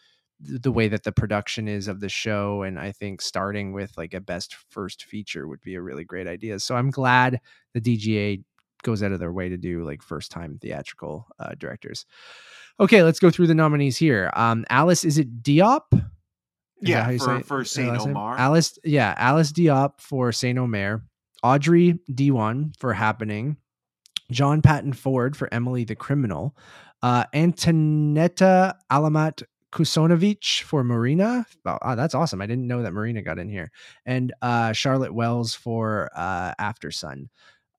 the 0.46 0.72
way 0.72 0.88
that 0.90 1.04
the 1.04 1.12
production 1.12 1.68
is 1.68 1.88
of 1.88 2.00
the 2.02 2.10
show 2.10 2.64
and 2.64 2.78
i 2.78 2.92
think 2.92 3.22
starting 3.22 3.72
with 3.72 3.92
like 3.98 4.14
a 4.14 4.20
best 4.20 4.56
first 4.70 5.06
feature 5.06 5.48
would 5.48 5.62
be 5.62 5.76
a 5.76 5.82
really 5.82 6.04
great 6.04 6.28
idea. 6.28 6.60
So 6.60 6.76
i'm 6.76 6.92
glad 6.92 7.40
the 7.74 7.82
dga 7.82 8.44
goes 8.84 9.02
out 9.02 9.14
of 9.14 9.20
their 9.20 9.32
way 9.32 9.48
to 9.48 9.56
do 9.58 9.86
like 9.86 10.02
first 10.04 10.30
time 10.32 10.60
theatrical 10.62 11.26
uh, 11.40 11.56
directors. 11.58 12.06
Okay 12.80 13.02
let's 13.04 13.20
go 13.20 13.30
through 13.30 13.48
the 13.48 13.56
nominees 13.56 13.96
here. 13.98 14.30
Um 14.36 14.66
alice 14.70 15.06
is 15.06 15.18
it 15.18 15.42
diop? 15.42 15.84
Is 15.94 16.90
Yeah, 16.90 17.18
for- 17.18 17.40
for 17.40 17.64
Saint? 17.64 17.98
Omar. 17.98 18.38
Alice, 18.38 18.78
yeah, 18.84 19.14
Alice 19.18 19.54
Diop 19.54 20.02
for 20.02 20.34
Saint 20.34 20.60
Omer, 20.60 21.02
Audrey 21.42 21.98
Diwan 22.12 22.76
for 22.78 22.92
Happening, 22.92 23.56
John 24.32 24.62
Patton 24.62 24.92
Ford 24.92 25.38
for 25.38 25.48
Emily 25.54 25.86
the 25.86 25.96
Criminal, 25.96 26.58
uh, 27.02 27.24
Antoneta 27.34 28.74
Alamat 28.92 29.44
Kusijanović 29.74 30.62
for 30.62 30.84
Marina. 30.84 31.46
Oh, 31.66 31.78
ah, 31.82 31.96
that's 31.96 32.14
awesome. 32.14 32.42
I 32.42 32.46
didn't 32.46 32.68
know 32.68 32.84
that 32.84 32.94
Marina 32.94 33.22
got 33.22 33.40
in 33.40 33.50
here. 33.50 33.72
And 34.06 34.32
uh, 34.42 34.72
Charlotte 34.74 35.14
Wells 35.14 35.56
for 35.56 36.12
uh, 36.16 36.54
After 36.60 36.92
Sun. 36.92 37.30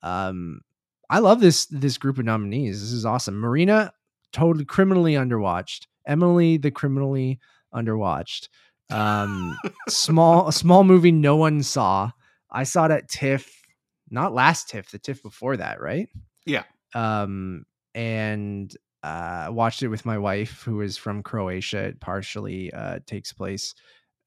Um, 0.02 0.60
I 1.08 1.20
love 1.20 1.40
this 1.40 1.66
this 1.66 1.96
group 1.96 2.18
of 2.18 2.24
nominees. 2.24 2.80
This 2.80 2.92
is 2.92 3.06
awesome. 3.06 3.38
Marina, 3.38 3.92
totally 4.32 4.64
criminally 4.64 5.14
underwatched. 5.14 5.86
Emily, 6.06 6.56
the 6.56 6.70
criminally 6.70 7.38
underwatched. 7.72 8.48
Um, 8.90 9.56
small 9.88 10.48
a 10.48 10.52
small 10.52 10.82
movie 10.82 11.12
no 11.12 11.36
one 11.36 11.62
saw. 11.62 12.10
I 12.50 12.64
saw 12.64 12.86
it 12.86 12.90
at 12.90 13.08
TIFF, 13.08 13.62
not 14.10 14.34
last 14.34 14.68
TIFF, 14.68 14.90
the 14.90 14.98
TIFF 14.98 15.22
before 15.22 15.56
that, 15.56 15.80
right? 15.80 16.08
Yeah. 16.44 16.64
Um, 16.94 17.64
and 17.94 18.74
uh, 19.04 19.48
watched 19.50 19.82
it 19.82 19.88
with 19.88 20.06
my 20.06 20.16
wife, 20.16 20.62
who 20.62 20.80
is 20.80 20.96
from 20.96 21.22
Croatia. 21.22 21.84
It 21.84 22.00
partially 22.00 22.72
uh, 22.72 23.00
takes 23.06 23.34
place 23.34 23.74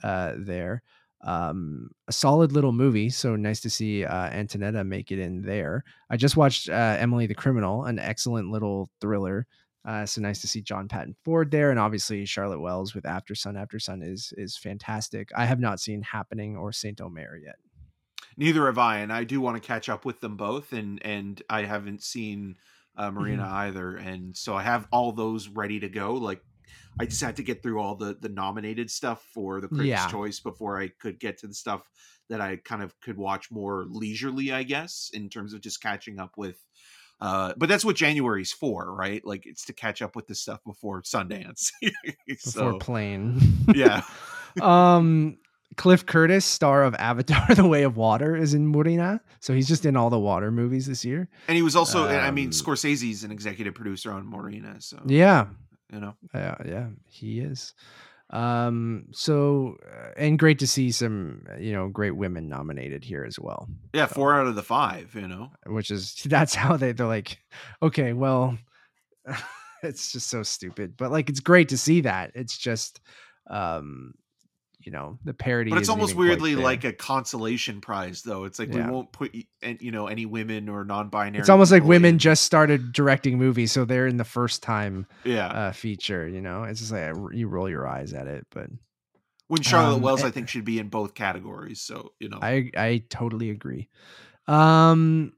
uh, 0.03 0.33
there. 0.37 0.83
Um, 1.21 1.89
a 2.07 2.11
solid 2.11 2.51
little 2.51 2.71
movie. 2.71 3.09
So 3.09 3.35
nice 3.35 3.59
to 3.61 3.71
see 3.71 4.05
uh, 4.05 4.29
Antoneta 4.29 4.85
make 4.85 5.11
it 5.11 5.17
in 5.17 5.41
there. 5.41 5.83
I 6.11 6.17
just 6.17 6.37
watched 6.37 6.69
uh, 6.69 6.95
Emily 6.99 7.25
the 7.25 7.33
Criminal, 7.33 7.85
an 7.85 7.97
excellent 7.97 8.51
little 8.51 8.91
thriller. 9.01 9.47
Uh, 9.83 10.05
so 10.05 10.21
nice 10.21 10.41
to 10.41 10.47
see 10.47 10.61
John 10.61 10.87
Patton 10.87 11.15
Ford 11.23 11.49
there, 11.49 11.71
and 11.71 11.79
obviously 11.79 12.25
Charlotte 12.25 12.59
Wells 12.59 12.93
with 12.93 13.05
After 13.05 13.33
Sun. 13.33 13.57
After 13.57 13.79
Sun 13.79 14.03
is 14.03 14.31
is 14.37 14.57
fantastic. 14.57 15.29
I 15.35 15.45
have 15.45 15.59
not 15.59 15.79
seen 15.79 16.03
Happening 16.03 16.55
or 16.55 16.71
Saint 16.71 17.01
Omer 17.01 17.37
yet. 17.37 17.55
Neither 18.35 18.67
have 18.67 18.77
I, 18.77 18.99
and 18.99 19.11
I 19.11 19.23
do 19.23 19.41
want 19.41 19.55
to 19.55 19.65
catch 19.65 19.89
up 19.89 20.05
with 20.05 20.19
them 20.19 20.35
both, 20.35 20.71
and 20.73 21.03
and 21.03 21.41
I 21.49 21.63
haven't 21.63 22.03
seen 22.03 22.57
uh, 22.97 23.11
Marina 23.11 23.43
Mm-hmm. 23.43 23.53
either, 23.53 23.95
and 23.95 24.35
so 24.35 24.55
I 24.55 24.63
have 24.63 24.87
all 24.91 25.11
those 25.11 25.47
ready 25.47 25.79
to 25.79 25.89
go. 25.89 26.15
Like 26.15 26.41
I 26.99 27.05
just 27.05 27.21
had 27.21 27.35
to 27.37 27.43
get 27.43 27.61
through 27.63 27.79
all 27.79 27.95
the 27.95 28.17
the 28.19 28.29
nominated 28.29 28.89
stuff 28.91 29.23
for 29.33 29.61
the 29.61 29.67
Critics' 29.67 29.87
Yeah. 29.87 30.07
Choice 30.07 30.39
before 30.39 30.81
I 30.81 30.89
could 30.99 31.19
get 31.19 31.37
to 31.39 31.47
the 31.47 31.53
stuff 31.53 31.81
that 32.29 32.41
I 32.41 32.57
kind 32.57 32.81
of 32.83 32.99
could 32.99 33.17
watch 33.17 33.51
more 33.51 33.85
leisurely, 33.87 34.51
I 34.51 34.63
guess, 34.63 35.11
in 35.13 35.29
terms 35.29 35.53
of 35.53 35.61
just 35.61 35.81
catching 35.81 36.19
up 36.19 36.33
with. 36.37 36.57
Uh, 37.21 37.53
but 37.57 37.67
that's 37.69 37.85
what 37.85 37.95
January's 37.95 38.51
for, 38.51 38.93
right? 38.93 39.25
Like 39.25 39.45
it's 39.45 39.65
to 39.65 39.73
catch 39.73 40.01
up 40.01 40.15
with 40.15 40.27
the 40.27 40.35
stuff 40.35 40.59
before 40.65 41.01
Sundance. 41.03 41.71
Before 42.27 42.73
so 42.73 42.77
plane. 42.79 43.41
yeah, 43.73 44.01
um 44.61 45.37
Cliff 45.77 46.05
Curtis, 46.05 46.43
star 46.45 46.83
of 46.83 46.93
Avatar: 46.95 47.45
The 47.55 47.67
Way 47.67 47.83
of 47.83 47.95
Water, 47.97 48.35
is 48.35 48.53
in 48.53 48.71
Murina. 48.73 49.19
So 49.39 49.53
he's 49.53 49.67
just 49.67 49.85
in 49.85 49.95
all 49.95 50.09
the 50.09 50.19
water 50.19 50.51
movies 50.51 50.85
this 50.87 51.05
year. 51.05 51.29
and 51.47 51.55
he 51.55 51.61
was 51.61 51.75
also, 51.75 52.07
and 52.07 52.17
I 52.17 52.31
mean, 52.31 52.47
Um, 52.47 52.51
Scorsese's 52.51 53.23
an 53.23 53.31
executive 53.31 53.73
producer 53.75 54.11
on 54.11 54.25
Murina, 54.29 54.81
so 54.83 55.01
Yeah, 55.05 55.45
you 55.93 55.99
know, 55.99 56.15
yeah, 56.33 56.55
yeah, 56.65 56.87
he 57.07 57.39
is. 57.39 57.73
Um, 58.29 59.05
so 59.13 59.77
uh, 59.89 60.09
and 60.17 60.37
great 60.37 60.59
to 60.59 60.67
see 60.67 60.91
some, 60.91 61.45
you 61.59 61.71
know, 61.71 61.87
great 61.87 62.11
women 62.17 62.49
nominated 62.49 63.05
here 63.05 63.23
as 63.23 63.39
well. 63.39 63.69
yeah, 63.93 64.05
four 64.05 64.37
out 64.37 64.47
of 64.47 64.55
the 64.55 64.63
five, 64.63 65.15
you 65.15 65.27
know. 65.29 65.51
Which 65.65 65.91
is 65.91 66.13
that's 66.25 66.53
how 66.53 66.75
they 66.75 66.91
they're 66.91 67.07
like, 67.07 67.37
okay, 67.81 68.11
well, 68.11 68.57
it's 69.83 70.11
just 70.11 70.27
so 70.29 70.43
stupid. 70.43 70.97
But 70.97 71.11
like 71.11 71.29
it's 71.29 71.39
great 71.39 71.69
to 71.69 71.77
see 71.77 72.01
that. 72.01 72.31
It's 72.35 72.57
just 72.57 72.99
um 73.49 74.13
you 74.87 74.91
know, 74.91 75.19
the 75.25 75.33
parody 75.33 75.69
But 75.69 75.79
it's 75.79 75.89
almost 75.89 76.15
weirdly 76.15 76.55
like 76.55 76.85
a 76.85 76.93
consolation 76.93 77.81
prize, 77.81 78.21
though. 78.21 78.45
It's 78.45 78.57
like 78.57 78.69
Yeah. 78.69 78.85
we 78.85 78.93
won't 78.93 79.11
put 79.11 79.35
you 79.35 79.91
know 79.91 80.07
any 80.07 80.25
women 80.25 80.69
or 80.69 80.85
non-binary. 80.85 81.41
it's 81.41 81.49
almost 81.49 81.73
like 81.73 81.83
women 81.83 82.11
in- 82.11 82.19
just 82.19 82.43
started 82.43 82.93
directing 82.93 83.37
movies, 83.37 83.73
so 83.73 83.83
they're 83.83 84.07
in 84.07 84.15
the 84.15 84.23
first 84.23 84.63
time 84.63 85.05
yeah. 85.25 85.47
uh, 85.47 85.71
feature. 85.73 86.25
You 86.25 86.39
know, 86.39 86.63
it's 86.63 86.79
just 86.79 86.93
like 86.93 87.13
uh, 87.13 87.27
you 87.33 87.49
roll 87.49 87.67
your 87.69 87.85
eyes 87.85 88.13
at 88.13 88.27
it, 88.27 88.47
but 88.49 88.69
when 89.49 89.61
Charlotte 89.61 89.95
um, 89.95 90.01
Wells, 90.03 90.23
eh, 90.23 90.27
I 90.27 90.31
think, 90.31 90.47
should 90.47 90.63
be 90.63 90.79
in 90.79 90.87
both 90.87 91.13
categories. 91.13 91.81
So 91.81 92.13
you 92.21 92.29
know, 92.29 92.39
I 92.41 92.71
I 92.77 93.03
totally 93.09 93.49
agree. 93.49 93.89
Um, 94.47 95.33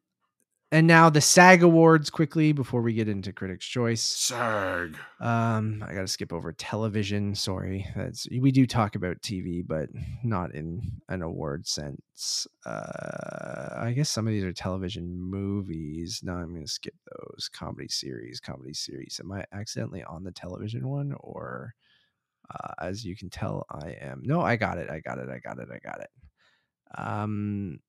and 0.72 0.86
now 0.86 1.10
the 1.10 1.22
SAG 1.22 1.64
Awards 1.64 2.10
quickly 2.10 2.52
before 2.52 2.82
we 2.82 2.94
get 2.94 3.10
into 3.10 3.34
Critics' 3.34 3.66
Choice. 3.66 4.04
Sarg. 4.04 4.96
Um, 5.20 5.84
I 5.88 5.94
got 5.94 6.02
to 6.02 6.08
skip 6.08 6.32
over 6.32 6.52
television. 6.54 7.34
Sorry, 7.34 7.88
that's 7.96 8.28
we 8.30 8.52
do 8.52 8.68
talk 8.68 8.96
about 8.96 9.22
TV, 9.22 9.66
but 9.66 9.90
not 10.24 10.54
in 10.54 10.82
an 11.10 11.24
award 11.24 11.68
sense. 11.68 12.48
Uh, 12.66 13.70
I 13.78 13.94
guess 13.96 14.10
some 14.10 14.28
of 14.28 14.34
these 14.34 14.44
are 14.44 14.54
television 14.54 15.20
movies. 15.20 16.22
No, 16.24 16.34
I'm 16.34 16.54
going 16.54 16.66
to 16.66 16.72
skip 16.72 16.96
those. 17.12 17.50
Comedy 17.52 17.88
series, 17.88 18.40
comedy 18.40 18.74
series. 18.74 19.20
Am 19.24 19.32
I 19.32 19.46
accidentally 19.52 20.04
on 20.04 20.24
the 20.24 20.32
television 20.32 20.88
one, 20.88 21.16
or 21.20 21.74
uh, 22.52 22.74
as 22.80 23.04
you 23.04 23.16
can 23.16 23.30
tell, 23.30 23.66
I 23.72 23.96
am. 24.02 24.22
No, 24.24 24.42
I 24.42 24.56
got 24.56 24.78
it. 24.78 24.90
I 24.90 25.00
got 25.00 25.18
it. 25.18 25.30
I 25.30 25.40
got 25.40 25.60
it. 25.60 25.70
I 25.74 25.80
got 25.80 26.02
it. 26.02 26.10
Um, 26.96 27.80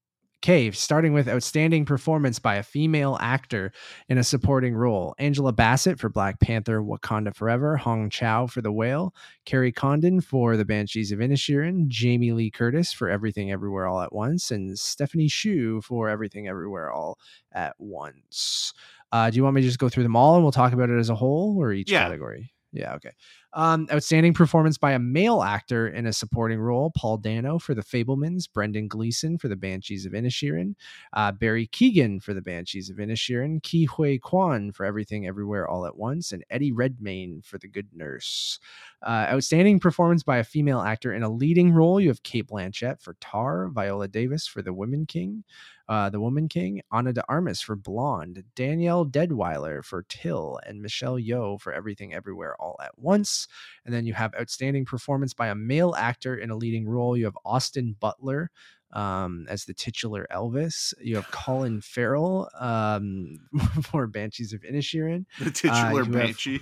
Cave, 0.43 0.76
starting 0.76 1.12
with 1.12 1.28
outstanding 1.28 1.84
performance 1.84 2.38
by 2.38 2.55
a 2.57 2.62
female 2.62 3.18
actor 3.20 3.72
in 4.09 4.16
a 4.18 4.24
supporting 4.24 4.74
role. 4.74 5.14
Angela 5.18 5.53
Bassett 5.53 5.99
for 6.01 6.09
Black 6.09 6.41
Panther 6.41 6.80
Wakanda 6.80 7.34
Forever, 7.34 7.76
Hong 7.76 8.09
Chau 8.09 8.47
for 8.47 8.62
The 8.62 8.72
Whale, 8.72 9.14
Kerry 9.45 9.70
Condon 9.72 10.20
for 10.20 10.57
The 10.57 10.64
Banshees 10.64 11.12
of 11.12 11.18
Inisherin, 11.18 11.88
Jamie 11.88 12.32
Lee 12.32 12.51
Curtis 12.51 12.93
for 12.93 13.11
Everything 13.11 13.51
Everywhere 13.53 13.86
All 13.86 14.01
at 14.01 14.12
Once, 14.14 14.51
and 14.51 14.78
Stephanie 14.78 15.28
Hsu 15.28 15.80
for 15.82 16.09
Everything 16.09 16.49
Everywhere 16.49 16.91
All 16.91 17.18
at 17.53 17.74
Once. 17.78 18.72
Uh, 19.12 19.28
do 19.28 19.36
you 19.36 19.43
want 19.45 19.57
me 19.57 19.61
to 19.61 19.66
just 19.68 19.78
go 19.78 19.88
through 19.88 20.05
them 20.05 20.16
all 20.16 20.36
and 20.36 20.45
we'll 20.45 20.53
talk 20.53 20.72
about 20.72 20.88
it 20.88 20.99
as 20.99 21.11
a 21.11 21.14
whole 21.14 21.61
or 21.61 21.72
each 21.72 21.91
Yeah. 21.91 22.03
category? 22.05 22.53
Yeah, 22.72 22.95
okay. 22.95 23.11
Um, 23.53 23.88
outstanding 23.92 24.32
performance 24.32 24.78
by 24.78 24.92
a 24.92 25.01
male 25.01 25.42
actor 25.42 25.88
in 25.88 26.07
a 26.07 26.12
supporting 26.12 26.61
role: 26.61 26.92
Paul 26.96 27.16
Dano 27.16 27.59
for 27.59 27.74
The 27.74 27.82
Fabelmans, 27.82 28.44
Brendan 28.53 28.86
Gleeson 28.86 29.38
for 29.38 29.48
The 29.48 29.57
Banshees 29.57 30.07
of 30.07 30.12
Inisherin, 30.12 30.74
uh, 31.14 31.32
Barry 31.32 31.66
Keoghan 31.66 32.22
for 32.22 32.32
The 32.32 32.42
Banshees 32.42 32.90
of 32.90 32.98
Inisherin, 32.98 33.61
Ke 33.61 33.90
Huy 33.90 34.18
Quan 34.20 34.70
for 34.70 34.86
Everything 34.86 35.26
Everywhere 35.26 35.68
All 35.68 35.84
at 35.84 35.96
Once, 35.96 36.30
and 36.30 36.44
Eddie 36.48 36.70
Redmayne 36.70 37.42
for 37.44 37.59
The 37.59 37.66
Good 37.66 37.88
Nurse. 37.92 38.61
Uh, 39.03 39.26
outstanding 39.30 39.80
performance 39.80 40.22
by 40.22 40.36
a 40.38 40.44
female 40.44 40.80
actor 40.80 41.12
in 41.12 41.24
a 41.24 41.28
leading 41.28 41.72
role: 41.72 42.01
you 42.01 42.09
have 42.09 42.22
Cate 42.22 42.46
Blanchett 42.46 43.01
for 43.03 43.16
Tar, 43.20 43.68
Viola 43.68 44.07
Davis 44.07 44.46
for 44.46 44.62
The 44.62 44.72
Woman 44.72 45.07
King, 45.07 45.42
uh, 45.88 46.09
The 46.09 46.20
Woman 46.20 46.48
King, 46.48 46.82
Ana 46.92 47.12
de 47.12 47.24
Armas 47.28 47.61
for 47.61 47.74
Blonde, 47.74 48.44
Danielle 48.55 49.05
Deadwyler 49.05 49.84
for 49.84 50.05
Till, 50.09 50.61
and 50.64 50.80
Michelle 50.80 51.18
Yeoh 51.18 51.61
for 51.61 51.72
Everything 51.72 52.14
Everywhere 52.14 52.55
All 52.61 52.76
at 52.80 52.96
Once. 52.96 53.39
And 53.84 53.95
then 53.95 54.07
you 54.07 54.14
have 54.14 54.34
outstanding 54.34 54.84
performance 54.84 55.34
by 55.34 55.49
a 55.49 55.55
male 55.55 55.95
actor 55.97 56.36
in 56.36 56.51
a 56.51 56.57
leading 56.57 56.88
role. 56.88 57.16
You 57.16 57.26
have 57.26 57.38
Austin 57.45 57.97
Butler 57.99 58.51
um, 58.93 59.47
as 59.49 59.64
the 59.64 59.74
titular 59.74 60.26
Elvis. 60.32 60.93
You 61.01 61.16
have 61.16 61.30
Colin 61.30 61.80
Farrell 61.82 62.49
um, 62.59 63.38
for 63.82 64.07
Banshees 64.07 64.53
of 64.53 64.62
Inisherin. 64.62 65.26
The 65.38 65.51
titular 65.51 65.91
you 65.91 65.99
have- 65.99 66.12
banshee. 66.12 66.61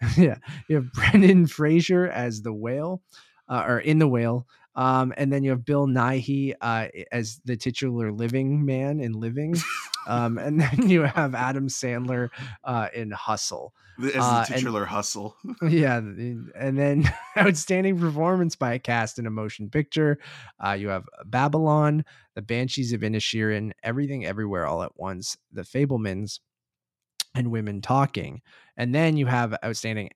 yeah, 0.16 0.36
you 0.68 0.76
have 0.76 0.90
Brendan 0.92 1.46
Fraser 1.46 2.08
as 2.08 2.40
the 2.40 2.52
whale, 2.52 3.02
uh, 3.46 3.64
or 3.66 3.78
in 3.78 3.98
the 3.98 4.08
whale. 4.08 4.46
Um, 4.74 5.12
and 5.16 5.32
then 5.32 5.44
you 5.44 5.50
have 5.50 5.64
Bill 5.64 5.86
Nighy 5.86 6.54
uh, 6.60 6.88
as 7.10 7.40
the 7.44 7.56
titular 7.56 8.12
living 8.12 8.64
man 8.64 9.00
in 9.00 9.12
Living. 9.12 9.54
Um, 10.06 10.38
and 10.38 10.60
then 10.60 10.88
you 10.88 11.02
have 11.02 11.34
Adam 11.34 11.68
Sandler 11.68 12.30
uh, 12.64 12.88
in 12.94 13.10
Hustle. 13.10 13.74
As 14.02 14.16
uh, 14.16 14.18
the 14.18 14.36
and- 14.38 14.46
titular 14.46 14.84
hustle. 14.86 15.36
yeah, 15.62 15.98
and 15.98 16.78
then 16.78 17.12
outstanding 17.36 17.98
performance 17.98 18.56
by 18.56 18.72
a 18.74 18.78
cast 18.78 19.18
in 19.18 19.26
a 19.26 19.30
motion 19.30 19.68
picture. 19.68 20.18
Uh, 20.64 20.72
you 20.72 20.88
have 20.88 21.04
Babylon, 21.26 22.04
The 22.34 22.42
Banshees 22.42 22.92
of 22.94 23.02
Inisherin, 23.02 23.72
Everything 23.82 24.24
Everywhere 24.24 24.66
All 24.66 24.82
at 24.82 24.98
Once, 24.98 25.36
The 25.52 25.62
Fabelmans, 25.62 26.40
and 27.34 27.50
Women 27.50 27.82
Talking. 27.82 28.40
And 28.76 28.94
then 28.94 29.16
you 29.16 29.26
have 29.26 29.54
outstanding. 29.64 30.10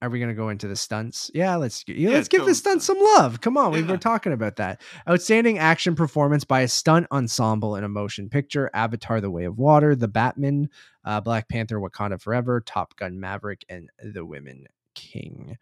Are 0.00 0.08
we 0.08 0.20
going 0.20 0.28
to 0.28 0.34
go 0.34 0.48
into 0.48 0.68
the 0.68 0.76
stunts? 0.76 1.28
Yeah, 1.34 1.56
let's 1.56 1.84
yeah, 1.88 2.10
let's 2.10 2.28
give 2.28 2.44
the 2.46 2.54
stunts 2.54 2.84
some 2.84 2.98
love. 3.00 3.40
Come 3.40 3.56
on, 3.56 3.72
we 3.72 3.80
Yeah. 3.80 3.86
were 3.90 3.96
talking 3.96 4.32
about 4.32 4.56
that. 4.56 4.80
Outstanding 5.08 5.58
action 5.58 5.96
performance 5.96 6.44
by 6.44 6.60
a 6.60 6.68
stunt 6.68 7.08
ensemble 7.10 7.74
in 7.74 7.82
a 7.82 7.88
motion 7.88 8.28
picture: 8.28 8.70
Avatar: 8.74 9.20
The 9.20 9.30
Way 9.30 9.44
of 9.44 9.58
Water, 9.58 9.96
The 9.96 10.06
Batman, 10.06 10.68
uh, 11.04 11.20
Black 11.20 11.48
Panther: 11.48 11.80
Wakanda 11.80 12.20
Forever, 12.20 12.60
Top 12.60 12.94
Gun: 12.96 13.18
Maverick, 13.18 13.64
and 13.68 13.90
The 14.00 14.24
Women 14.24 14.66
King. 14.94 15.58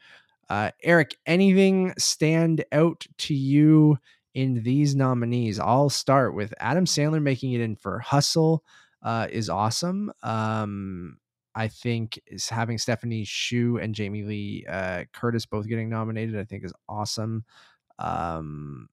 Uh, 0.51 0.71
Eric, 0.83 1.17
anything 1.25 1.95
stand 1.99 2.65
out 2.73 3.07
to 3.19 3.35
you 3.35 3.99
in 4.35 4.63
these 4.63 4.95
nominees? 4.95 5.59
I'll 5.59 5.89
start 5.89 6.35
with 6.35 6.53
Adam 6.61 6.85
Sandler 6.85 7.23
making 7.23 7.53
it 7.53 7.63
in 7.63 7.75
for 7.75 8.01
Hustle 8.01 8.63
uh, 9.03 9.29
is 9.31 9.49
awesome. 9.49 10.13
Um, 10.23 11.17
I 11.57 11.69
think 11.69 12.21
is 12.27 12.51
having 12.51 12.77
Stephanie 12.77 13.25
Hsu 13.25 13.79
and 13.79 13.95
Jamie 13.95 14.23
Lee 14.23 14.67
uh, 14.69 15.05
Curtis 15.15 15.47
both 15.47 15.67
getting 15.67 15.89
nominated. 15.89 16.39
I 16.39 16.45
think 16.45 16.65
is 16.65 16.73
awesome. 16.87 17.45
Um, 17.99 18.91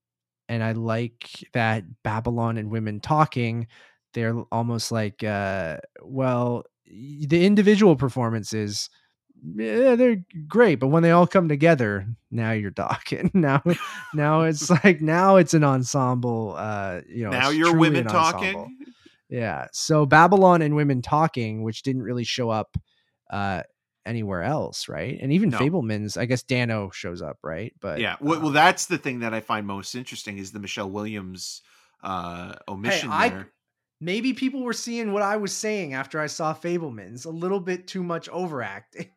and 0.47 0.63
I 0.63 0.71
like 0.71 1.29
that 1.51 1.83
Babylon 2.03 2.57
and 2.57 2.71
Women 2.71 3.01
Talking. 3.01 3.67
They're 4.13 4.41
almost 4.49 4.91
like, 4.93 5.23
uh, 5.23 5.77
well, 6.01 6.63
the 6.85 7.45
individual 7.45 7.97
performances, 7.97 8.89
yeah, 9.55 9.95
they're 9.95 10.23
great, 10.47 10.75
but 10.75 10.87
when 10.87 11.03
they 11.03 11.11
all 11.11 11.27
come 11.27 11.49
together, 11.49 12.07
now 12.31 12.53
you're 12.53 12.71
talking. 12.71 13.29
now, 13.33 13.61
now 14.13 14.43
it's 14.43 14.69
like 14.83 15.01
now 15.01 15.35
it's 15.35 15.53
an 15.53 15.65
ensemble. 15.65 16.55
Uh, 16.57 17.01
you 17.09 17.25
know, 17.25 17.31
now 17.31 17.49
you're 17.49 17.75
women 17.75 18.05
talking. 18.05 18.55
ensemble. 18.55 18.69
Yeah. 19.33 19.67
So 19.73 20.05
Babylon 20.05 20.61
and 20.61 20.75
Women 20.75 21.01
Talking, 21.01 21.63
which 21.63 21.81
didn't 21.81 22.03
really 22.03 22.23
show 22.23 22.49
up 22.49 22.77
uh 23.29 23.63
anywhere 24.05 24.43
else, 24.43 24.87
right? 24.87 25.17
And 25.21 25.31
even 25.33 25.49
No. 25.49 25.57
Fabelmans, 25.57 26.17
I 26.17 26.25
guess 26.25 26.43
Dano 26.43 26.91
shows 26.91 27.21
up, 27.21 27.37
right? 27.41 27.73
But 27.81 27.99
yeah. 27.99 28.17
Well, 28.21 28.39
well, 28.39 28.49
um, 28.49 28.53
that's 28.53 28.85
the 28.85 28.97
thing 28.97 29.19
that 29.19 29.33
I 29.33 29.39
find 29.39 29.65
most 29.65 29.95
interesting 29.95 30.37
is 30.37 30.51
the 30.51 30.59
Michelle 30.59 30.89
Williams 30.89 31.61
uh 32.03 32.53
omission 32.67 33.09
I- 33.11 33.29
there. 33.29 33.51
maybe 33.99 34.33
people 34.33 34.61
were 34.63 34.73
seeing 34.73 35.13
what 35.13 35.23
I 35.23 35.37
was 35.37 35.51
saying 35.53 35.93
after 35.93 36.19
I 36.19 36.27
saw 36.27 36.53
Fabelmans, 36.53 37.25
a 37.25 37.29
little 37.29 37.59
bit 37.61 37.87
too 37.87 38.03
much 38.03 38.29
overacting. 38.29 39.09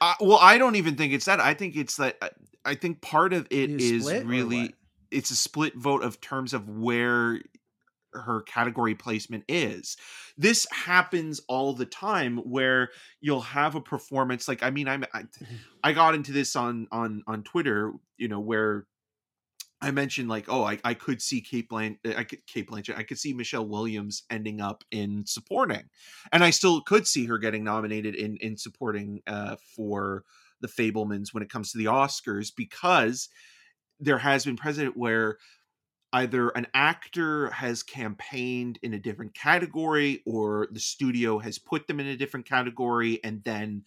Uh, 0.00 0.14
well, 0.20 0.38
I 0.42 0.58
don't 0.58 0.74
even 0.76 0.96
think 0.96 1.12
it's 1.14 1.24
that. 1.26 1.40
I 1.40 1.54
think 1.54 1.76
it's 1.76 1.96
that. 1.96 2.18
I, 2.20 2.30
I 2.64 2.74
think 2.74 3.00
part 3.00 3.32
of 3.32 3.46
it 3.50 3.70
You 3.70 3.76
is 3.78 4.12
really 4.24 4.74
it's 5.10 5.30
a 5.30 5.36
split 5.36 5.76
vote 5.76 6.02
of 6.02 6.20
terms 6.20 6.52
of 6.52 6.68
where 6.68 7.40
her 8.14 8.42
category 8.42 8.94
placement 8.94 9.44
is. 9.48 9.96
This 10.36 10.66
happens 10.70 11.40
all 11.48 11.72
the 11.72 11.86
time 11.86 12.38
where 12.38 12.90
you'll 13.20 13.40
have 13.40 13.74
a 13.74 13.80
performance 13.80 14.48
like 14.48 14.62
I 14.62 14.70
mean 14.70 14.88
I'm 14.88 15.04
I, 15.12 15.24
I 15.82 15.92
got 15.92 16.14
into 16.14 16.32
this 16.32 16.56
on 16.56 16.88
on 16.90 17.22
on 17.26 17.42
Twitter, 17.42 17.92
you 18.16 18.28
know, 18.28 18.40
where 18.40 18.86
I 19.80 19.90
mentioned 19.90 20.30
like, 20.30 20.46
oh, 20.48 20.64
I, 20.64 20.78
I 20.82 20.94
could 20.94 21.20
see 21.20 21.42
Kate 21.42 21.68
Blanch, 21.68 21.98
I 22.04 22.24
could 22.24 22.46
Cate 22.46 22.70
Blanchett, 22.70 22.96
I 22.96 23.02
could 23.02 23.18
see 23.18 23.34
Michelle 23.34 23.66
Williams 23.66 24.22
ending 24.30 24.60
up 24.60 24.82
in 24.90 25.26
supporting, 25.26 25.90
and 26.32 26.42
I 26.42 26.50
still 26.50 26.80
could 26.80 27.06
see 27.06 27.26
her 27.26 27.36
getting 27.36 27.64
nominated 27.64 28.14
in 28.14 28.36
in 28.38 28.56
supporting 28.56 29.20
uh, 29.26 29.56
for 29.76 30.24
the 30.62 30.68
Fabelmans 30.68 31.34
when 31.34 31.42
it 31.42 31.50
comes 31.50 31.70
to 31.72 31.78
the 31.78 31.84
Oscars 31.84 32.50
because 32.56 33.28
there 34.00 34.18
has 34.18 34.46
been 34.46 34.56
precedent 34.56 34.96
where 34.96 35.36
either 36.14 36.50
an 36.50 36.66
actor 36.74 37.50
has 37.50 37.82
campaigned 37.82 38.78
in 38.82 38.94
a 38.94 38.98
different 39.00 39.34
category 39.34 40.22
or 40.24 40.68
the 40.70 40.78
studio 40.78 41.40
has 41.40 41.58
put 41.58 41.88
them 41.88 41.98
in 41.98 42.06
a 42.06 42.16
different 42.16 42.46
category 42.46 43.22
and 43.24 43.42
then 43.42 43.82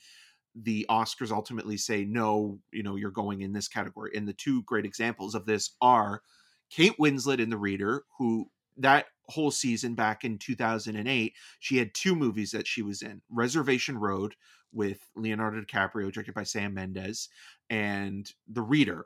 the 0.54 0.86
Oscars 0.90 1.32
ultimately 1.32 1.78
say 1.78 2.04
no, 2.04 2.60
you 2.74 2.84
know, 2.84 2.98
you're 2.98 3.12
going 3.12 3.42
in 3.42 3.54
this 3.54 3.70
category. 3.70 4.12
And 4.14 4.28
the 4.28 4.34
two 4.34 4.62
great 4.64 4.86
examples 4.86 5.36
of 5.36 5.46
this 5.46 5.76
are 5.82 6.22
Kate 6.70 6.98
Winslet 7.00 7.40
in 7.40 7.50
The 7.50 7.58
Reader, 7.58 8.04
who 8.18 8.50
that 8.76 9.06
whole 9.30 9.52
season 9.52 9.96
back 9.96 10.26
in 10.26 10.38
2008, 10.38 11.34
she 11.60 11.78
had 11.78 11.94
two 11.94 12.16
movies 12.16 12.52
that 12.52 12.68
she 12.68 12.82
was 12.82 13.04
in 13.04 13.22
Reservation 13.30 13.98
Road 13.98 14.36
with 14.74 15.00
Leonardo 15.16 15.62
DiCaprio, 15.62 16.12
directed 16.12 16.34
by 16.34 16.44
Sam 16.44 16.74
Mendes, 16.74 17.30
and 17.70 18.30
The 18.52 18.62
Reader. 18.62 19.06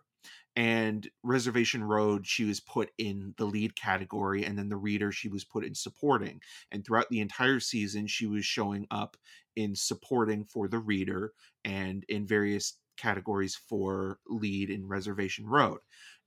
And 0.56 1.10
Reservation 1.24 1.84
Road, 1.84 2.28
she 2.28 2.44
was 2.44 2.60
put 2.60 2.92
in 2.98 3.34
the 3.38 3.46
lead 3.46 3.76
category, 3.76 4.44
and 4.44 4.58
then 4.58 4.70
the 4.70 4.78
reader, 4.78 5.12
she 5.12 5.30
was 5.30 5.46
put 5.46 5.64
in 5.64 5.76
supporting. 5.76 6.42
And 6.72 6.86
throughout 6.86 7.10
the 7.10 7.22
entire 7.22 7.60
season, 7.60 8.08
she 8.08 8.26
was 8.26 8.46
showing 8.46 8.86
up 8.92 9.16
in 9.56 9.76
supporting 9.76 10.46
for 10.46 10.68
the 10.68 10.80
reader 10.80 11.34
and 11.64 12.04
in 12.10 12.28
various 12.28 12.78
categories 12.98 13.60
for 13.70 14.20
lead 14.28 14.70
in 14.70 14.88
Reservation 14.88 15.48
Road. 15.48 15.80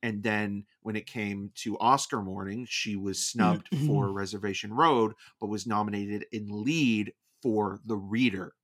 And 0.03 0.23
then 0.23 0.65
when 0.83 0.97
it 0.97 1.07
came 1.07 1.51
to 1.57 1.79
Oscar 1.79 2.21
morning, 2.23 2.67
she 2.69 2.97
was 2.97 3.19
mm, 3.19 3.23
snubbed 3.23 3.71
mm-hmm. 3.71 3.87
for 3.87 4.13
Reservation 4.13 4.73
Road, 4.73 5.13
but 5.41 5.49
was 5.49 5.67
nominated 5.67 6.27
in 6.33 6.47
lead 6.49 7.13
for 7.43 7.81
the 7.85 7.97
reader. 7.97 8.55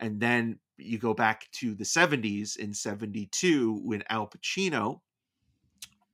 And 0.00 0.20
then 0.20 0.58
you 0.78 0.98
go 0.98 1.14
back 1.14 1.46
to 1.52 1.74
the 1.74 1.84
70s 1.84 2.56
in 2.56 2.74
72 2.74 3.80
when 3.84 4.02
Al 4.08 4.26
Pacino 4.28 5.00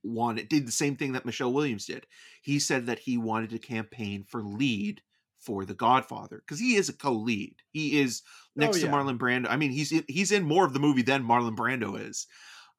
wanted 0.03 0.47
did 0.49 0.67
the 0.67 0.71
same 0.71 0.95
thing 0.95 1.13
that 1.13 1.25
Michelle 1.25 1.53
Williams 1.53 1.85
did. 1.85 2.05
He 2.41 2.59
said 2.59 2.85
that 2.85 2.99
he 2.99 3.17
wanted 3.17 3.49
to 3.51 3.59
campaign 3.59 4.23
for 4.27 4.43
lead 4.43 5.01
for 5.39 5.65
The 5.65 5.73
Godfather 5.73 6.43
because 6.45 6.59
he 6.59 6.75
is 6.75 6.89
a 6.89 6.93
co-lead. 6.93 7.55
He 7.69 7.99
is 7.99 8.23
next 8.55 8.77
Oh, 8.77 8.81
to. 8.81 8.87
Marlon 8.87 9.17
Brando. 9.17 9.47
I 9.49 9.55
mean, 9.55 9.71
he's 9.71 9.91
in, 9.91 10.03
he's 10.07 10.31
in 10.31 10.43
more 10.43 10.65
of 10.65 10.73
the 10.73 10.79
movie 10.79 11.03
than 11.03 11.23
Marlon 11.23 11.55
Brando 11.55 11.99
is. 11.99 12.27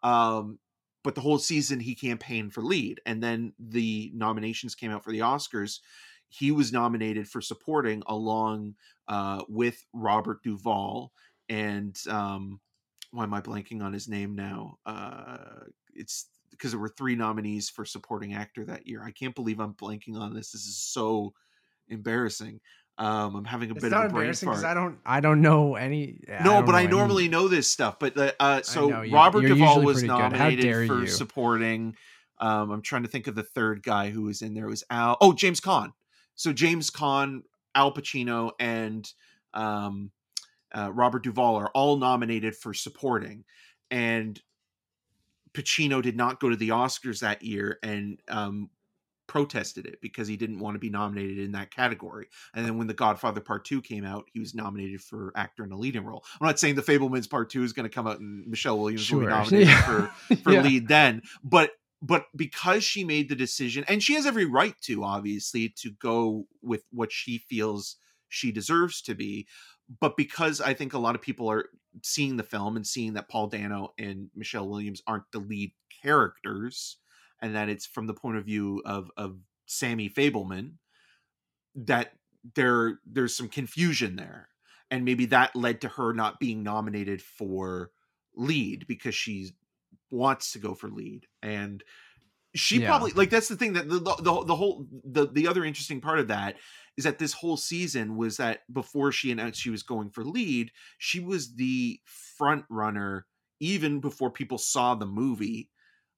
Um, 0.03 0.59
but 1.05 1.15
the 1.15 1.21
whole 1.21 1.39
season 1.39 1.81
he 1.81 1.95
campaigned 1.95 2.53
for 2.53 2.63
lead, 2.63 3.01
and 3.07 3.23
then 3.23 3.53
the 3.59 4.11
nominations 4.15 4.75
came 4.75 4.91
out 4.91 5.05
for 5.05 5.13
the 5.13 5.21
Oscars. 5.21 5.79
He 6.29 6.51
was 6.51 6.73
nominated 6.73 7.29
for 7.29 7.41
supporting 7.41 8.03
along 8.07 8.75
uh, 9.09 9.43
with 9.49 9.85
Robert 9.93 10.43
Duvall 10.43 11.13
and 11.49 11.99
um, 12.11 12.61
why 13.11 13.25
am 13.25 13.33
I 13.35 13.41
blanking 13.41 13.83
on 13.83 13.93
his 13.93 14.09
name 14.09 14.35
now? 14.35 14.79
Uh, 14.85 15.39
it's 15.95 16.27
because 16.51 16.73
there 16.73 16.81
were 16.81 16.91
three 16.91 17.15
nominees 17.17 17.71
for 17.71 17.85
supporting 17.85 18.35
actor 18.35 18.65
that 18.67 18.87
year. 18.87 19.03
I 19.03 19.11
can't 19.11 19.35
believe 19.35 19.61
I'm 19.61 19.75
blanking 19.75 20.17
on 20.17 20.35
this. 20.35 20.53
This 20.53 20.67
is 20.67 20.77
so 20.79 21.33
embarrassing. 21.89 22.61
Um, 22.99 23.37
I'm 23.37 23.45
having 23.45 23.71
a 23.71 23.75
It's 23.75 23.83
bit 23.83 23.93
of 23.93 24.05
a 24.07 24.09
brain 24.09 24.33
fart. 24.35 24.65
I 24.65 24.75
don't 24.75 24.99
I 25.07 25.21
don't 25.21 25.41
know 25.41 25.77
any. 25.77 26.21
no, 26.29 26.37
don't 26.45 26.67
but 26.67 26.73
know 26.73 26.79
I 26.79 26.83
any- 26.83 26.91
normally 26.91 27.29
know 27.29 27.47
this 27.47 27.71
stuff. 27.71 27.99
But 28.01 28.17
uh, 28.19 28.33
uh, 28.41 28.63
so 28.63 28.89
know, 28.89 29.05
Robert 29.11 29.43
Duvall 29.43 29.83
was 29.83 29.99
pretty 29.99 30.09
good. 30.09 30.13
How 30.21 30.29
nominated 30.29 30.89
for 30.89 31.01
you. 31.01 31.07
supporting. 31.07 31.95
Um, 32.41 32.71
I'm 32.71 32.83
trying 32.83 33.03
to 33.05 33.09
think 33.09 33.27
of 33.29 33.35
the 33.37 33.43
third 33.43 33.83
guy 33.83 34.11
who 34.11 34.23
was 34.23 34.43
in 34.43 34.55
there. 34.55 34.67
It 34.67 34.71
was 34.71 34.85
Al. 34.91 35.17
Oh, 35.21 35.33
James 35.33 35.61
Caan. 35.61 35.93
So 36.39 36.53
James 36.53 36.89
Caan, 36.91 37.43
Al 37.75 37.93
Pacino, 37.93 38.53
and 38.61 39.13
um, 39.53 40.13
uh, 40.73 40.91
Robert 40.93 41.25
Duvall 41.25 41.57
are 41.57 41.71
all 41.75 41.97
nominated 41.97 42.55
for 42.55 42.73
supporting, 42.73 43.45
and 43.91 44.41
Pacino 45.53 46.01
did 46.01 46.17
not 46.17 46.39
go 46.39 46.49
to 46.49 46.55
the 46.57 46.69
Oscars 46.69 47.21
that 47.21 47.43
year 47.43 47.79
and 47.83 48.21
um, 48.29 48.71
protested 49.27 49.87
it 49.87 50.01
because 50.01 50.29
he 50.29 50.37
didn't 50.37 50.61
want 50.61 50.77
to 50.77 50.79
be 50.79 50.91
nominated 50.91 51.41
in 51.41 51.53
that 51.53 51.73
category. 51.75 52.29
And 52.55 52.65
then 52.65 52.79
when 52.79 52.87
The 52.87 52.95
Godfather 52.95 53.41
Part 53.41 53.65
Two 53.65 53.83
came 53.83 54.05
out, 54.05 54.27
he 54.33 54.39
was 54.39 54.55
nominated 54.55 55.01
for 55.01 55.33
actor 55.35 55.65
in 55.65 55.73
a 55.73 55.77
leading 55.77 56.05
role. 56.05 56.23
I'm 56.41 56.47
not 56.47 56.61
saying 56.61 56.77
The 56.77 56.83
Fabelmans 56.83 57.29
Part 57.29 57.51
Two 57.51 57.65
is 57.65 57.73
going 57.73 57.89
to 57.89 57.95
come 57.95 58.07
out 58.07 58.21
and 58.21 58.47
Michelle 58.47 58.79
Williams 58.79 59.11
will 59.11 59.21
be 59.21 59.27
nominated 59.27 59.69
Yeah. 59.69 59.83
for 59.83 60.09
for 60.45 60.53
Yeah. 60.53 60.63
lead 60.63 60.87
then, 60.87 61.23
but 61.43 61.73
but 62.01 62.27
because 62.37 62.85
she 62.85 63.05
made 63.05 63.29
the 63.29 63.35
decision, 63.35 63.85
and 63.89 64.03
she 64.03 64.15
has 64.15 64.27
every 64.27 64.45
right 64.45 64.75
to, 64.83 65.03
obviously, 65.03 65.69
to 65.81 65.91
go 65.91 66.47
with 66.63 66.85
what 66.91 67.11
she 67.11 67.39
feels 67.39 67.97
she 68.29 68.53
deserves 68.53 69.03
to 69.03 69.15
be. 69.15 69.47
But 70.01 70.17
because 70.17 70.61
I 70.61 70.75
think 70.75 70.93
a 70.93 70.99
lot 70.99 71.15
of 71.15 71.23
people 71.23 71.51
are 71.51 71.67
seeing 72.03 72.37
the 72.37 72.43
film 72.43 72.77
and 72.77 72.87
seeing 72.87 73.15
that 73.15 73.29
Paul 73.29 73.49
Dano 73.49 73.95
and 73.99 74.31
Michelle 74.37 74.69
Williams 74.69 75.03
aren't 75.07 75.31
the 75.33 75.39
lead 75.39 75.73
characters, 76.03 76.99
and 77.41 77.55
that 77.57 77.69
it's 77.69 77.87
from 77.87 78.07
the 78.07 78.15
point 78.15 78.37
of 78.37 78.45
view 78.45 78.83
of 78.85 79.11
of 79.17 79.39
Sammy 79.67 80.09
Fabelman, 80.09 80.75
that 81.75 82.13
there 82.55 83.01
there's 83.07 83.35
some 83.35 83.49
confusion 83.49 84.17
there, 84.17 84.49
and 84.91 85.05
maybe 85.05 85.27
that 85.27 85.57
led 85.57 85.81
to 85.81 85.89
her 85.89 86.13
not 86.13 86.39
being 86.39 86.63
nominated 86.63 87.23
for 87.23 87.91
lead 88.37 88.87
because 88.87 89.15
she 89.15 89.51
wants 90.11 90.53
to 90.53 90.59
go 90.59 90.75
for 90.75 90.89
lead 90.89 91.27
and 91.43 91.83
she 92.55 92.81
Yeah. 92.81 92.89
probably 92.89 93.13
like 93.13 93.31
that's 93.31 93.49
the 93.49 93.57
thing 93.57 93.75
that 93.75 93.89
the, 93.89 93.99
the 94.01 94.45
the 94.47 94.57
whole 94.57 94.87
the 95.05 95.27
the 95.27 95.47
other 95.49 95.65
interesting 95.65 96.01
part 96.01 96.19
of 96.19 96.29
that 96.29 96.57
is 96.97 97.05
that 97.05 97.19
this 97.19 97.33
whole 97.35 97.57
season 97.57 98.17
was 98.17 98.39
that 98.39 98.61
before 98.73 99.13
she 99.13 99.31
announced 99.31 99.61
she 99.61 99.71
was 99.71 99.83
going 99.83 100.11
for 100.11 100.25
lead 100.25 100.71
she 100.97 101.21
was 101.21 101.55
the 101.57 102.01
front 102.39 102.65
runner 102.71 103.27
even 103.61 104.01
before 104.01 104.31
people 104.31 104.57
saw 104.59 104.95
the 104.95 105.07
movie 105.07 105.69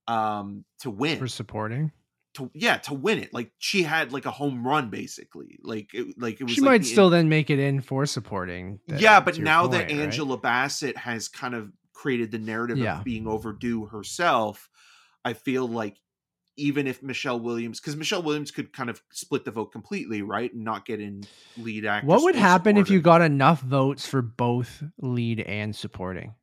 um 0.09 0.64
to 0.80 0.91
win 0.91 1.18
for 1.18 1.26
supporting. 1.28 1.91
to 2.34 2.49
yeah 2.55 2.76
to 2.78 2.95
win 2.95 3.18
it 3.18 3.34
like 3.34 3.51
she 3.59 3.82
had 3.82 4.12
like 4.12 4.24
a 4.24 4.30
home 4.30 4.64
run 4.66 4.88
basically 4.88 5.59
like 5.64 5.91
it 5.93 6.14
like 6.16 6.41
it 6.41 6.45
was 6.45 6.53
She 6.53 6.61
like 6.61 6.70
might 6.70 6.82
the- 6.82 6.86
still 6.88 7.11
then 7.11 7.28
make 7.28 7.51
it 7.51 7.59
in 7.59 7.80
for 7.80 8.07
supporting. 8.07 8.78
that- 8.86 9.01
yeah 9.01 9.18
but 9.20 9.36
now 9.38 9.66
that 9.66 9.88
point, 9.88 9.91
right? 9.99 10.01
angela 10.01 10.38
bassett 10.38 10.97
has 10.97 11.28
kind 11.28 11.55
of 11.55 11.72
created 12.01 12.30
the 12.30 12.38
narrative 12.38 12.78
Yeah. 12.78 12.98
of 13.01 13.05
being 13.05 13.26
overdue 13.26 13.84
herself 13.86 14.70
i 15.22 15.34
feel 15.34 15.66
like 15.68 15.98
even 16.57 16.86
if 16.86 17.03
michelle 17.03 17.38
williams 17.38 17.78
because 17.78 17.94
michelle 17.94 18.22
williams 18.22 18.51
could 18.51 18.72
kind 18.72 18.88
of 18.88 19.03
split 19.12 19.44
the 19.44 19.51
vote 19.51 19.66
completely 19.70 20.22
right 20.22 20.51
and 20.55 20.64
not 20.64 20.86
get 20.86 20.98
in 20.98 21.28
lead 21.59 21.84
actor 21.84 22.07
What 22.07 22.22
would 22.22 22.36
happen 22.36 22.78
if 22.78 22.88
you 22.88 23.03
got 23.03 23.20
enough 23.20 23.61
votes 23.61 24.07
for 24.07 24.22
both 24.22 24.82
lead 24.98 25.40
and 25.40 25.76
supporting? 25.76 26.34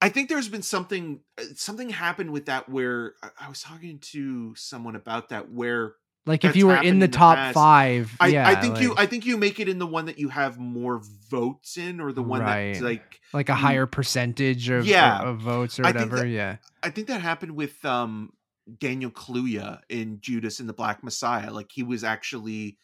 i 0.00 0.08
think 0.08 0.28
there's 0.28 0.48
been 0.48 0.62
something 0.62 1.20
uh, 1.38 1.44
something 1.54 1.88
happened 1.90 2.32
with 2.32 2.46
that 2.46 2.68
where 2.68 3.14
I 3.38 3.48
was 3.48 3.60
talking 3.62 4.00
to 4.12 4.56
someone 4.56 4.96
about 4.96 5.28
that 5.28 5.52
where 5.52 5.94
Like 6.24 6.44
if 6.44 6.54
you 6.54 6.68
were 6.68 6.76
in 6.76 6.82
the 6.82 6.88
in 6.88 6.98
the 7.00 7.08
top 7.08 7.36
past. 7.36 7.54
five, 7.54 8.16
I, 8.20 8.28
yeah, 8.28 8.48
I 8.48 8.54
think 8.54 8.80
you 8.80 8.94
I 8.96 9.06
think 9.06 9.26
you 9.26 9.36
make 9.36 9.58
it 9.58 9.68
in 9.68 9.78
the 9.78 9.86
one 9.86 10.06
that 10.06 10.18
you 10.18 10.28
have 10.28 10.56
more 10.58 11.02
votes 11.30 11.76
in 11.76 12.00
or 12.00 12.12
the 12.12 12.22
one 12.22 12.40
Right. 12.42 12.72
that's 12.74 12.80
like 12.80 13.20
like 13.32 13.48
a 13.48 13.54
higher 13.56 13.86
percentage 13.86 14.68
of, 14.70 14.86
Yeah. 14.86 15.20
of, 15.22 15.28
of 15.28 15.40
votes 15.40 15.80
or 15.80 15.82
whatever. 15.82 16.18
that- 16.18 16.28
yeah. 16.28 16.56
I 16.82 16.90
think 16.90 17.08
that 17.08 17.20
happened 17.20 17.52
with 17.56 17.84
um 17.84 18.32
Daniel 18.78 19.10
Kaluuya 19.10 19.80
in 19.88 20.20
Judas 20.20 20.60
and 20.60 20.68
the 20.68 20.72
Black 20.72 21.02
Messiah. 21.02 21.50
Like 21.50 21.70
he 21.72 21.82
was 21.82 22.04
actually 22.04 22.78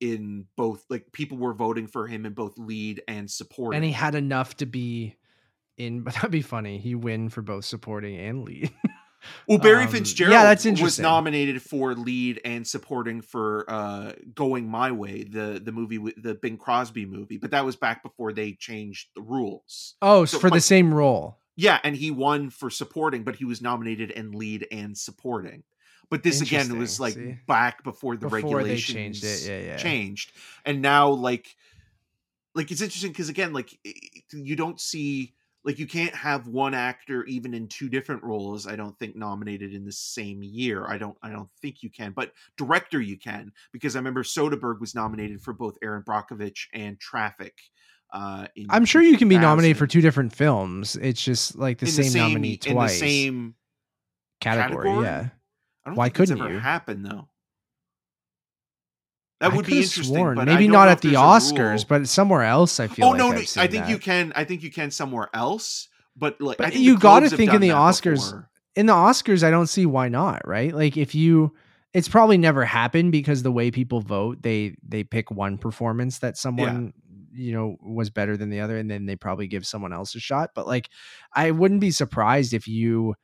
in 0.00 0.46
both 0.56 0.84
like 0.90 1.12
people 1.12 1.38
were 1.38 1.54
voting 1.54 1.86
for 1.86 2.08
him 2.08 2.26
in 2.26 2.32
both 2.32 2.58
lead 2.58 3.00
and 3.06 3.30
support. 3.30 3.76
And 3.76 3.84
he 3.84 3.92
had 3.92 4.16
enough 4.16 4.56
to 4.56 4.66
be 4.66 5.14
in, 5.78 6.00
but 6.04 6.14
that'd 6.14 6.32
be 6.32 6.42
funny. 6.42 6.78
He 6.78 6.96
win 6.96 7.28
for 7.28 7.40
both 7.42 7.64
supporting 7.64 8.18
and 8.18 8.44
lead. 8.44 8.72
well, 9.48 9.58
Barry 9.58 9.84
um, 9.84 9.90
Fitzgerald 9.90 10.32
yeah, 10.32 10.44
that's 10.44 10.64
was 10.80 10.98
nominated 10.98 11.62
for 11.62 11.94
lead 11.94 12.40
and 12.44 12.66
supporting 12.66 13.20
for 13.20 13.64
uh 13.68 14.12
Going 14.34 14.68
My 14.68 14.92
Way, 14.92 15.24
the 15.24 15.60
the 15.62 15.72
movie 15.72 15.98
with 15.98 16.20
the 16.22 16.34
Bing 16.34 16.56
Crosby 16.56 17.06
movie, 17.06 17.38
but 17.38 17.50
that 17.52 17.64
was 17.64 17.76
back 17.76 18.02
before 18.02 18.32
they 18.32 18.52
changed 18.52 19.08
the 19.14 19.22
rules. 19.22 19.94
oh, 20.02 20.24
So, 20.24 20.38
for 20.38 20.50
the 20.50 20.60
same 20.60 20.92
role. 20.92 21.38
Yeah, 21.56 21.78
and 21.84 21.94
he 21.94 22.10
won 22.10 22.50
for 22.50 22.68
supporting, 22.68 23.22
but 23.22 23.36
he 23.36 23.44
was 23.44 23.62
nominated 23.62 24.10
in 24.10 24.32
lead 24.32 24.66
and 24.72 24.96
supporting. 24.96 25.62
But 26.10 26.22
this 26.22 26.40
again 26.40 26.78
was 26.78 27.00
like 27.00 27.14
see? 27.14 27.38
back 27.46 27.82
before 27.84 28.16
the 28.16 28.26
Before 28.26 28.36
regulations 28.36 29.20
changed 29.20 29.24
it, 29.24 29.48
yeah, 29.48 29.60
yeah. 29.60 29.76
changed, 29.76 30.32
and 30.64 30.82
now 30.82 31.10
like, 31.10 31.56
like 32.54 32.70
it's 32.70 32.82
interesting 32.82 33.10
because 33.10 33.28
again, 33.28 33.52
like 33.52 33.76
you 34.32 34.56
don't 34.56 34.80
see 34.80 35.33
like 35.64 35.78
you 35.78 35.86
can't 35.86 36.14
have 36.14 36.46
one 36.46 36.74
actor 36.74 37.24
even 37.24 37.54
in 37.54 37.66
two 37.68 37.88
different 37.88 38.22
roles. 38.22 38.66
I 38.66 38.76
don't 38.76 38.98
think 38.98 39.16
nominated 39.16 39.72
in 39.72 39.84
the 39.84 39.92
same 39.92 40.42
year. 40.42 40.86
I 40.86 40.98
don't. 40.98 41.16
I 41.22 41.30
don't 41.30 41.48
think 41.62 41.82
you 41.82 41.90
can, 41.90 42.12
but 42.12 42.32
director 42.56 43.00
you 43.00 43.18
can 43.18 43.50
because 43.72 43.96
I 43.96 43.98
remember 43.98 44.22
Soderbergh 44.22 44.80
was 44.80 44.94
nominated 44.94 45.40
for 45.40 45.52
both 45.52 45.76
Erin 45.82 46.02
Brockovich 46.02 46.66
and 46.74 47.00
Traffic. 47.00 47.54
Uh, 48.12 48.46
in 48.54 48.66
I'm 48.68 48.84
sure 48.84 49.02
you 49.02 49.16
can 49.16 49.28
be 49.28 49.38
nominated 49.38 49.76
for 49.76 49.86
two 49.86 50.00
different 50.00 50.32
films. 50.34 50.96
It's 50.96 51.22
just 51.22 51.56
like 51.56 51.78
the, 51.78 51.86
same, 51.86 52.04
the 52.04 52.10
same 52.10 52.22
nominee 52.22 52.60
in 52.64 52.74
twice. 52.74 52.92
the 52.92 52.98
same 52.98 53.54
category, 54.40 54.86
category? 54.86 55.04
yeah. 55.04 55.28
I 55.84 55.88
don't 55.90 55.96
Why 55.96 56.06
it's 56.06 56.16
couldn't 56.16 56.40
ever 56.40 56.52
you? 56.52 56.58
happened 56.60 57.04
though. 57.06 57.28
That 59.44 59.52
I 59.52 59.56
would 59.56 59.66
be 59.66 59.76
interesting, 59.78 60.16
sworn. 60.16 60.36
but 60.36 60.46
maybe 60.46 60.66
don't 60.66 60.88
at 60.88 61.00
the 61.02 61.14
Oscars, 61.14 61.86
but 61.86 62.08
somewhere 62.08 62.42
else. 62.42 62.80
I 62.80 62.88
feel 62.88 63.06
oh 63.06 63.10
like 63.10 63.18
no, 63.18 63.30
no, 63.32 63.38
I 63.56 63.66
think 63.66 63.88
you 63.88 63.98
can. 63.98 64.32
I 64.34 64.44
think 64.44 64.62
you 64.62 64.70
can 64.70 64.90
somewhere 64.90 65.28
else. 65.34 65.88
But 66.16 66.40
like, 66.40 66.60
I 66.60 66.64
But 66.64 66.72
think 66.72 66.84
you 66.84 66.98
gotta 66.98 67.28
think 67.28 67.52
in 67.52 67.60
the 67.60 67.70
Oscars- 67.70 68.26
before. 68.26 68.50
in 68.76 68.86
the 68.86 68.92
Oscars, 68.92 69.42
I 69.42 69.50
don't 69.50 69.66
see 69.66 69.84
why 69.86 70.08
not, 70.08 70.46
right? 70.46 70.74
Like 70.74 70.96
if 70.96 71.14
you 71.14 71.54
it's 71.92 72.08
probably 72.08 72.38
never 72.38 72.64
happened 72.64 73.12
because 73.12 73.42
the 73.42 73.52
way 73.52 73.70
people 73.70 74.00
vote, 74.00 74.42
they 74.42 74.76
they 74.82 75.04
pick 75.04 75.30
one 75.30 75.58
performance 75.58 76.18
that 76.20 76.36
someone 76.36 76.92
you 77.32 77.52
know 77.52 77.76
was 77.82 78.10
better 78.10 78.36
than 78.36 78.48
the 78.50 78.60
other 78.60 78.76
and 78.78 78.88
then 78.90 79.06
they 79.06 79.16
probably 79.16 79.48
give 79.48 79.66
someone 79.66 79.92
else 79.92 80.14
a 80.14 80.20
shot. 80.20 80.50
But 80.54 80.66
like 80.66 80.88
I 81.32 81.50
wouldn't 81.50 81.80
be 81.80 81.90
surprised 81.90 82.54
if 82.54 82.66
you 82.68 83.14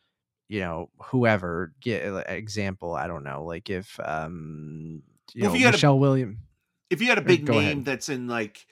you 0.48 0.58
know 0.60 0.90
whoever 1.00 1.72
get 1.80 2.02
example, 2.28 2.94
I 2.94 3.06
don't 3.06 3.22
know, 3.24 3.44
like 3.44 3.70
if 3.70 3.98
um 4.04 5.02
you 5.34 5.42
Well, 5.42 5.50
if 5.50 5.54
know 5.54 5.58
you 5.58 5.64
had 5.66 5.74
a- 5.74 5.76
Michelle 5.76 5.98
William 5.98 6.38
If 6.90 7.00
you 7.00 7.08
had 7.08 7.18
a 7.18 7.22
big 7.22 7.44
go 7.46 7.52
name 7.54 7.62
ahead. 7.62 7.84
that's 7.84 8.08
in 8.08 8.26
like 8.28 8.66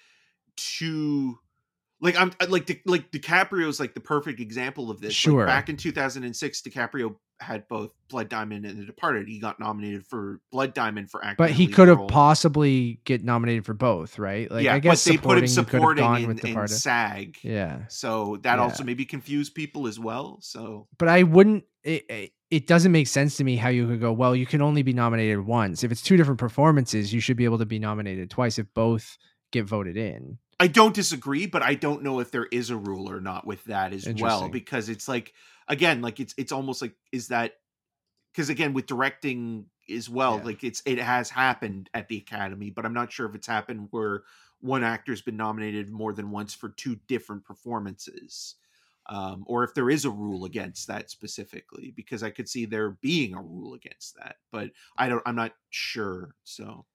two, 0.56 1.38
like 2.00 2.16
I'm 2.18 2.32
uh, 2.40 2.46
like 2.48 2.66
Di- 2.66 2.82
like 2.86 3.10
DiCaprio 3.10 3.68
is 3.68 3.80
like 3.80 3.94
the 3.94 4.00
perfect 4.00 4.40
example 4.40 4.90
of 4.90 5.00
this. 5.00 5.08
Like, 5.10 5.14
Sure. 5.14 5.46
back 5.46 5.68
in 5.68 5.76
2006, 5.76 6.62
DiCaprio 6.62 7.16
had 7.40 7.68
both 7.68 7.92
Blood 8.08 8.28
Diamond 8.28 8.64
and 8.66 8.80
The 8.80 8.84
Departed. 8.84 9.28
He 9.28 9.38
got 9.38 9.60
nominated 9.60 10.04
for 10.06 10.40
Blood 10.50 10.74
Diamond 10.74 11.08
for 11.10 11.24
acting. 11.24 11.36
But 11.38 11.52
he 11.52 11.68
could 11.68 11.86
have 11.86 12.08
possibly 12.08 13.00
get 13.04 13.22
nominated 13.22 13.64
for 13.64 13.74
both, 13.74 14.18
right? 14.18 14.50
Like 14.50 14.64
yeah, 14.64 14.74
I 14.74 14.80
guess 14.80 15.04
but 15.04 15.10
they 15.12 15.18
put 15.18 15.38
him 15.38 15.46
supporting, 15.46 15.48
you 15.48 15.54
could 15.64 15.72
have 15.72 15.80
supporting 15.80 16.04
gone 16.04 16.22
in, 16.22 16.28
with 16.28 16.44
in. 16.44 16.68
SAG. 16.68 17.38
Yeah. 17.42 17.82
So 17.88 18.38
that 18.42 18.56
Yeah. 18.56 18.62
also 18.62 18.82
maybe 18.82 19.04
confused 19.04 19.54
people 19.54 19.86
as 19.86 19.98
well. 20.00 20.38
So 20.42 20.88
but 20.98 21.08
I 21.08 21.22
wouldn't. 21.22 21.64
It, 21.84 22.04
it, 22.10 22.32
it 22.50 22.66
doesn't 22.66 22.92
make 22.92 23.06
sense 23.06 23.36
to 23.36 23.44
me 23.44 23.56
how 23.56 23.68
you 23.68 23.86
could 23.86 24.00
go. 24.00 24.12
Well, 24.12 24.34
you 24.34 24.46
can 24.46 24.62
only 24.62 24.82
be 24.82 24.92
nominated 24.92 25.40
once. 25.40 25.84
If 25.84 25.92
it's 25.92 26.02
two 26.02 26.16
different 26.16 26.40
performances, 26.40 27.12
you 27.12 27.20
should 27.20 27.36
be 27.36 27.44
able 27.44 27.58
to 27.58 27.66
be 27.66 27.78
nominated 27.78 28.30
twice 28.30 28.58
if 28.58 28.72
both 28.74 29.18
get 29.52 29.64
voted 29.66 29.96
in. 29.96 30.38
I 30.60 30.66
don't 30.66 30.94
disagree, 30.94 31.46
but 31.46 31.62
I 31.62 31.74
don't 31.74 32.02
know 32.02 32.20
if 32.20 32.30
there 32.30 32.46
is 32.46 32.70
a 32.70 32.76
rule 32.76 33.08
or 33.10 33.20
not 33.20 33.46
with 33.46 33.64
that 33.64 33.92
as 33.92 34.08
well 34.18 34.48
because 34.48 34.88
it's 34.88 35.06
like 35.06 35.32
again, 35.68 36.00
like 36.02 36.20
it's 36.20 36.34
it's 36.36 36.50
almost 36.52 36.82
like 36.82 36.94
is 37.12 37.28
that 37.28 37.52
because 38.32 38.48
again 38.48 38.72
with 38.72 38.86
directing 38.86 39.66
as 39.94 40.08
well, 40.08 40.38
Yeah. 40.38 40.44
like 40.44 40.64
it's 40.64 40.82
it 40.84 40.98
has 40.98 41.30
happened 41.30 41.88
at 41.94 42.08
the 42.08 42.16
Academy, 42.16 42.70
but 42.70 42.84
I'm 42.84 42.94
not 42.94 43.12
sure 43.12 43.26
if 43.26 43.34
it's 43.34 43.46
happened 43.46 43.88
where 43.90 44.22
one 44.60 44.82
actor's 44.82 45.22
been 45.22 45.36
nominated 45.36 45.90
more 45.90 46.12
than 46.12 46.30
once 46.30 46.54
for 46.54 46.70
two 46.70 46.96
different 47.06 47.44
performances. 47.44 48.56
Um, 49.08 49.44
or 49.46 49.64
if 49.64 49.74
there 49.74 49.88
is 49.90 50.04
a 50.04 50.10
rule 50.10 50.44
against 50.44 50.86
that 50.88 51.10
specifically, 51.10 51.92
because 51.96 52.22
I 52.22 52.30
could 52.30 52.48
see 52.48 52.66
there 52.66 52.90
being 52.90 53.34
a 53.34 53.42
rule 53.42 53.74
against 53.74 54.16
that, 54.16 54.36
but 54.52 54.70
I 54.96 55.08
don't. 55.08 55.22
I'm 55.26 55.36
not 55.36 55.52
sure. 55.70 56.34
So 56.44 56.86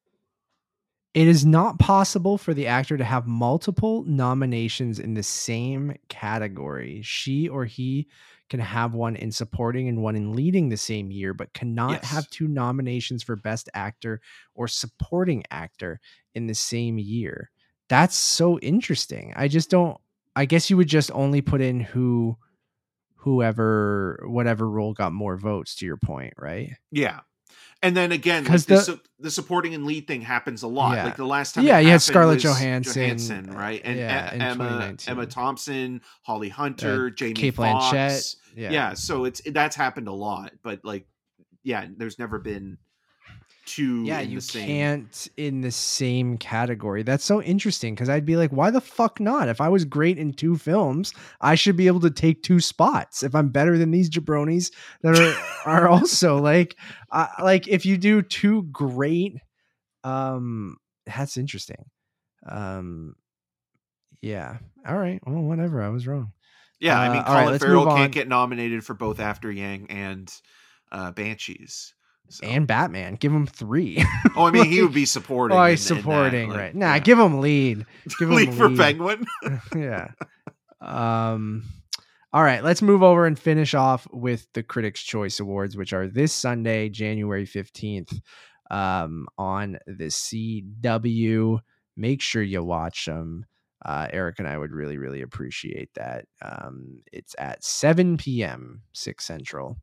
It 1.13 1.27
is 1.27 1.45
not 1.45 1.77
possible 1.77 2.39
for 2.39 2.55
the 2.55 2.65
actor 2.65 2.97
to 2.97 3.03
have 3.03 3.27
multiple 3.27 4.03
nominations 4.05 4.97
in 4.97 5.13
the 5.13 5.21
same 5.21 5.95
category. 6.09 7.03
She 7.03 7.47
or 7.47 7.65
he 7.65 8.07
can 8.49 8.59
have 8.59 8.95
one 8.95 9.15
in 9.15 9.31
supporting 9.31 9.87
and 9.87 10.01
one 10.01 10.15
in 10.15 10.33
leading 10.33 10.69
the 10.69 10.77
same 10.77 11.11
year, 11.11 11.35
but 11.35 11.53
cannot 11.53 12.03
Yes. 12.03 12.03
have 12.03 12.29
two 12.31 12.47
nominations 12.47 13.21
for 13.21 13.35
best 13.35 13.69
actor 13.75 14.21
or 14.55 14.67
supporting 14.67 15.43
actor 15.51 15.99
in 16.33 16.47
the 16.47 16.55
same 16.55 16.97
year. 16.97 17.51
That's 17.89 18.15
so 18.15 18.57
interesting. 18.59 19.33
I 19.35 19.47
just 19.47 19.69
don't 19.69 19.99
I 20.35 20.45
guess 20.45 20.69
you 20.69 20.77
would 20.77 20.87
just 20.87 21.11
only 21.13 21.41
put 21.41 21.61
in 21.61 21.79
who 21.79 22.37
whoever 23.17 24.23
whatever 24.27 24.69
role 24.69 24.93
got 24.93 25.13
more 25.13 25.37
votes 25.37 25.75
to 25.75 25.85
your 25.85 25.97
point, 25.97 26.33
right? 26.37 26.71
Yeah. 26.91 27.21
And 27.81 27.97
then 27.97 28.11
again, 28.13 28.45
like 28.45 28.61
the, 28.61 28.75
the- 28.75 28.81
su- 28.81 28.99
the 29.19 29.29
supporting 29.31 29.73
and 29.73 29.85
lead 29.85 30.07
thing 30.07 30.21
happens 30.21 30.63
a 30.63 30.67
lot. 30.67 30.95
Yeah. 30.95 31.03
Like 31.05 31.17
the 31.17 31.25
last 31.25 31.53
time, 31.55 31.65
Yeah, 31.65 31.79
you 31.79 31.89
had 31.89 32.01
Scarlett 32.01 32.35
was 32.35 32.43
Johansson, 32.43 33.51
right? 33.51 33.81
And 33.83 33.99
yeah, 33.99 34.33
E- 34.35 34.39
Emma 34.39 34.95
Emma 35.05 35.25
Thompson, 35.25 36.01
Holly 36.23 36.49
uh, 36.49 36.53
Hunter, 36.55 37.09
Jamie 37.09 37.33
Kate 37.33 37.53
Foxx. 37.53 37.93
Blanchett. 37.93 38.35
Yeah. 38.55 38.71
Yeah. 38.71 38.93
so 38.93 39.25
it's 39.25 39.41
that's 39.51 39.75
happened 39.75 40.07
a 40.07 40.13
lot, 40.13 40.53
but 40.63 40.79
like, 40.85 41.05
yeah, 41.63 41.85
there's 41.97 42.17
never 42.19 42.39
been 42.39 42.77
two. 43.65 44.03
yeah 44.03 44.19
in 44.19 44.29
you 44.31 44.37
the 44.37 44.41
same- 44.41 44.67
can't 44.67 45.27
in 45.37 45.61
the 45.61 45.71
same 45.71 46.37
category. 46.37 47.03
That's 47.03 47.23
so 47.23 47.41
interesting 47.41 47.95
because 47.95 48.09
i'd 48.09 48.25
be 48.25 48.35
like 48.35 48.51
why 48.51 48.69
the 48.71 48.81
fuck 48.81 49.19
not? 49.19 49.47
If 49.49 49.61
i 49.61 49.69
was 49.69 49.85
great 49.85 50.17
in 50.17 50.33
two 50.33 50.57
films 50.57 51.13
i 51.41 51.55
should 51.55 51.75
be 51.77 51.87
able 51.87 51.99
to 52.01 52.09
take 52.11 52.43
two 52.43 52.59
spots 52.59 53.23
if 53.23 53.33
i'm 53.35 53.49
better 53.49 53.77
than 53.77 53.91
these 53.91 54.09
jabronis 54.09 54.71
that 55.01 55.17
are 55.17 55.35
are 55.83 55.87
also 55.87 56.37
like 56.41 56.75
uh, 57.11 57.27
like 57.41 57.67
if 57.67 57.85
you 57.85 57.97
do 57.97 58.21
two 58.21 58.63
great 58.63 59.35
um 60.03 60.77
that's 61.05 61.37
interesting. 61.37 61.85
Um 62.47 63.15
yeah. 64.21 64.57
All 64.87 64.97
right. 64.97 65.19
Well 65.25 65.41
whatever. 65.43 65.81
I 65.81 65.89
was 65.89 66.07
wrong. 66.07 66.31
Yeah, 66.79 66.99
I 66.99 67.07
Uh, 67.07 67.13
mean, 67.13 67.21
right, 67.21 67.27
Colin 67.27 67.45
let's 67.51 67.63
Farrell 67.63 67.85
can't 67.85 68.11
get 68.11 68.27
nominated 68.27 68.83
for 68.85 68.93
both 68.93 69.19
After 69.21 69.49
Yang 69.51 69.89
and 69.89 70.33
uh, 70.91 71.11
Banshees. 71.11 71.93
So. 72.29 72.47
and 72.47 72.65
batman 72.65 73.15
give 73.15 73.31
him 73.31 73.45
three 73.45 74.03
oh, 74.35 74.45
I 74.47 74.51
mean, 74.51 74.65
he 74.65 74.81
would 74.81 74.93
be 74.95 75.05
supporting. 75.05 75.55
oh 75.55 75.61
in- 75.61 75.69
in 75.69 75.75
that, 75.75 75.81
supporting 75.81 76.49
like, 76.49 76.57
right 76.57 76.75
nah 76.75 76.93
yeah. 76.93 76.99
give 76.99 77.19
him 77.19 77.41
lead 77.41 77.85
give 78.17 78.29
him 78.29 78.35
lead 78.35 78.53
for. 78.53 78.75
Penguin. 78.75 79.25
yeah. 79.75 80.07
Um 80.81 81.63
all 82.33 82.41
right, 82.43 82.63
let's 82.63 82.81
move 82.81 83.03
over 83.03 83.27
and 83.27 83.37
finish 83.37 83.75
off 83.75 84.07
with 84.11 84.47
the 84.53 84.63
Critics 84.63 85.03
Choice 85.03 85.39
Awards, 85.39 85.77
which 85.77 85.93
are 85.93 86.07
this 86.07 86.33
Sunday, 86.33 86.89
January 86.89 87.45
15th, 87.45 88.19
um, 88.71 89.27
on 89.37 89.77
the 89.85 90.05
CW. 90.05 91.59
Make 91.95 92.21
sure 92.23 92.41
you 92.41 92.63
watch 92.63 93.05
them. 93.05 93.45
Uh, 93.85 94.07
Eric 94.11 94.39
and 94.39 94.47
I 94.47 94.57
would 94.57 94.71
really, 94.71 94.97
really 94.97 95.21
appreciate 95.21 95.93
that. 95.93 96.25
Um, 96.41 97.03
it's 97.11 97.35
at 97.37 97.63
7 97.63 98.17
p.m. 98.17 98.81
6 98.93 99.23
Central 99.23 99.77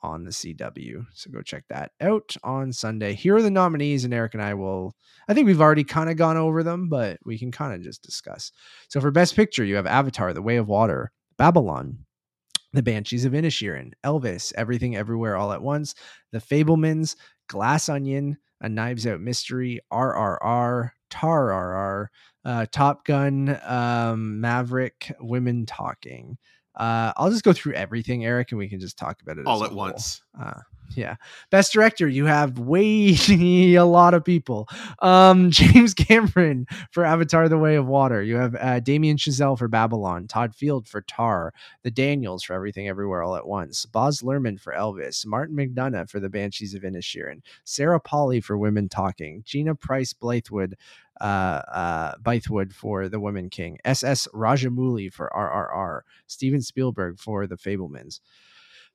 on 0.00 0.24
the 0.24 0.30
CW. 0.30 1.06
So 1.12 1.30
go 1.30 1.42
check 1.42 1.64
that 1.68 1.92
out 2.00 2.36
on 2.44 2.72
Sunday. 2.72 3.14
Here 3.14 3.36
are 3.36 3.42
the 3.42 3.50
nominees, 3.50 4.04
and 4.04 4.14
Eric 4.14 4.34
and 4.34 4.42
I 4.42 4.54
will. 4.54 4.94
I 5.28 5.34
think 5.34 5.46
we've 5.46 5.60
already 5.60 5.84
kind 5.84 6.10
of 6.10 6.16
gone 6.16 6.36
over 6.36 6.62
them, 6.62 6.88
but 6.88 7.18
we 7.24 7.38
can 7.38 7.50
kind 7.50 7.74
of 7.74 7.82
just 7.82 8.02
discuss. 8.02 8.52
So 8.88 9.00
for 9.00 9.10
Best 9.10 9.36
Picture, 9.36 9.64
you 9.64 9.76
have 9.76 9.86
Avatar: 9.86 10.32
The 10.32 10.42
Way 10.42 10.56
of 10.56 10.68
Water, 10.68 11.10
Babylon, 11.36 12.04
The 12.72 12.82
Banshees 12.82 13.24
of 13.24 13.32
Inisherin, 13.32 13.92
Elvis, 14.04 14.52
Everything 14.56 14.96
Everywhere 14.96 15.36
All 15.36 15.52
at 15.52 15.62
Once, 15.62 15.94
The 16.32 16.38
Fabelmans, 16.40 17.16
Glass 17.48 17.88
Onion, 17.88 18.38
A 18.60 18.68
Knives 18.68 19.06
Out 19.06 19.20
Mystery, 19.20 19.80
RRR, 19.92 20.90
Tar 21.10 21.46
RR, 21.46 22.10
uh, 22.44 22.66
Top 22.70 23.04
Gun, 23.04 23.58
um, 23.64 24.40
Maverick, 24.40 25.12
Women 25.20 25.66
Talking. 25.66 26.38
Uh, 26.78 27.12
I'll 27.16 27.30
just 27.30 27.44
go 27.44 27.52
through 27.52 27.74
everything, 27.74 28.24
Eric, 28.24 28.52
and 28.52 28.58
we 28.58 28.68
can 28.68 28.80
just 28.80 28.96
talk 28.96 29.20
about 29.20 29.38
it 29.38 29.46
all 29.46 29.62
at 29.64 29.70
whole. 29.70 29.78
once. 29.78 30.22
Uh, 30.40 30.60
yeah. 30.94 31.16
Best 31.50 31.72
director, 31.72 32.08
you 32.08 32.24
have 32.26 32.58
way 32.58 33.16
a 33.74 33.84
lot 33.84 34.14
of 34.14 34.24
people. 34.24 34.68
Um, 35.00 35.50
James 35.58 35.94
Cameron 35.94 36.66
for 36.90 37.04
Avatar: 37.04 37.48
The 37.48 37.58
Way 37.58 37.76
of 37.76 37.86
Water. 37.86 38.22
You 38.22 38.36
have 38.36 38.56
uh, 38.58 38.80
Damien 38.80 39.16
Chazelle 39.16 39.58
for 39.58 39.68
Babylon, 39.68 40.26
Todd 40.28 40.54
Field 40.54 40.86
for 40.86 41.02
Tar, 41.02 41.52
The 41.82 41.90
Daniels 41.90 42.42
for 42.42 42.54
Everything 42.54 42.88
Everywhere 42.88 43.22
All 43.22 43.36
at 43.36 43.46
Once, 43.46 43.84
Baz 43.86 44.22
Luhrmann 44.22 44.58
for 44.58 44.72
Elvis, 44.72 45.26
Martin 45.26 45.56
McDonagh 45.56 46.08
for 46.08 46.20
The 46.20 46.30
Banshees 46.30 46.74
of 46.74 46.82
Inisherin, 46.82 47.40
Sarah 47.64 48.00
Polley 48.00 48.40
for 48.40 48.56
Women 48.56 48.88
Talking, 48.88 49.42
Gina 49.44 49.74
Prince 49.74 50.14
Bythewood 50.14 50.74
uh, 51.20 51.62
uh, 51.72 52.14
Bythewood 52.22 52.72
for 52.72 53.08
The 53.08 53.20
Woman 53.20 53.50
King, 53.50 53.78
S.S. 53.84 54.28
Rajamouli 54.34 55.12
for 55.12 55.30
RRR, 55.34 56.02
Steven 56.26 56.60
Spielberg 56.60 57.18
for 57.18 57.46
The 57.46 57.56
Fabelmans. 57.56 58.20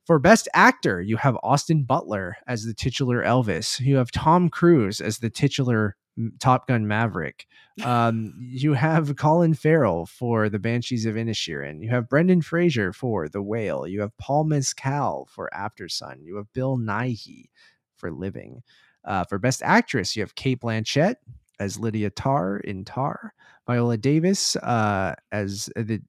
For 0.05 0.19
Best 0.19 0.49
Actor, 0.53 1.01
you 1.01 1.15
have 1.17 1.37
Austin 1.43 1.83
Butler 1.83 2.35
as 2.45 2.65
the 2.65 2.73
titular 2.73 3.23
Elvis. 3.23 3.79
You 3.79 3.95
have 3.97 4.11
Tom 4.11 4.49
Cruise 4.49 4.99
as 4.99 5.19
the 5.19 5.29
titular 5.29 5.95
Top 6.39 6.67
Gun 6.67 6.87
Maverick. 6.87 7.47
Um, 7.83 8.35
you 8.37 8.73
have 8.73 9.15
Colin 9.15 9.53
Farrell 9.53 10.05
for 10.05 10.49
The 10.49 10.59
Banshees 10.59 11.05
of 11.05 11.15
Inisherin. 11.15 11.81
You 11.81 11.89
have 11.89 12.09
Brendan 12.09 12.41
Fraser 12.41 12.93
for 12.93 13.29
The 13.29 13.41
Whale. 13.41 13.87
You 13.87 14.01
have 14.01 14.15
Paul 14.17 14.43
Mescal 14.43 15.27
for 15.31 15.51
After 15.53 15.89
Sun. 15.89 16.19
You 16.23 16.35
have 16.35 16.51
Bill 16.53 16.77
Nighy 16.77 17.49
for 17.95 18.11
Living. 18.11 18.61
Uh, 19.05 19.23
for 19.23 19.39
Best 19.39 19.61
Actress, 19.63 20.15
you 20.15 20.21
have 20.21 20.35
Cate 20.35 20.61
Blanchett 20.61 21.15
as 21.63 21.79
Lydia 21.79 22.09
Tarr 22.09 22.57
in 22.57 22.83
Tar, 22.83 23.33
Viola 23.65 23.97
Davis 23.97 24.57
uh, 24.57 25.15
as 25.31 25.69
the 25.75 26.01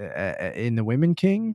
uh, 0.00 0.52
in 0.54 0.76
The 0.76 0.84
Women 0.84 1.14
King, 1.14 1.54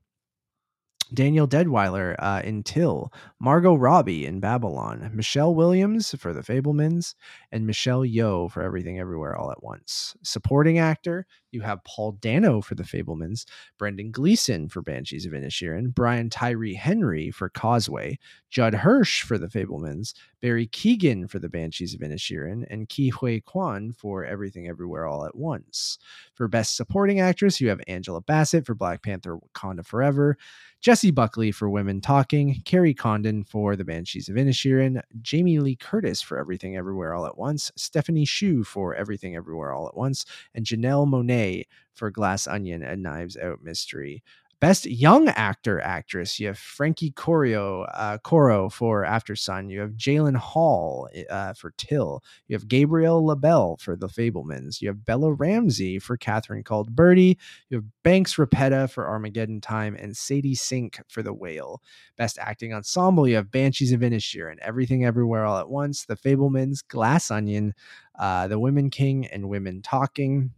Daniel 1.13 1.47
Deadwyler 1.47 2.15
uh, 2.19 2.41
in 2.43 2.63
Till, 2.63 3.11
Margot 3.39 3.75
Robbie 3.75 4.25
in 4.25 4.39
Babylon, 4.39 5.09
Michelle 5.13 5.55
Williams 5.55 6.13
for 6.19 6.33
The 6.33 6.41
Fabelmans, 6.41 7.15
and 7.51 7.65
Michelle 7.65 8.01
Yeoh 8.01 8.51
for 8.51 8.61
Everything 8.61 8.99
Everywhere 8.99 9.35
All 9.35 9.51
at 9.51 9.63
Once. 9.63 10.15
Supporting 10.23 10.77
actor, 10.77 11.25
you 11.51 11.61
have 11.61 11.83
Paul 11.83 12.13
Dano 12.13 12.61
for 12.61 12.75
The 12.75 12.83
Fabelmans, 12.83 13.45
Brendan 13.77 14.11
Gleeson 14.11 14.69
for 14.69 14.81
Banshees 14.81 15.25
of 15.25 15.33
Inisherin, 15.33 15.93
Brian 15.93 16.29
Tyree 16.29 16.75
Henry 16.75 17.31
for 17.31 17.49
Causeway, 17.49 18.19
Judd 18.49 18.75
Hirsch 18.75 19.23
for 19.23 19.37
The 19.37 19.47
Fabelmans, 19.47 20.13
Barry 20.41 20.67
Keoghan 20.67 21.29
for 21.29 21.39
The 21.39 21.49
Banshees 21.49 21.93
of 21.93 22.01
Inisherin, 22.01 22.65
and 22.69 22.87
Ke 22.87 23.11
Huy 23.13 23.41
Quan 23.41 23.91
for 23.91 24.25
Everything 24.25 24.67
Everywhere 24.67 25.07
All 25.07 25.25
at 25.25 25.35
Once. 25.35 25.97
For 26.35 26.47
Best 26.47 26.75
Supporting 26.75 27.19
Actress, 27.19 27.59
you 27.59 27.69
have 27.69 27.81
Angela 27.87 28.21
Bassett 28.21 28.65
for 28.65 28.75
Black 28.75 29.01
Panther 29.01 29.37
Wakanda 29.37 29.85
Forever, 29.85 30.37
Jessie 30.81 31.11
Buckley 31.11 31.51
for 31.51 31.69
Women 31.69 31.99
Talking, 31.99 32.61
Kerry 32.63 32.93
Condon 32.93 33.43
for 33.43 33.75
The 33.75 33.83
Banshees 33.83 34.29
of 34.29 34.37
Inisherin, 34.37 35.01
Jamie 35.21 35.59
Lee 35.59 35.75
Curtis 35.75 36.21
for 36.21 36.39
Everything 36.39 36.77
Everywhere 36.77 37.13
All 37.13 37.25
at 37.25 37.37
Once, 37.37 37.69
Stephanie 37.75 38.23
Hsu 38.25 38.63
for 38.63 38.95
Everything 38.95 39.35
Everywhere 39.35 39.73
All 39.73 39.89
at 39.89 39.97
Once, 39.97 40.25
and 40.55 40.65
Janelle 40.65 41.05
Monáe 41.05 41.65
for 41.95 42.09
Glass 42.09 42.47
Onion 42.47 42.81
and 42.81 43.03
Knives 43.03 43.35
Out 43.35 43.61
Mystery. 43.61 44.23
Best 44.59 44.85
Young 44.85 45.29
Actor 45.29 45.79
Actress, 45.79 46.37
you 46.37 46.47
have 46.47 46.59
Frankie 46.59 47.11
Corio, 47.11 47.83
uh, 47.83 48.17
Coro 48.17 48.67
for 48.67 49.05
After 49.05 49.33
Sun. 49.33 49.69
You 49.69 49.79
have 49.79 49.91
Jalyn 49.91 50.35
Hall 50.35 51.07
uh, 51.29 51.53
for 51.53 51.73
Till. 51.77 52.21
You 52.49 52.57
have 52.57 52.67
Gabriel 52.67 53.25
LaBelle 53.25 53.77
for 53.77 53.95
The 53.95 54.09
Fabelmans. 54.09 54.81
You 54.81 54.89
have 54.89 55.05
Bella 55.05 55.31
Ramsey 55.31 55.97
for 55.97 56.17
Catherine 56.17 56.65
Called 56.65 56.93
Birdy. 56.93 57.37
You 57.69 57.77
have 57.77 57.85
Banks 58.03 58.35
Repeta 58.35 58.89
for 58.89 59.07
Armageddon 59.07 59.61
Time 59.61 59.95
and 59.95 60.17
Sadie 60.17 60.55
Sink 60.55 60.99
for 61.07 61.23
The 61.23 61.33
Whale. 61.33 61.81
Best 62.17 62.37
Acting 62.37 62.73
Ensemble, 62.73 63.29
you 63.29 63.37
have 63.37 63.51
Banshees 63.51 63.93
of 63.93 64.01
Inisherin 64.01 64.51
and 64.51 64.59
Everything 64.59 65.05
Everywhere 65.05 65.45
All 65.45 65.59
at 65.59 65.69
Once, 65.69 66.03
The 66.03 66.17
Fablemans, 66.17 66.85
Glass 66.85 67.31
Onion, 67.31 67.73
uh, 68.19 68.49
The 68.49 68.59
Women 68.59 68.89
King, 68.89 69.25
and 69.27 69.47
Women 69.47 69.81
Talking 69.81 70.51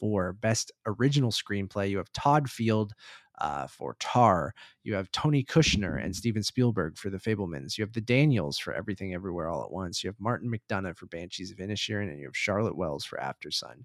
for 0.00 0.32
Best 0.32 0.72
Original 0.86 1.30
Screenplay, 1.30 1.90
you 1.90 1.98
have 1.98 2.12
Todd 2.12 2.50
Field 2.50 2.94
uh, 3.40 3.66
for 3.66 3.96
Tar. 4.00 4.54
You 4.82 4.94
have 4.94 5.10
Tony 5.12 5.44
Kushner 5.44 6.02
and 6.02 6.14
Steven 6.14 6.42
Spielberg 6.42 6.98
for 6.98 7.10
The 7.10 7.18
Fabelmans. 7.18 7.78
You 7.78 7.84
have 7.84 7.92
the 7.92 8.00
Daniels 8.00 8.58
for 8.58 8.72
Everything 8.72 9.14
Everywhere 9.14 9.48
All 9.48 9.64
at 9.64 9.70
Once. 9.70 10.02
You 10.02 10.08
have 10.08 10.20
Martin 10.20 10.50
McDonagh 10.50 10.96
for 10.96 11.06
Banshees 11.06 11.50
of 11.50 11.58
Inisherin, 11.58 12.10
and 12.10 12.18
you 12.18 12.26
have 12.26 12.36
Charlotte 12.36 12.76
Wells 12.76 13.04
for 13.04 13.20
After 13.20 13.50
Sun. 13.50 13.84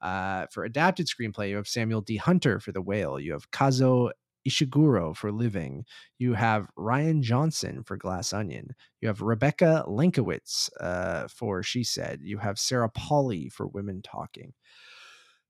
Uh, 0.00 0.46
for 0.50 0.64
adapted 0.64 1.06
screenplay, 1.06 1.50
you 1.50 1.56
have 1.56 1.68
Samuel 1.68 2.00
D. 2.00 2.16
Hunter 2.16 2.60
for 2.60 2.72
The 2.72 2.82
Whale. 2.82 3.20
You 3.20 3.32
have 3.32 3.50
Kazuo 3.50 4.10
Ishiguro 4.46 5.16
for 5.16 5.32
Living. 5.32 5.84
You 6.18 6.34
have 6.34 6.68
Rian 6.78 7.20
Johnson 7.22 7.82
for 7.82 7.96
Glass 7.96 8.32
Onion. 8.32 8.74
You 9.00 9.08
have 9.08 9.20
Rebecca 9.20 9.84
Lenkiewicz 9.88 10.70
uh, 10.80 11.28
for 11.28 11.62
She 11.62 11.82
Said. 11.82 12.20
You 12.22 12.38
have 12.38 12.58
Sarah 12.58 12.90
Polley 12.90 13.48
for 13.48 13.66
Women 13.66 14.02
Talking. 14.02 14.52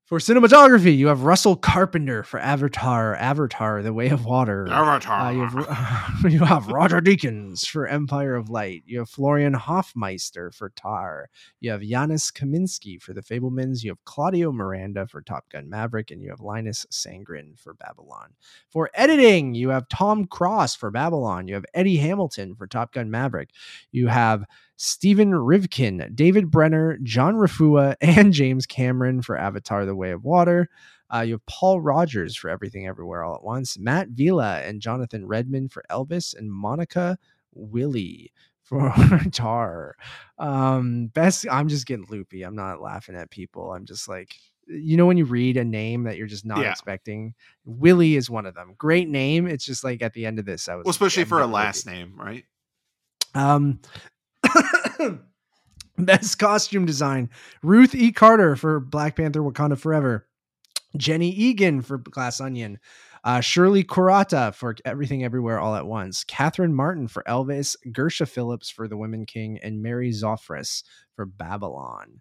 For 0.06 0.20
cinematography, 0.20 0.96
you 0.96 1.08
have 1.08 1.24
Russell 1.24 1.56
Carpenter 1.56 2.22
for 2.22 2.38
Avatar, 2.38 3.16
Avatar: 3.16 3.82
The 3.82 3.92
Way 3.92 4.10
of 4.10 4.24
Water. 4.24 4.68
Avatar. 4.70 5.20
Uh, 5.20 5.30
you, 5.32 5.40
have, 5.44 6.24
you 6.32 6.44
have 6.44 6.68
Roger 6.68 7.00
Deakins 7.00 7.66
for 7.66 7.88
Empire 7.88 8.36
of 8.36 8.48
Light. 8.48 8.84
You 8.86 9.00
have 9.00 9.10
Florian 9.10 9.54
Hofmeister 9.54 10.54
for 10.54 10.68
Tar. 10.76 11.28
You 11.58 11.72
have 11.72 11.80
Janusz 11.80 12.30
Kaminski 12.30 13.02
for 13.02 13.14
The 13.14 13.20
Fabelmans. 13.20 13.82
You 13.82 13.90
have 13.90 14.04
Claudio 14.04 14.52
Miranda 14.52 15.08
for 15.08 15.22
Top 15.22 15.48
Gun 15.48 15.68
Maverick, 15.68 16.12
and 16.12 16.22
you 16.22 16.30
have 16.30 16.40
Linus 16.40 16.86
Sandgren 16.88 17.58
for 17.58 17.74
Babylon. 17.74 18.34
For 18.68 18.90
editing, 18.94 19.56
you 19.56 19.70
have 19.70 19.88
Tom 19.88 20.28
Cross 20.28 20.76
for 20.76 20.92
Babylon. 20.92 21.48
You 21.48 21.54
have 21.54 21.66
Eddie 21.74 21.96
Hamilton 21.96 22.54
for 22.54 22.68
Top 22.68 22.92
Gun 22.92 23.10
Maverick. 23.10 23.50
You 23.90 24.06
have 24.06 24.44
Stephen 24.76 25.32
Rivkin, 25.32 26.14
David 26.14 26.50
Brenner, 26.50 26.98
John 27.02 27.34
Refoua, 27.36 27.96
and 28.00 28.32
James 28.32 28.66
Cameron 28.66 29.22
for 29.22 29.36
Avatar: 29.36 29.84
The 29.84 29.96
Way 29.96 30.10
of 30.10 30.24
Water. 30.24 30.68
Uh, 31.14 31.20
you 31.20 31.34
have 31.34 31.46
Paul 31.46 31.80
Rogers 31.80 32.36
for 32.36 32.50
Everything 32.50 32.86
Everywhere 32.86 33.22
All 33.22 33.36
at 33.36 33.44
Once, 33.44 33.78
Matt 33.78 34.08
Villa 34.08 34.60
and 34.62 34.80
Jonathan 34.80 35.26
Redmond 35.26 35.70
for 35.72 35.84
Elvis, 35.90 36.36
and 36.36 36.50
Monika 36.50 37.16
Willi 37.54 38.32
for 38.64 38.92
Tar. 39.32 39.94
Um, 40.38 41.06
best. 41.14 41.46
I'm 41.50 41.68
just 41.68 41.86
getting 41.86 42.06
loopy. 42.10 42.42
I'm 42.42 42.56
not 42.56 42.80
laughing 42.82 43.14
at 43.14 43.30
people. 43.30 43.70
I'm 43.72 43.86
just 43.86 44.08
like, 44.08 44.34
you 44.66 44.96
know, 44.96 45.06
when 45.06 45.16
you 45.16 45.24
read 45.24 45.56
a 45.56 45.64
name 45.64 46.02
that 46.04 46.16
you're 46.16 46.26
just 46.26 46.44
not 46.44 46.58
Yeah. 46.62 46.72
expecting. 46.72 47.34
Willi 47.64 48.16
is 48.16 48.28
one 48.28 48.44
of 48.44 48.54
them. 48.56 48.74
Great 48.76 49.08
name. 49.08 49.46
It's 49.46 49.64
just 49.64 49.84
like 49.84 50.02
at 50.02 50.12
the 50.12 50.26
end 50.26 50.40
of 50.40 50.44
this, 50.44 50.68
I 50.68 50.74
was 50.74 50.84
Well, 50.84 50.90
especially 50.90 51.22
I'm 51.22 51.28
for 51.28 51.36
a 51.36 51.42
getting 51.42 51.52
loopy. 51.52 51.64
last 51.64 51.86
name, 51.86 52.14
right? 52.16 52.44
Um, 53.34 53.78
best 55.98 56.38
costume 56.38 56.86
design: 56.86 57.30
Ruth 57.62 57.94
E. 57.94 58.12
Carter 58.12 58.56
for 58.56 58.80
Black 58.80 59.16
Panther: 59.16 59.40
Wakanda 59.40 59.78
Forever, 59.78 60.26
Jenny 60.96 61.30
Eagan 61.30 61.82
for 61.82 61.98
Glass 61.98 62.40
Onion, 62.40 62.78
uh, 63.24 63.40
Shirley 63.40 63.84
Kurata 63.84 64.54
for 64.54 64.76
Everything 64.84 65.24
Everywhere 65.24 65.58
All 65.58 65.74
at 65.74 65.86
Once, 65.86 66.24
Catherine 66.24 66.74
Martin 66.74 67.08
for 67.08 67.22
Elvis, 67.28 67.76
Gersha 67.88 68.28
Phillips 68.28 68.70
for 68.70 68.88
The 68.88 68.96
Women 68.96 69.26
King, 69.26 69.58
and 69.62 69.82
Mary 69.82 70.10
Zophres 70.10 70.82
for 71.14 71.26
Babylon. 71.26 72.20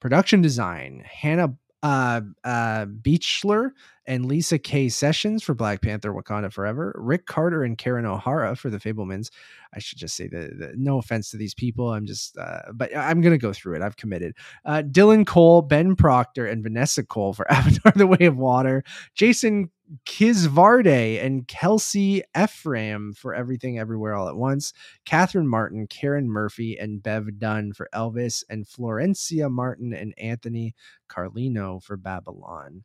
Production 0.00 0.40
design: 0.42 1.02
Hannah 1.04 1.56
uh, 1.82 2.20
uh, 2.44 2.86
Beachler 2.86 3.70
and 4.06 4.26
Lisa 4.26 4.58
K. 4.58 4.88
Sessions 4.88 5.42
for 5.42 5.54
Black 5.54 5.82
Panther: 5.82 6.12
Wakanda 6.12 6.52
Forever, 6.52 6.94
Rick 6.98 7.26
Carter 7.26 7.64
and 7.64 7.76
Karen 7.76 8.06
O'Hara 8.06 8.56
for 8.56 8.70
The 8.70 8.78
Fabelmans. 8.78 9.30
I 9.74 9.78
should 9.78 9.98
just 9.98 10.16
say 10.16 10.26
that 10.28 10.72
no 10.76 10.98
offense 10.98 11.30
to 11.30 11.36
these 11.36 11.54
people. 11.54 11.92
I'm 11.92 12.06
just, 12.06 12.36
uh, 12.38 12.72
but 12.72 12.96
I'm 12.96 13.20
gonna 13.20 13.38
go 13.38 13.52
through 13.52 13.76
it. 13.76 13.82
I've 13.82 13.96
committed. 13.96 14.34
Uh, 14.64 14.82
Dylan 14.82 15.26
Cole, 15.26 15.62
Ben 15.62 15.96
Proctor, 15.96 16.46
and 16.46 16.62
Vanessa 16.62 17.04
Cole 17.04 17.34
for 17.34 17.50
Avatar: 17.50 17.92
The 17.94 18.06
Way 18.06 18.26
of 18.26 18.36
Water. 18.36 18.82
Jason 19.14 19.70
Kisvarday 20.04 21.24
and 21.24 21.46
Kelsey 21.46 22.22
Ephraim 22.36 23.12
for 23.14 23.34
Everything 23.34 23.78
Everywhere 23.78 24.14
All 24.14 24.28
at 24.28 24.36
Once. 24.36 24.72
Catherine 25.04 25.48
Martin, 25.48 25.86
Karen 25.86 26.28
Murphy, 26.28 26.78
and 26.78 27.02
Bev 27.02 27.38
Dunn 27.38 27.72
for 27.72 27.88
Elvis, 27.94 28.44
and 28.48 28.66
Florencia 28.66 29.50
Martin 29.50 29.92
and 29.92 30.14
Anthony 30.18 30.74
Carlino 31.08 31.82
for 31.82 31.96
Babylon 31.96 32.84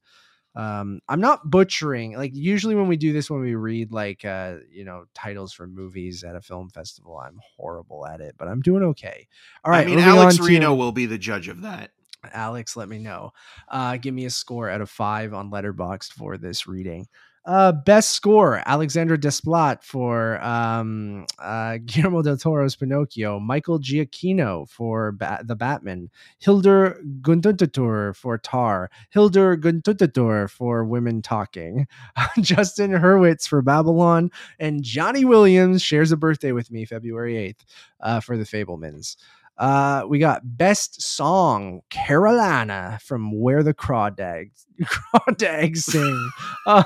um 0.54 1.00
i'm 1.08 1.22
not 1.22 1.50
butchering 1.50 2.12
like 2.18 2.32
usually 2.34 2.76
when 2.76 2.90
we 2.90 2.98
do 2.98 3.14
this 3.14 3.30
when 3.30 3.40
we 3.40 3.56
read 3.56 3.94
like 3.94 4.26
uh 4.26 4.56
you 4.70 4.84
know 4.84 5.06
titles 5.14 5.54
for 5.54 5.66
movies 5.66 6.26
at 6.26 6.36
a 6.36 6.42
film 6.42 6.70
festival 6.70 7.18
i'm 7.18 7.40
horrible 7.56 8.06
at 8.06 8.20
it 8.20 8.36
but 8.38 8.50
i'm 8.50 8.60
doing 8.62 8.84
okay 8.84 9.28
all 9.64 9.72
right 9.72 9.88
I 9.88 9.90
mean, 9.90 10.00
Alex 10.00 10.38
on 10.38 10.46
to- 10.46 10.52
Reno 10.52 10.76
will 10.76 10.92
be 10.92 11.06
the 11.06 11.18
judge 11.18 11.48
of 11.48 11.62
that. 11.62 11.92
Alex 12.34 12.76
let 12.76 12.90
me 12.90 13.00
know. 13.00 13.32
Uh 13.70 13.98
give 13.98 14.14
me 14.14 14.26
a 14.26 14.30
score 14.30 14.70
out 14.70 14.82
of 14.82 14.90
five 14.90 15.34
on 15.34 15.52
letterboxd 15.52 16.14
for 16.14 16.38
this 16.38 16.68
reading. 16.68 17.08
Uh 17.44 17.72
best 17.72 18.12
score 18.12 18.62
alexandre 18.68 19.18
desplat 19.18 19.84
for 19.84 20.40
um 20.44 21.26
uh 21.40 21.78
guillermo 21.86 22.22
del 22.22 22.38
toro's 22.38 22.76
pinocchio 22.76 23.40
michael 23.40 23.80
giacchino 23.80 24.70
for 24.70 25.12
ba- 25.14 25.42
the 25.44 25.56
batman 25.56 26.08
hildur 26.40 27.02
guðnadóttir 27.22 28.16
for 28.16 28.38
tar 28.38 28.92
hildur 29.10 29.58
guðnadóttir 29.58 30.52
for 30.52 30.86
women 30.86 31.20
talking 31.20 31.88
justin 32.42 32.92
hurwitz 32.92 33.48
for 33.48 33.64
babylon 33.64 34.30
and 34.60 34.84
johnny 34.84 35.26
williams 35.26 35.82
shares 35.82 36.12
a 36.12 36.18
birthday 36.18 36.52
with 36.52 36.70
me 36.70 36.86
february 36.86 37.34
8th 37.34 37.66
uh, 38.02 38.20
for 38.20 38.38
the 38.38 38.44
fabelmans 38.44 39.16
uh, 39.58 40.04
we 40.08 40.20
got 40.20 40.42
best 40.44 41.02
song 41.02 41.82
Carolina 41.90 43.00
from 43.04 43.40
Where 43.40 43.64
the 43.64 43.74
Crawdads 43.74 44.66
Crawdads 44.84 45.78
Sing. 45.78 46.30
Uh, 46.68 46.84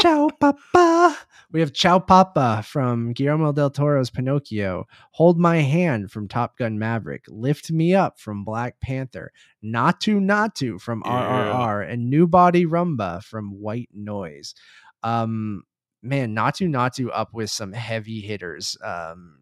Ciao 0.00 0.28
Papa. 0.40 1.16
We 1.52 1.60
have 1.60 1.72
Ciao 1.72 1.98
Papa 1.98 2.62
from 2.66 3.12
Guillermo 3.12 3.52
del 3.52 3.70
Toro's 3.70 4.10
Pinocchio. 4.10 4.86
Hold 5.12 5.38
My 5.38 5.58
Hand 5.58 6.10
from 6.10 6.28
Top 6.28 6.56
Gun 6.58 6.78
Maverick. 6.78 7.24
Lift 7.28 7.70
Me 7.70 7.94
Up 7.94 8.18
from 8.18 8.44
Black 8.44 8.80
Panther. 8.80 9.32
Naatu 9.64 10.20
Naatu 10.20 10.80
from 10.80 11.02
Yeah. 11.04 11.12
RRR. 11.12 11.92
And 11.92 12.10
New 12.10 12.26
Body 12.26 12.66
Rumba 12.66 13.22
from 13.22 13.50
White 13.60 13.90
Noise. 13.92 14.54
Um, 15.02 15.62
man, 16.02 16.34
Naatu 16.34 16.68
Naatu 16.68 17.08
up 17.12 17.32
with 17.32 17.50
some 17.50 17.72
heavy 17.72 18.20
hitters. 18.20 18.76
Um, 18.82 19.38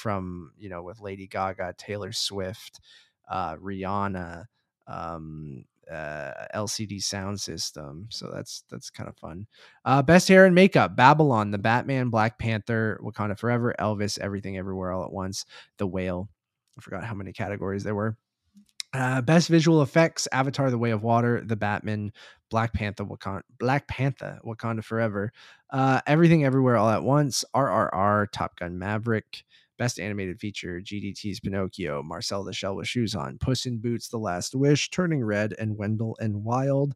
from 0.00 0.52
you 0.58 0.68
know 0.68 0.82
with 0.82 1.00
Lady 1.00 1.26
Gaga, 1.26 1.74
Taylor 1.76 2.12
Swift, 2.12 2.80
uh, 3.30 3.56
Rihanna, 3.56 4.46
um, 4.86 5.64
uh, 5.90 6.32
LCD 6.54 6.98
Soundsystem. 6.98 8.06
So 8.12 8.30
that's 8.32 8.64
that's 8.70 8.90
kind 8.90 9.08
of 9.08 9.16
fun. 9.16 9.46
Uh, 9.84 10.02
best 10.02 10.28
hair 10.28 10.46
and 10.46 10.54
makeup: 10.54 10.96
Babylon, 10.96 11.50
The 11.50 11.58
Batman, 11.58 12.08
Black 12.08 12.38
Panther, 12.38 13.00
Wakanda 13.02 13.38
Forever, 13.38 13.74
Elvis, 13.78 14.18
Everything 14.18 14.56
Everywhere 14.56 14.92
All 14.92 15.04
at 15.04 15.12
Once, 15.12 15.44
The 15.78 15.86
Whale. 15.86 16.28
I 16.78 16.80
forgot 16.80 17.04
how 17.04 17.14
many 17.14 17.32
categories 17.32 17.84
there 17.84 17.94
were. 17.94 18.16
Uh, 18.92 19.20
best 19.20 19.48
visual 19.48 19.82
effects: 19.82 20.26
Avatar: 20.32 20.70
The 20.70 20.78
Way 20.78 20.90
of 20.90 21.02
Water, 21.02 21.42
The 21.44 21.56
Batman, 21.56 22.12
Black 22.50 22.72
Panther, 22.72 23.04
Wakanda, 23.04 23.42
Black 23.58 23.86
Panther, 23.86 24.40
Wakanda 24.44 24.82
Forever, 24.82 25.32
uh, 25.70 26.00
Everything 26.06 26.44
Everywhere 26.44 26.76
All 26.76 26.90
at 26.90 27.02
Once, 27.02 27.44
RRR, 27.54 28.30
Top 28.32 28.58
Gun 28.58 28.78
Maverick. 28.78 29.44
Best 29.80 29.98
animated 29.98 30.38
feature: 30.38 30.78
GDT's 30.78 31.40
Pinocchio, 31.40 32.02
Marcel 32.02 32.44
the 32.44 32.52
Shell 32.52 32.76
with 32.76 32.86
Shoes 32.86 33.14
On, 33.14 33.38
Puss 33.38 33.64
in 33.64 33.78
Boots: 33.78 34.08
The 34.08 34.18
Last 34.18 34.54
Wish, 34.54 34.90
Turning 34.90 35.24
Red, 35.24 35.54
and 35.58 35.78
Wendell 35.78 36.18
and 36.20 36.44
Wild. 36.44 36.94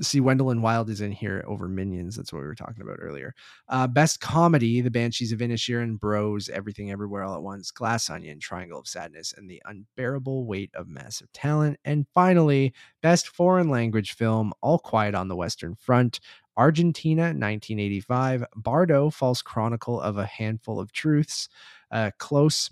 See, 0.00 0.18
Wendell 0.18 0.52
Wild 0.60 0.90
is 0.90 1.00
in 1.00 1.12
here 1.12 1.44
over 1.46 1.68
Minions. 1.68 2.16
That's 2.16 2.32
what 2.32 2.40
we 2.40 2.46
were 2.48 2.56
talking 2.56 2.82
about 2.82 2.98
earlier. 3.00 3.32
Uh, 3.68 3.86
best 3.86 4.20
comedy: 4.20 4.80
The 4.80 4.90
Banshees 4.90 5.30
of 5.30 5.38
Inisherin, 5.38 6.00
Bros, 6.00 6.48
Everything 6.48 6.90
Everywhere 6.90 7.22
All 7.22 7.36
at 7.36 7.42
Once, 7.42 7.70
Glass 7.70 8.10
Onion, 8.10 8.40
Triangle 8.40 8.80
of 8.80 8.88
Sadness, 8.88 9.32
and 9.36 9.48
The 9.48 9.62
Unbearable 9.66 10.46
Weight 10.46 10.72
of 10.74 10.88
Massive 10.88 11.32
Talent. 11.32 11.78
And 11.84 12.06
finally, 12.12 12.74
best 13.02 13.28
foreign 13.28 13.68
language 13.68 14.14
film: 14.14 14.52
All 14.62 14.80
Quiet 14.80 15.14
on 15.14 15.28
the 15.28 15.36
Western 15.36 15.76
Front, 15.76 16.18
Argentina, 16.56 17.22
1985, 17.22 18.44
Bardo, 18.56 19.10
False 19.10 19.42
Chronicle 19.42 20.00
of 20.00 20.18
a 20.18 20.26
Handful 20.26 20.80
of 20.80 20.90
Truths, 20.90 21.48
uh, 21.92 22.10
Close, 22.18 22.68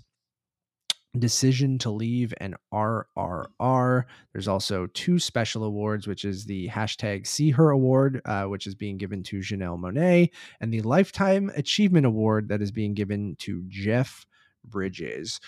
Decision 1.17 1.77
to 1.79 1.91
Leave 1.91 2.33
and 2.37 2.55
RRR. 2.73 4.03
There's 4.31 4.47
also 4.47 4.87
two 4.87 5.19
special 5.19 5.63
awards, 5.63 6.07
which 6.07 6.25
is 6.25 6.45
the 6.45 6.67
hashtag 6.69 7.27
See 7.27 7.51
Her 7.51 7.69
Award, 7.69 8.21
uh, 8.25 8.45
which 8.45 8.65
is 8.65 8.73
being 8.73 8.97
given 8.97 9.21
to 9.23 9.37
Janelle 9.37 9.79
Monáe, 9.79 10.31
and 10.59 10.73
the 10.73 10.81
Lifetime 10.81 11.51
Achievement 11.55 12.05
Award 12.05 12.49
that 12.49 12.61
is 12.61 12.71
being 12.71 12.95
given 12.95 13.35
to 13.39 13.63
Jeff 13.67 14.25
Bridges. 14.65 15.39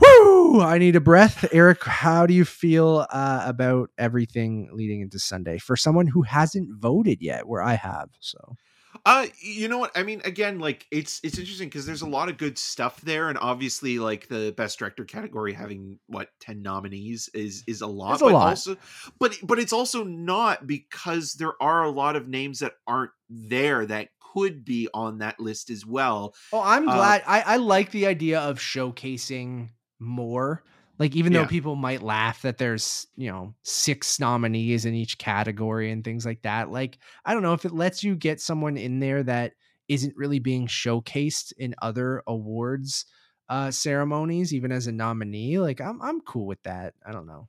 Woo! 0.00 0.60
I 0.60 0.78
need 0.78 0.96
a 0.96 1.00
breath. 1.00 1.46
Eric, 1.52 1.84
how 1.84 2.26
do 2.26 2.34
you 2.34 2.44
feel 2.44 3.06
uh, 3.10 3.42
about 3.46 3.90
everything 3.98 4.68
leading 4.72 5.00
into 5.00 5.18
Sunday 5.18 5.58
for 5.58 5.76
someone 5.76 6.06
who 6.06 6.22
hasn't 6.22 6.70
voted 6.74 7.22
yet, 7.22 7.46
where 7.46 7.62
I 7.62 7.74
have? 7.74 8.10
So, 8.20 8.56
uh, 9.04 9.26
you 9.40 9.68
know 9.68 9.78
what? 9.78 9.90
I 9.96 10.02
mean, 10.02 10.22
again, 10.24 10.58
like 10.58 10.86
it's 10.90 11.20
it's 11.22 11.38
interesting 11.38 11.68
because 11.68 11.86
there's 11.86 12.02
a 12.02 12.08
lot 12.08 12.28
of 12.28 12.38
good 12.38 12.56
stuff 12.58 13.00
there, 13.02 13.28
and 13.28 13.38
obviously, 13.38 13.98
like 13.98 14.28
the 14.28 14.54
best 14.56 14.78
director 14.78 15.04
category 15.04 15.52
having 15.52 15.98
what 16.06 16.28
ten 16.40 16.62
nominees 16.62 17.28
is 17.34 17.64
is 17.66 17.80
a 17.80 17.86
lot. 17.86 18.14
It's 18.14 18.22
a 18.22 18.26
but 18.26 18.32
lot. 18.34 18.48
Also, 18.48 18.76
but 19.18 19.36
but 19.42 19.58
it's 19.58 19.72
also 19.72 20.04
not 20.04 20.66
because 20.66 21.34
there 21.34 21.54
are 21.60 21.82
a 21.84 21.90
lot 21.90 22.16
of 22.16 22.28
names 22.28 22.60
that 22.60 22.72
aren't 22.86 23.10
there 23.28 23.84
that 23.86 24.08
could 24.32 24.64
be 24.64 24.88
on 24.92 25.18
that 25.18 25.40
list 25.40 25.70
as 25.70 25.84
well. 25.86 26.34
Oh, 26.52 26.62
I'm 26.62 26.88
Uh, 26.88 26.94
glad. 26.94 27.22
I, 27.26 27.40
I 27.40 27.56
like 27.56 27.90
the 27.90 28.06
idea 28.06 28.40
of 28.40 28.58
showcasing 28.58 29.70
more. 29.98 30.62
Like, 30.98 31.14
even 31.14 31.32
though 31.32 31.46
people 31.46 31.76
might 31.76 32.02
laugh 32.02 32.42
that 32.42 32.58
there's, 32.58 33.06
you 33.16 33.30
know, 33.30 33.54
six 33.62 34.18
nominees 34.18 34.84
in 34.86 34.94
each 34.94 35.18
category 35.18 35.90
and 35.90 36.02
things 36.02 36.24
like 36.24 36.42
that. 36.42 36.70
Like, 36.70 36.98
I 37.24 37.34
don't 37.34 37.42
know 37.42 37.52
if 37.52 37.64
it 37.64 37.72
lets 37.72 38.02
you 38.02 38.16
get 38.16 38.40
someone 38.40 38.76
in 38.76 38.98
there 38.98 39.22
that 39.22 39.52
isn't 39.88 40.16
really 40.16 40.38
being 40.38 40.66
showcased 40.66 41.52
in 41.58 41.74
other 41.82 42.22
awards 42.26 43.06
uh 43.48 43.70
ceremonies, 43.70 44.52
even 44.52 44.72
as 44.72 44.86
a 44.86 44.92
nominee. 44.92 45.58
Like, 45.58 45.80
I'm 45.80 46.00
I'm 46.02 46.20
cool 46.20 46.46
with 46.46 46.62
that. 46.64 46.94
I 47.06 47.12
don't 47.12 47.26
know. 47.26 47.48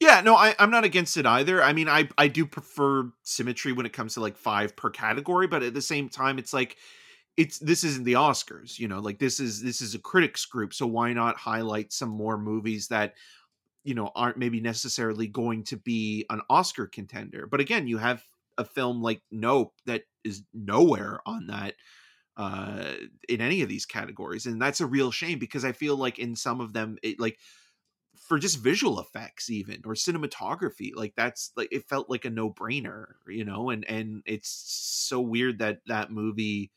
Yeah, 0.00 0.22
no, 0.22 0.34
I, 0.34 0.54
I'm 0.58 0.70
not 0.70 0.84
against 0.84 1.18
it 1.18 1.26
either. 1.26 1.62
I 1.62 1.74
mean, 1.74 1.88
I 1.88 2.08
I 2.16 2.28
do 2.28 2.46
prefer 2.46 3.12
symmetry 3.22 3.72
when 3.72 3.86
it 3.86 3.92
comes 3.92 4.14
to 4.14 4.20
like 4.20 4.36
five 4.36 4.74
per 4.74 4.90
category, 4.90 5.46
but 5.46 5.62
at 5.62 5.74
the 5.74 5.82
same 5.82 6.08
time, 6.08 6.38
it's 6.38 6.54
like 6.54 6.76
it's 7.40 7.58
this 7.58 7.84
isn't 7.84 8.04
the 8.04 8.12
Oscars, 8.12 8.78
you 8.78 8.86
know, 8.86 9.00
like 9.00 9.18
this 9.18 9.40
is 9.40 9.62
this 9.62 9.80
is 9.80 9.94
a 9.94 9.98
critics 9.98 10.44
group, 10.44 10.74
so 10.74 10.86
why 10.86 11.14
not 11.14 11.38
highlight 11.38 11.90
some 11.90 12.10
more 12.10 12.36
movies 12.36 12.88
that 12.88 13.14
you 13.82 13.94
know 13.94 14.10
aren't 14.14 14.36
maybe 14.36 14.60
necessarily 14.60 15.26
going 15.26 15.64
to 15.64 15.78
be 15.78 16.26
an 16.28 16.42
Oscar 16.50 16.86
contender? 16.86 17.46
But 17.46 17.60
again, 17.60 17.86
you 17.86 17.96
have 17.96 18.22
a 18.58 18.64
film 18.64 19.00
like 19.00 19.22
Nope 19.30 19.72
that 19.86 20.02
is 20.22 20.42
nowhere 20.52 21.20
on 21.24 21.46
that 21.46 21.76
uh 22.36 22.94
in 23.28 23.40
any 23.40 23.62
of 23.62 23.68
these 23.68 23.86
categories 23.86 24.46
and 24.46 24.62
that's 24.62 24.80
a 24.80 24.86
real 24.86 25.10
shame 25.10 25.38
because 25.38 25.64
i 25.64 25.72
feel 25.72 25.96
like 25.96 26.20
in 26.20 26.36
some 26.36 26.60
of 26.60 26.72
them 26.72 26.96
it 27.02 27.18
like 27.18 27.36
for 28.16 28.38
just 28.38 28.58
visual 28.58 29.00
effects 29.00 29.50
even 29.50 29.80
or 29.84 29.94
cinematography 29.94 30.92
like 30.94 31.14
that's 31.16 31.50
like 31.56 31.68
it 31.72 31.88
felt 31.88 32.08
like 32.08 32.24
a 32.24 32.30
no-brainer 32.30 33.06
you 33.26 33.44
know 33.44 33.70
and 33.70 33.84
and 33.88 34.22
it's 34.26 34.48
so 34.48 35.20
weird 35.20 35.58
that 35.58 35.80
that 35.86 36.12
movie 36.12 36.70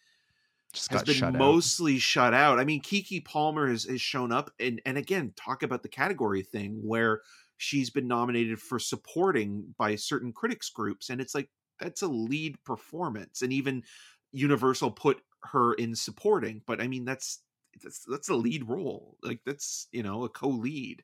Just 0.74 0.92
has 0.92 1.02
got 1.02 1.06
been 1.06 1.16
shut 1.16 1.36
out. 1.36 1.40
mostly 1.40 2.00
shut 2.00 2.34
out 2.34 2.60
i 2.60 2.64
mean 2.66 2.82
keke 2.82 3.24
palmer 3.24 3.68
has, 3.68 3.84
has 3.84 4.02
shown 4.02 4.32
up 4.32 4.52
and 4.60 4.82
and 4.86 4.98
again 4.98 5.34
talk 5.36 5.64
about 5.64 5.84
the 5.84 5.90
category 5.90 6.42
thing 6.42 6.80
where 6.84 7.22
she's 7.58 7.90
been 7.90 8.08
nominated 8.08 8.60
for 8.60 8.80
supporting 8.80 9.74
by 9.78 9.96
certain 9.96 10.34
critics 10.34 10.70
groups 10.70 11.10
and 11.10 11.22
it's 11.22 11.36
like 11.36 11.50
that's 11.80 12.02
a 12.02 12.08
lead 12.08 12.58
performance 12.64 13.42
and 13.42 13.54
even 13.54 13.84
universal 14.32 14.90
put 14.90 15.22
her 15.44 15.74
in 15.76 15.96
supporting 15.96 16.62
but 16.66 16.82
i 16.82 16.88
mean 16.88 17.06
that's 17.06 17.44
that's 17.84 18.04
that's 18.06 18.30
a 18.30 18.36
lead 18.36 18.68
role 18.68 19.18
like 19.24 19.40
that's 19.46 19.88
you 19.92 20.04
know 20.04 20.24
a 20.24 20.30
co-lead 20.30 21.04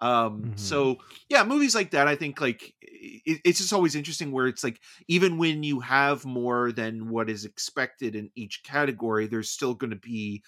um 0.00 0.46
Mhm. 0.46 0.56
so 0.56 0.98
yeah 1.28 1.44
movies 1.44 1.74
like 1.74 1.90
that 1.90 2.08
i 2.08 2.16
think 2.16 2.40
like 2.40 2.74
it, 2.80 3.40
it's 3.44 3.58
just 3.58 3.72
always 3.72 3.94
interesting 3.94 4.32
where 4.32 4.46
it's 4.46 4.64
like 4.64 4.80
even 5.08 5.36
when 5.38 5.62
you 5.62 5.80
have 5.80 6.24
more 6.24 6.72
than 6.72 7.10
what 7.10 7.28
is 7.28 7.44
expected 7.44 8.14
in 8.14 8.30
each 8.34 8.62
category 8.62 9.26
there's 9.26 9.50
still 9.50 9.74
going 9.74 9.90
to 9.90 9.96
be 9.96 10.42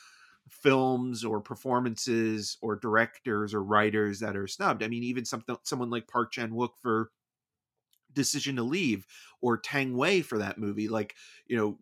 films 0.48 1.24
or 1.24 1.40
performances 1.40 2.59
or 2.62 2.76
directors 2.76 3.55
or 3.55 3.62
writers 3.62 4.20
that 4.20 4.36
are 4.36 4.46
snubbed 4.46 4.82
i 4.82 4.88
mean 4.88 5.03
even 5.03 5.24
something 5.24 5.57
someone 5.64 5.90
like 5.90 6.09
park 6.09 6.32
chan-wook 6.32 6.70
for 6.80 7.11
decision 8.12 8.57
to 8.57 8.62
leave 8.62 9.07
or 9.40 9.57
tang 9.57 9.96
wei 9.96 10.20
for 10.20 10.38
that 10.38 10.59
movie 10.59 10.88
like 10.88 11.14
you 11.46 11.57
know 11.57 11.78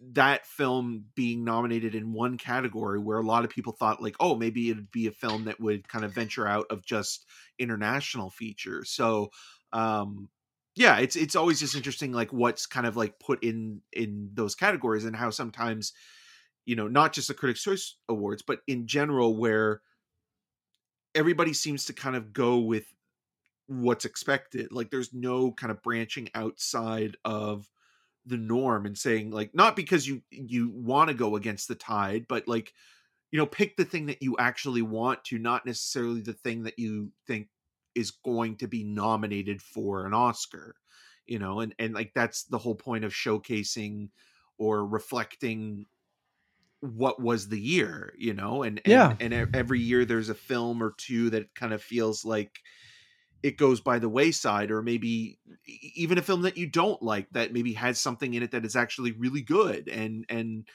that 0.00 0.44
film 0.46 1.04
being 1.14 1.44
nominated 1.44 1.94
in 1.94 2.12
one 2.12 2.36
category 2.36 2.98
where 2.98 3.18
a 3.18 3.26
lot 3.26 3.44
of 3.44 3.50
people 3.50 3.72
thought 3.72 4.02
like 4.02 4.16
oh 4.18 4.34
maybe 4.34 4.70
it'd 4.70 4.90
be 4.90 5.06
a 5.06 5.12
film 5.12 5.44
that 5.44 5.60
would 5.60 5.88
kind 5.88 6.04
of 6.04 6.12
venture 6.12 6.46
out 6.48 6.66
of 6.70 6.84
just 6.84 7.26
international 7.58 8.30
features. 8.30 8.90
So 8.90 9.30
um 9.72 10.28
yeah 10.74 10.98
it's 10.98 11.16
it's 11.16 11.36
always 11.36 11.60
just 11.60 11.76
interesting 11.76 12.12
like 12.12 12.32
what's 12.32 12.66
kind 12.66 12.86
of 12.86 12.96
like 12.96 13.18
put 13.20 13.42
in 13.44 13.80
in 13.92 14.30
those 14.34 14.54
categories 14.54 15.04
and 15.04 15.14
how 15.14 15.30
sometimes 15.30 15.92
you 16.66 16.76
know 16.76 16.88
not 16.88 17.12
just 17.12 17.28
the 17.28 17.34
critics 17.34 17.62
choice 17.62 17.96
awards 18.08 18.42
but 18.42 18.60
in 18.66 18.86
general 18.86 19.36
where 19.36 19.82
everybody 21.14 21.52
seems 21.52 21.84
to 21.86 21.92
kind 21.92 22.16
of 22.16 22.32
go 22.32 22.58
with 22.58 22.94
what's 23.66 24.04
expected. 24.04 24.72
Like 24.72 24.90
there's 24.90 25.12
no 25.12 25.52
kind 25.52 25.70
of 25.70 25.82
branching 25.82 26.30
outside 26.34 27.16
of 27.24 27.70
the 28.28 28.36
norm 28.36 28.86
and 28.86 28.96
saying 28.98 29.30
like 29.30 29.54
not 29.54 29.74
because 29.74 30.06
you 30.06 30.22
you 30.30 30.70
want 30.70 31.08
to 31.08 31.14
go 31.14 31.36
against 31.36 31.68
the 31.68 31.74
tide 31.74 32.26
but 32.28 32.46
like 32.46 32.72
you 33.30 33.38
know 33.38 33.46
pick 33.46 33.76
the 33.76 33.84
thing 33.84 34.06
that 34.06 34.22
you 34.22 34.36
actually 34.38 34.82
want 34.82 35.24
to 35.24 35.38
not 35.38 35.66
necessarily 35.66 36.20
the 36.20 36.32
thing 36.32 36.62
that 36.64 36.78
you 36.78 37.10
think 37.26 37.48
is 37.94 38.10
going 38.10 38.56
to 38.56 38.68
be 38.68 38.84
nominated 38.84 39.62
for 39.62 40.06
an 40.06 40.14
oscar 40.14 40.76
you 41.26 41.38
know 41.38 41.60
and 41.60 41.74
and 41.78 41.94
like 41.94 42.12
that's 42.14 42.44
the 42.44 42.58
whole 42.58 42.74
point 42.74 43.04
of 43.04 43.12
showcasing 43.12 44.08
or 44.58 44.86
reflecting 44.86 45.84
what 46.80 47.20
was 47.20 47.48
the 47.48 47.60
year 47.60 48.14
you 48.18 48.32
know 48.34 48.62
and 48.62 48.80
and, 48.84 48.92
Yeah. 48.92 49.16
and 49.20 49.34
every 49.54 49.80
year 49.80 50.04
there's 50.04 50.28
a 50.28 50.34
film 50.34 50.82
or 50.82 50.94
two 50.96 51.30
that 51.30 51.54
kind 51.54 51.72
of 51.72 51.82
feels 51.82 52.24
like 52.24 52.60
it 53.42 53.56
goes 53.56 53.80
by 53.80 53.98
the 53.98 54.08
wayside 54.08 54.70
or 54.70 54.82
maybe 54.82 55.38
even 55.66 56.18
a 56.18 56.22
film 56.22 56.42
that 56.42 56.56
you 56.56 56.66
don't 56.66 57.02
like 57.02 57.28
that 57.30 57.52
maybe 57.52 57.72
has 57.72 58.00
something 58.00 58.34
in 58.34 58.42
it 58.42 58.50
that 58.50 58.64
is 58.64 58.76
actually 58.76 59.12
really 59.12 59.42
good 59.42 59.88
and 59.88 60.24
and 60.28 60.66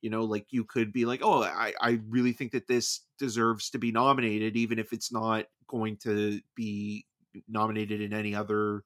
you 0.00 0.10
know 0.10 0.24
like 0.24 0.46
you 0.50 0.64
could 0.64 0.92
be 0.92 1.04
like 1.04 1.20
oh 1.22 1.42
i 1.42 1.72
i 1.80 1.98
really 2.08 2.32
think 2.32 2.52
that 2.52 2.66
this 2.66 3.00
deserves 3.18 3.70
to 3.70 3.78
be 3.78 3.92
nominated 3.92 4.56
even 4.56 4.78
if 4.78 4.92
it's 4.92 5.12
not 5.12 5.46
going 5.68 5.96
to 5.96 6.40
be 6.54 7.06
nominated 7.48 8.00
in 8.00 8.12
any 8.12 8.34
other 8.34 8.82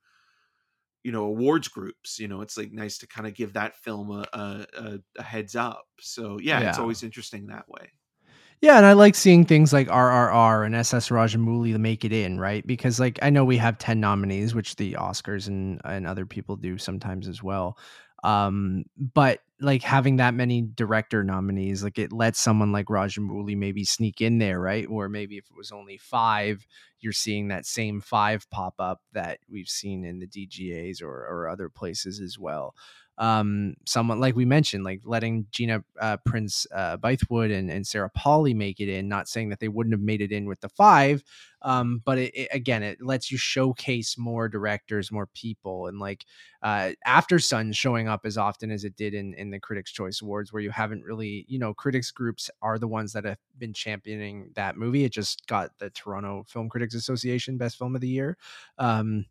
you 1.02 1.12
know 1.12 1.24
awards 1.24 1.68
groups 1.68 2.18
you 2.18 2.28
know 2.28 2.42
it's 2.42 2.56
like 2.56 2.72
nice 2.72 2.98
to 2.98 3.06
kind 3.06 3.26
of 3.26 3.34
give 3.34 3.54
that 3.54 3.76
film 3.76 4.10
a 4.10 4.24
a, 4.32 4.66
a, 4.76 4.98
a 5.18 5.22
heads 5.22 5.56
up. 5.56 5.86
So 6.00 6.38
yeah, 6.40 6.68
it's 6.68 6.78
always 6.78 7.02
interesting 7.02 7.46
that 7.46 7.68
way 7.68 7.90
Yeah, 8.62 8.76
and 8.76 8.86
I 8.86 8.92
like 8.92 9.16
seeing 9.16 9.44
things 9.44 9.72
like 9.72 9.88
RRR 9.88 10.64
and 10.64 10.74
SS 10.76 11.08
Rajamouli 11.08 11.76
make 11.78 12.04
it 12.04 12.12
in, 12.12 12.38
right? 12.38 12.64
Because 12.64 13.00
like 13.00 13.18
I 13.20 13.28
know 13.28 13.44
we 13.44 13.56
have 13.56 13.76
10 13.78 13.98
nominees, 13.98 14.54
which 14.54 14.76
the 14.76 14.92
Oscars 14.94 15.48
and 15.48 15.80
and 15.84 16.06
other 16.06 16.26
people 16.26 16.56
do 16.56 16.78
sometimes 16.78 17.26
as 17.26 17.42
well. 17.42 17.76
Um, 18.22 18.84
but 18.96 19.40
like 19.60 19.82
having 19.82 20.16
that 20.18 20.34
many 20.34 20.62
director 20.62 21.24
nominees, 21.24 21.82
like 21.82 21.98
it 21.98 22.12
lets 22.12 22.38
someone 22.40 22.70
like 22.70 22.86
Rajamouli 22.86 23.56
maybe 23.56 23.84
sneak 23.84 24.20
in 24.20 24.38
there, 24.38 24.60
right? 24.60 24.86
Or 24.88 25.08
maybe 25.08 25.38
if 25.38 25.44
it 25.50 25.56
was 25.56 25.72
only 25.72 25.98
five, 25.98 26.64
you're 27.00 27.12
seeing 27.12 27.48
that 27.48 27.66
same 27.66 28.00
five 28.00 28.48
pop 28.50 28.74
up 28.78 29.00
that 29.12 29.40
we've 29.50 29.68
seen 29.68 30.04
in 30.04 30.20
the 30.20 30.26
DGAs 30.28 31.02
or 31.02 31.26
or 31.26 31.48
other 31.48 31.68
places 31.68 32.20
as 32.20 32.38
well 32.38 32.76
um 33.18 33.74
someone 33.86 34.20
like 34.20 34.34
we 34.34 34.44
mentioned 34.44 34.84
like 34.84 35.00
letting 35.04 35.46
gina 35.50 35.84
uh, 36.00 36.16
prince 36.24 36.66
uh 36.74 36.96
bythewood 36.96 37.56
and, 37.56 37.70
and 37.70 37.86
sarah 37.86 38.10
Polley 38.10 38.54
make 38.54 38.80
it 38.80 38.88
in 38.88 39.06
not 39.08 39.28
saying 39.28 39.50
that 39.50 39.60
they 39.60 39.68
wouldn't 39.68 39.92
have 39.92 40.00
made 40.00 40.22
it 40.22 40.32
in 40.32 40.46
with 40.46 40.60
the 40.60 40.68
five 40.70 41.22
um 41.62 42.00
but 42.04 42.18
it, 42.18 42.34
it- 42.34 42.48
again 42.52 42.82
it 42.82 43.02
lets 43.02 43.30
you 43.30 43.36
showcase 43.36 44.16
more 44.16 44.48
directors 44.48 45.12
more 45.12 45.26
people 45.34 45.86
and 45.88 45.98
like 46.00 46.24
uh 46.62 46.90
after 47.04 47.38
sun 47.38 47.72
showing 47.72 48.08
up 48.08 48.22
as 48.24 48.38
often 48.38 48.70
as 48.70 48.84
it 48.84 48.96
did 48.96 49.14
in 49.14 49.34
in 49.34 49.50
the 49.50 49.60
critics 49.60 49.92
choice 49.92 50.20
awards 50.22 50.52
where 50.52 50.62
you 50.62 50.70
haven't 50.70 51.04
really 51.04 51.44
you 51.48 51.58
know 51.58 51.74
critics 51.74 52.10
groups 52.10 52.50
are 52.62 52.78
the 52.78 52.88
ones 52.88 53.12
that 53.12 53.24
have 53.24 53.38
been 53.58 53.72
championing 53.72 54.50
that 54.54 54.76
movie. 54.76 55.04
It 55.04 55.12
just 55.12 55.46
got 55.46 55.70
the 55.78 55.90
toronto 55.90 56.44
film 56.48 56.68
critics 56.68 56.94
association 56.94 57.58
best 57.58 57.76
film 57.78 57.94
of 57.94 58.00
the 58.00 58.08
year 58.08 58.36
um 58.78 59.26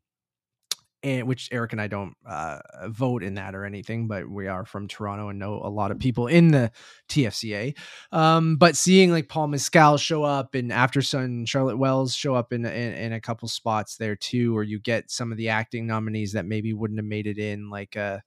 and 1.04 1.28
which 1.28 1.50
Eric 1.52 1.72
and 1.72 1.82
I 1.82 1.88
don't 1.88 2.16
uh, 2.26 2.60
vote 2.88 3.24
in 3.24 3.36
that 3.36 3.56
or 3.56 3.66
anything, 3.66 4.08
but 4.08 4.30
we 4.30 4.48
are 4.48 4.66
from 4.66 4.88
Toronto 4.88 5.30
and 5.30 5.40
know 5.40 5.60
a 5.64 5.70
lot 5.70 5.92
of 5.92 6.00
people 6.00 6.28
in 6.28 6.50
the 6.50 6.72
TFCA. 7.10 7.76
Um, 8.12 8.58
but 8.58 8.76
seeing 8.76 9.12
like 9.12 9.28
Paul 9.28 9.48
Mescal 9.48 9.98
show 9.98 10.24
up 10.24 10.54
and 10.54 10.72
After 10.72 11.02
Sun, 11.02 11.46
Charlotte 11.46 11.78
Wells 11.78 12.14
show 12.14 12.36
up 12.36 12.54
in, 12.54 12.66
in 12.66 12.94
in 12.94 13.14
a 13.14 13.22
couple 13.22 13.48
spots 13.48 13.98
there 13.98 14.16
too, 14.16 14.56
or 14.56 14.64
you 14.64 14.80
get 14.80 15.10
some 15.10 15.32
of 15.32 15.38
the 15.38 15.50
acting 15.50 15.88
nominees 15.88 16.34
that 16.34 16.46
maybe 16.46 16.74
wouldn't 16.74 17.00
have 17.00 17.06
made 17.06 17.28
it 17.28 17.40
in, 17.40 17.70
like 17.70 17.98
uh, 17.98 18.20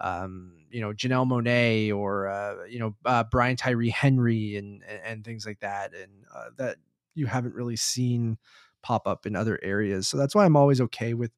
um, 0.00 0.52
you 0.70 0.80
know 0.80 0.92
Janelle 0.92 1.26
Monáe 1.28 1.94
or 1.94 2.28
uh, 2.28 2.66
you 2.68 2.78
know 2.78 2.94
uh, 3.04 3.24
Brian 3.24 3.56
Tyree 3.56 3.90
Henry 3.90 4.56
and 4.56 4.82
and, 4.88 5.00
and 5.04 5.24
things 5.24 5.44
like 5.44 5.60
that, 5.60 5.94
and 5.94 6.12
uh, 6.34 6.50
that 6.58 6.76
you 7.14 7.26
haven't 7.26 7.54
really 7.54 7.76
seen 7.76 8.38
pop 8.82 9.06
up 9.06 9.26
in 9.26 9.36
other 9.36 9.58
areas. 9.62 10.08
So 10.08 10.16
that's 10.16 10.34
why 10.34 10.44
I'm 10.44 10.56
always 10.56 10.80
okay 10.80 11.12
with 11.14 11.32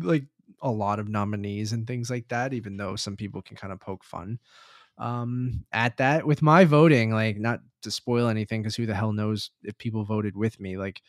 like 0.00 0.24
a 0.62 0.70
lot 0.70 0.98
of 0.98 1.08
nominees 1.08 1.72
and 1.72 1.86
things 1.86 2.10
like 2.10 2.28
that, 2.28 2.52
even 2.52 2.76
though 2.76 2.96
some 2.96 3.16
people 3.16 3.42
can 3.42 3.56
kind 3.56 3.72
of 3.72 3.80
poke 3.80 4.04
fun 4.04 4.38
um 4.98 5.64
at 5.72 5.96
that 5.98 6.26
with 6.26 6.42
my 6.42 6.64
voting 6.64 7.12
like 7.12 7.38
not 7.38 7.60
to 7.82 7.90
spoil 7.90 8.28
anything 8.28 8.62
because 8.62 8.76
who 8.76 8.84
the 8.84 8.94
hell 8.94 9.12
knows 9.12 9.50
if 9.62 9.78
people 9.78 10.04
voted 10.04 10.36
with 10.36 10.58
me 10.60 10.76
like 10.76 11.02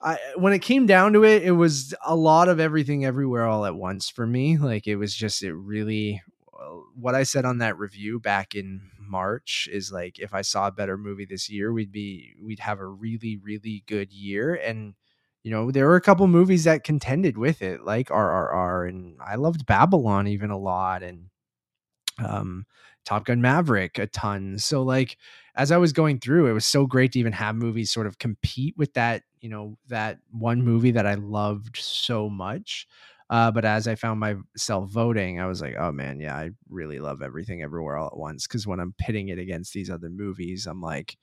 I 0.00 0.18
when 0.36 0.52
it 0.52 0.58
came 0.60 0.86
down 0.86 1.12
to 1.14 1.24
it, 1.24 1.42
it 1.44 1.52
was 1.52 1.94
a 2.04 2.14
lot 2.16 2.48
of 2.48 2.60
everything 2.60 3.04
everywhere 3.04 3.46
all 3.46 3.64
at 3.64 3.76
once 3.76 4.08
for 4.10 4.26
me. 4.26 4.58
Like 4.58 4.86
it 4.86 4.96
was 4.96 5.14
just 5.14 5.42
it 5.42 5.54
really 5.54 6.22
what 6.94 7.14
I 7.14 7.22
said 7.24 7.44
on 7.44 7.58
that 7.58 7.78
review 7.78 8.20
back 8.20 8.54
in 8.54 8.90
March 8.98 9.68
is 9.72 9.92
like 9.92 10.18
if 10.18 10.32
I 10.34 10.42
saw 10.42 10.66
a 10.68 10.72
better 10.72 10.96
movie 10.96 11.24
this 11.26 11.50
year, 11.50 11.72
we'd 11.72 11.92
be 11.92 12.34
we'd 12.42 12.60
have 12.60 12.80
a 12.80 12.86
really 12.86 13.36
really 13.36 13.82
good 13.86 14.12
year 14.12 14.54
and 14.54 14.94
you 15.44 15.50
know, 15.50 15.70
there 15.70 15.86
were 15.86 15.96
a 15.96 16.00
couple 16.00 16.26
movies 16.26 16.64
that 16.64 16.84
contended 16.84 17.38
with 17.38 17.62
it 17.62 17.84
like 17.84 18.08
RRR 18.08 18.88
and 18.88 19.16
I 19.24 19.36
loved 19.36 19.66
Babylon 19.66 20.26
even 20.26 20.50
a 20.50 20.58
lot 20.58 21.02
and 21.04 21.26
um 22.18 22.66
Top 23.04 23.26
Gun 23.26 23.42
Maverick 23.42 23.98
a 23.98 24.06
ton. 24.06 24.58
So 24.58 24.82
like 24.82 25.18
as 25.54 25.70
I 25.70 25.76
was 25.76 25.92
going 25.92 26.18
through, 26.20 26.46
it 26.46 26.52
was 26.52 26.66
so 26.66 26.86
great 26.86 27.12
to 27.12 27.18
even 27.18 27.32
have 27.32 27.54
movies 27.54 27.92
sort 27.92 28.06
of 28.06 28.18
compete 28.18 28.74
with 28.78 28.94
that, 28.94 29.22
you 29.40 29.50
know, 29.50 29.76
that 29.88 30.18
one 30.30 30.62
movie 30.62 30.92
that 30.92 31.06
I 31.06 31.14
loved 31.14 31.76
so 31.76 32.30
much. 32.30 32.86
Uh, 33.30 33.50
but 33.50 33.64
as 33.64 33.86
I 33.86 33.94
found 33.94 34.20
myself 34.20 34.90
voting, 34.90 35.40
I 35.40 35.46
was 35.46 35.60
like, 35.60 35.76
oh 35.78 35.92
man, 35.92 36.20
yeah, 36.20 36.34
I 36.36 36.50
really 36.70 36.98
love 36.98 37.22
everything 37.22 37.62
everywhere 37.62 37.96
all 37.96 38.08
at 38.08 38.16
once. 38.16 38.46
Cause 38.46 38.66
when 38.66 38.80
I'm 38.80 38.94
pitting 38.98 39.28
it 39.28 39.38
against 39.38 39.74
these 39.74 39.90
other 39.90 40.08
movies, 40.08 40.66
I'm 40.66 40.80
like, 40.80 41.16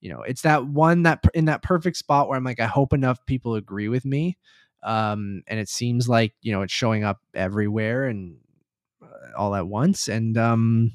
you 0.00 0.10
know, 0.10 0.22
it's 0.22 0.42
that 0.42 0.66
one 0.66 1.02
that 1.04 1.24
in 1.34 1.46
that 1.46 1.62
perfect 1.62 1.96
spot 1.96 2.28
where 2.28 2.36
I'm 2.36 2.44
like, 2.44 2.60
I 2.60 2.66
hope 2.66 2.92
enough 2.92 3.24
people 3.26 3.54
agree 3.54 3.88
with 3.88 4.04
me. 4.04 4.38
Um, 4.82 5.42
and 5.46 5.60
it 5.60 5.68
seems 5.68 6.08
like, 6.08 6.32
you 6.40 6.52
know, 6.52 6.62
it's 6.62 6.72
showing 6.72 7.04
up 7.04 7.18
everywhere 7.34 8.06
and 8.06 8.36
uh, 9.02 9.36
all 9.36 9.54
at 9.54 9.66
once. 9.66 10.08
And, 10.08 10.38
um, 10.38 10.92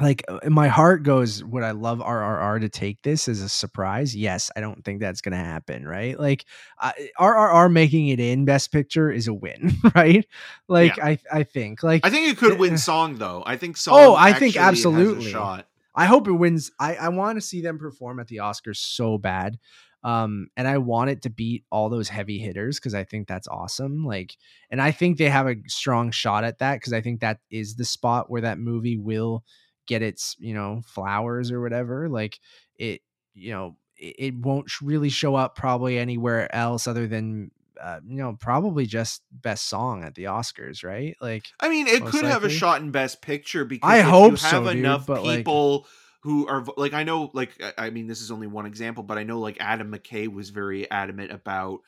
like 0.00 0.24
uh, 0.28 0.38
my 0.48 0.68
heart 0.68 1.02
goes 1.02 1.42
would 1.42 1.62
i 1.62 1.72
love 1.72 1.98
rrr 1.98 2.60
to 2.60 2.68
take 2.68 3.02
this 3.02 3.28
as 3.28 3.40
a 3.40 3.48
surprise 3.48 4.14
yes 4.14 4.50
i 4.56 4.60
don't 4.60 4.84
think 4.84 5.00
that's 5.00 5.20
gonna 5.20 5.36
happen 5.36 5.86
right 5.86 6.18
like 6.18 6.44
uh, 6.78 6.92
rrr 7.18 7.72
making 7.72 8.08
it 8.08 8.20
in 8.20 8.44
best 8.44 8.70
picture 8.70 9.10
is 9.10 9.28
a 9.28 9.34
win 9.34 9.72
right 9.94 10.26
like 10.68 10.96
yeah. 10.96 11.06
i 11.06 11.18
i 11.32 11.42
think 11.42 11.82
like 11.82 12.04
i 12.06 12.10
think 12.10 12.28
it 12.28 12.38
could 12.38 12.58
win 12.58 12.78
song 12.78 13.16
though 13.16 13.42
i 13.46 13.56
think 13.56 13.76
song 13.76 13.94
oh 13.96 14.14
i 14.14 14.32
think 14.32 14.56
absolutely 14.56 15.30
shot 15.30 15.66
i 15.98 16.06
hope 16.06 16.26
it 16.28 16.32
wins. 16.32 16.70
I 16.80 16.94
i 16.96 17.08
want 17.08 17.36
to 17.36 17.42
see 17.42 17.60
them 17.60 17.78
perform 17.78 18.20
at 18.20 18.28
the 18.28 18.36
oscars 18.38 18.76
so 18.76 19.18
bad 19.18 19.58
um 20.04 20.48
and 20.56 20.68
i 20.68 20.78
want 20.78 21.10
it 21.10 21.22
to 21.22 21.30
beat 21.30 21.64
all 21.70 21.88
those 21.88 22.08
heavy 22.08 22.38
hitters 22.38 22.78
because 22.78 22.94
i 22.94 23.04
think 23.04 23.26
that's 23.26 23.48
awesome 23.48 24.04
like 24.06 24.36
and 24.70 24.80
i 24.80 24.92
think 24.92 25.18
they 25.18 25.28
have 25.28 25.48
a 25.48 25.56
strong 25.66 26.10
shot 26.10 26.44
at 26.44 26.60
that 26.60 26.76
because 26.76 26.92
i 26.92 27.00
think 27.00 27.20
that 27.20 27.40
is 27.50 27.74
the 27.74 27.84
spot 27.84 28.30
where 28.30 28.42
that 28.42 28.58
movie 28.58 28.96
will 28.96 29.44
get 29.86 30.02
its 30.02 30.36
you 30.38 30.54
know 30.54 30.80
flowers 30.86 31.50
or 31.50 31.60
whatever 31.60 32.08
like 32.08 32.38
it 32.76 33.00
you 33.34 33.50
know 33.50 33.76
it, 33.96 34.14
it 34.18 34.34
won't 34.36 34.80
really 34.80 35.08
show 35.08 35.34
up 35.34 35.56
probably 35.56 35.98
anywhere 35.98 36.54
else 36.54 36.86
other 36.86 37.08
than 37.08 37.50
uh, 37.82 38.00
you 38.06 38.16
know 38.16 38.36
probably 38.38 38.86
just 38.86 39.22
best 39.30 39.68
song 39.68 40.04
at 40.04 40.14
the 40.14 40.24
oscars 40.24 40.84
right 40.84 41.16
like 41.20 41.46
i 41.60 41.68
mean 41.68 41.86
it 41.86 42.02
could 42.04 42.14
likely. 42.14 42.30
have 42.30 42.44
a 42.44 42.50
shot 42.50 42.80
in 42.80 42.90
best 42.90 43.22
picture 43.22 43.64
because 43.64 43.88
i 43.88 44.00
hope 44.00 44.32
you 44.32 44.36
have 44.36 44.64
so, 44.64 44.68
enough 44.68 45.06
dude, 45.06 45.22
people 45.24 45.78
like, 45.78 45.86
who 46.22 46.46
are 46.48 46.64
like 46.76 46.92
i 46.92 47.04
know 47.04 47.30
like 47.34 47.60
i 47.76 47.90
mean 47.90 48.06
this 48.06 48.20
is 48.20 48.30
only 48.30 48.46
one 48.46 48.66
example 48.66 49.02
but 49.02 49.18
i 49.18 49.22
know 49.22 49.38
like 49.38 49.56
adam 49.60 49.92
mckay 49.92 50.32
was 50.32 50.50
very 50.50 50.90
adamant 50.90 51.30
about 51.32 51.80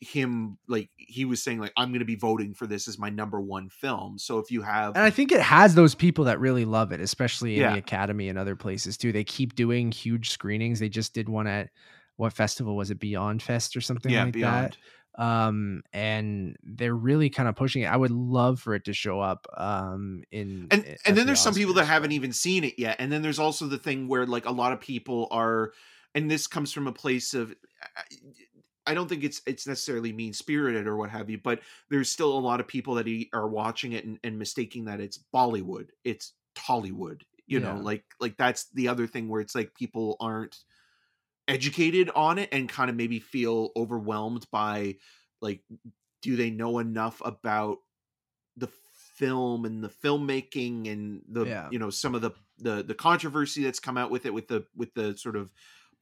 him 0.00 0.58
like 0.68 0.90
he 0.96 1.24
was 1.24 1.42
saying 1.42 1.58
like 1.58 1.72
i'm 1.76 1.88
going 1.88 2.00
to 2.00 2.04
be 2.04 2.16
voting 2.16 2.52
for 2.52 2.66
this 2.66 2.86
as 2.86 2.98
my 2.98 3.08
number 3.08 3.40
one 3.40 3.70
film 3.70 4.18
so 4.18 4.38
if 4.38 4.50
you 4.50 4.60
have 4.60 4.94
and 4.94 5.02
i 5.02 5.08
think 5.08 5.32
it 5.32 5.40
has 5.40 5.74
those 5.74 5.94
people 5.94 6.24
that 6.24 6.38
really 6.38 6.66
love 6.66 6.92
it 6.92 7.00
especially 7.00 7.54
in 7.54 7.62
yeah. 7.62 7.72
the 7.72 7.78
academy 7.78 8.28
and 8.28 8.38
other 8.38 8.54
places 8.54 8.98
too 8.98 9.10
they 9.10 9.24
keep 9.24 9.54
doing 9.54 9.90
huge 9.90 10.28
screenings 10.28 10.80
they 10.80 10.88
just 10.90 11.14
did 11.14 11.30
one 11.30 11.46
at 11.46 11.70
what 12.16 12.32
festival 12.32 12.76
was 12.76 12.90
it 12.90 12.98
beyond 12.98 13.42
fest 13.42 13.76
or 13.76 13.80
something 13.80 14.12
yeah, 14.12 14.24
like 14.24 14.34
beyond. 14.34 14.72
that 14.72 14.76
um 15.18 15.82
and 15.92 16.56
they're 16.62 16.94
really 16.94 17.30
kind 17.30 17.48
of 17.48 17.56
pushing 17.56 17.82
it 17.82 17.86
i 17.86 17.96
would 17.96 18.10
love 18.10 18.60
for 18.60 18.74
it 18.74 18.84
to 18.84 18.92
show 18.92 19.20
up 19.20 19.46
um 19.56 20.22
in 20.30 20.68
and 20.70 20.84
and 20.84 20.98
then 21.04 21.14
the 21.14 21.24
there's 21.24 21.38
Oscars, 21.38 21.42
some 21.42 21.54
people 21.54 21.74
that 21.74 21.86
haven't 21.86 22.12
even 22.12 22.32
seen 22.32 22.64
it 22.64 22.74
yet 22.78 22.96
and 22.98 23.10
then 23.10 23.22
there's 23.22 23.38
also 23.38 23.66
the 23.66 23.78
thing 23.78 24.08
where 24.08 24.26
like 24.26 24.46
a 24.46 24.52
lot 24.52 24.72
of 24.72 24.80
people 24.80 25.28
are 25.30 25.72
and 26.14 26.30
this 26.30 26.46
comes 26.46 26.72
from 26.72 26.86
a 26.86 26.92
place 26.92 27.34
of 27.34 27.54
I 28.86 28.94
don't 28.94 29.08
think 29.08 29.24
it's 29.24 29.42
it's 29.46 29.66
necessarily 29.66 30.12
mean 30.12 30.32
spirited 30.32 30.86
or 30.86 30.96
what 30.96 31.10
have 31.10 31.28
you, 31.28 31.38
but 31.38 31.60
there's 31.90 32.10
still 32.10 32.36
a 32.36 32.40
lot 32.40 32.60
of 32.60 32.68
people 32.68 32.94
that 32.94 33.26
are 33.32 33.48
watching 33.48 33.92
it 33.92 34.04
and, 34.04 34.18
and 34.22 34.38
mistaking 34.38 34.84
that 34.84 35.00
it's 35.00 35.18
Bollywood, 35.34 35.88
it's 36.04 36.32
Tollywood. 36.54 37.22
You 37.46 37.60
yeah. 37.60 37.74
know, 37.74 37.80
like 37.80 38.04
like 38.20 38.36
that's 38.36 38.70
the 38.70 38.88
other 38.88 39.06
thing 39.06 39.28
where 39.28 39.40
it's 39.40 39.54
like 39.54 39.74
people 39.74 40.16
aren't 40.20 40.56
educated 41.48 42.10
on 42.14 42.38
it 42.38 42.48
and 42.52 42.68
kind 42.68 42.90
of 42.90 42.96
maybe 42.96 43.20
feel 43.20 43.70
overwhelmed 43.76 44.46
by 44.50 44.96
like 45.40 45.62
do 46.22 46.36
they 46.36 46.50
know 46.50 46.78
enough 46.78 47.22
about 47.24 47.78
the 48.56 48.68
film 49.16 49.64
and 49.64 49.82
the 49.82 49.88
filmmaking 49.88 50.90
and 50.90 51.22
the 51.28 51.44
yeah. 51.44 51.68
you 51.70 51.78
know 51.78 51.90
some 51.90 52.14
of 52.14 52.20
the 52.20 52.30
the 52.58 52.82
the 52.82 52.94
controversy 52.94 53.62
that's 53.62 53.80
come 53.80 53.96
out 53.96 54.10
with 54.10 54.26
it 54.26 54.34
with 54.34 54.48
the 54.48 54.64
with 54.74 54.92
the 54.94 55.16
sort 55.16 55.36
of 55.36 55.52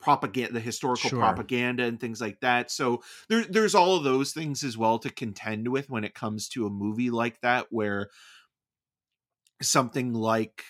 propaganda 0.00 0.52
the 0.52 0.60
historical 0.60 1.10
sure. 1.10 1.18
propaganda 1.18 1.84
and 1.84 2.00
things 2.00 2.20
like 2.20 2.40
that 2.40 2.70
so 2.70 3.02
there, 3.28 3.44
there's 3.44 3.74
all 3.74 3.96
of 3.96 4.04
those 4.04 4.32
things 4.32 4.62
as 4.62 4.76
well 4.76 4.98
to 4.98 5.10
contend 5.10 5.68
with 5.68 5.88
when 5.88 6.04
it 6.04 6.14
comes 6.14 6.48
to 6.48 6.66
a 6.66 6.70
movie 6.70 7.10
like 7.10 7.40
that 7.40 7.66
where 7.70 8.08
something 9.62 10.12
like 10.12 10.64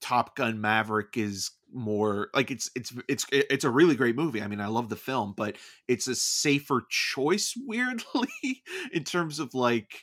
top 0.00 0.36
gun 0.36 0.60
maverick 0.60 1.16
is 1.16 1.50
more 1.72 2.28
like 2.34 2.50
it's 2.50 2.70
it's 2.74 2.92
it's 3.08 3.26
it's 3.30 3.64
a 3.64 3.70
really 3.70 3.94
great 3.94 4.16
movie 4.16 4.40
i 4.40 4.46
mean 4.46 4.60
i 4.60 4.66
love 4.66 4.88
the 4.88 4.96
film 4.96 5.34
but 5.36 5.56
it's 5.86 6.08
a 6.08 6.14
safer 6.14 6.82
choice 6.88 7.54
weirdly 7.66 8.62
in 8.92 9.04
terms 9.04 9.38
of 9.38 9.52
like 9.54 10.02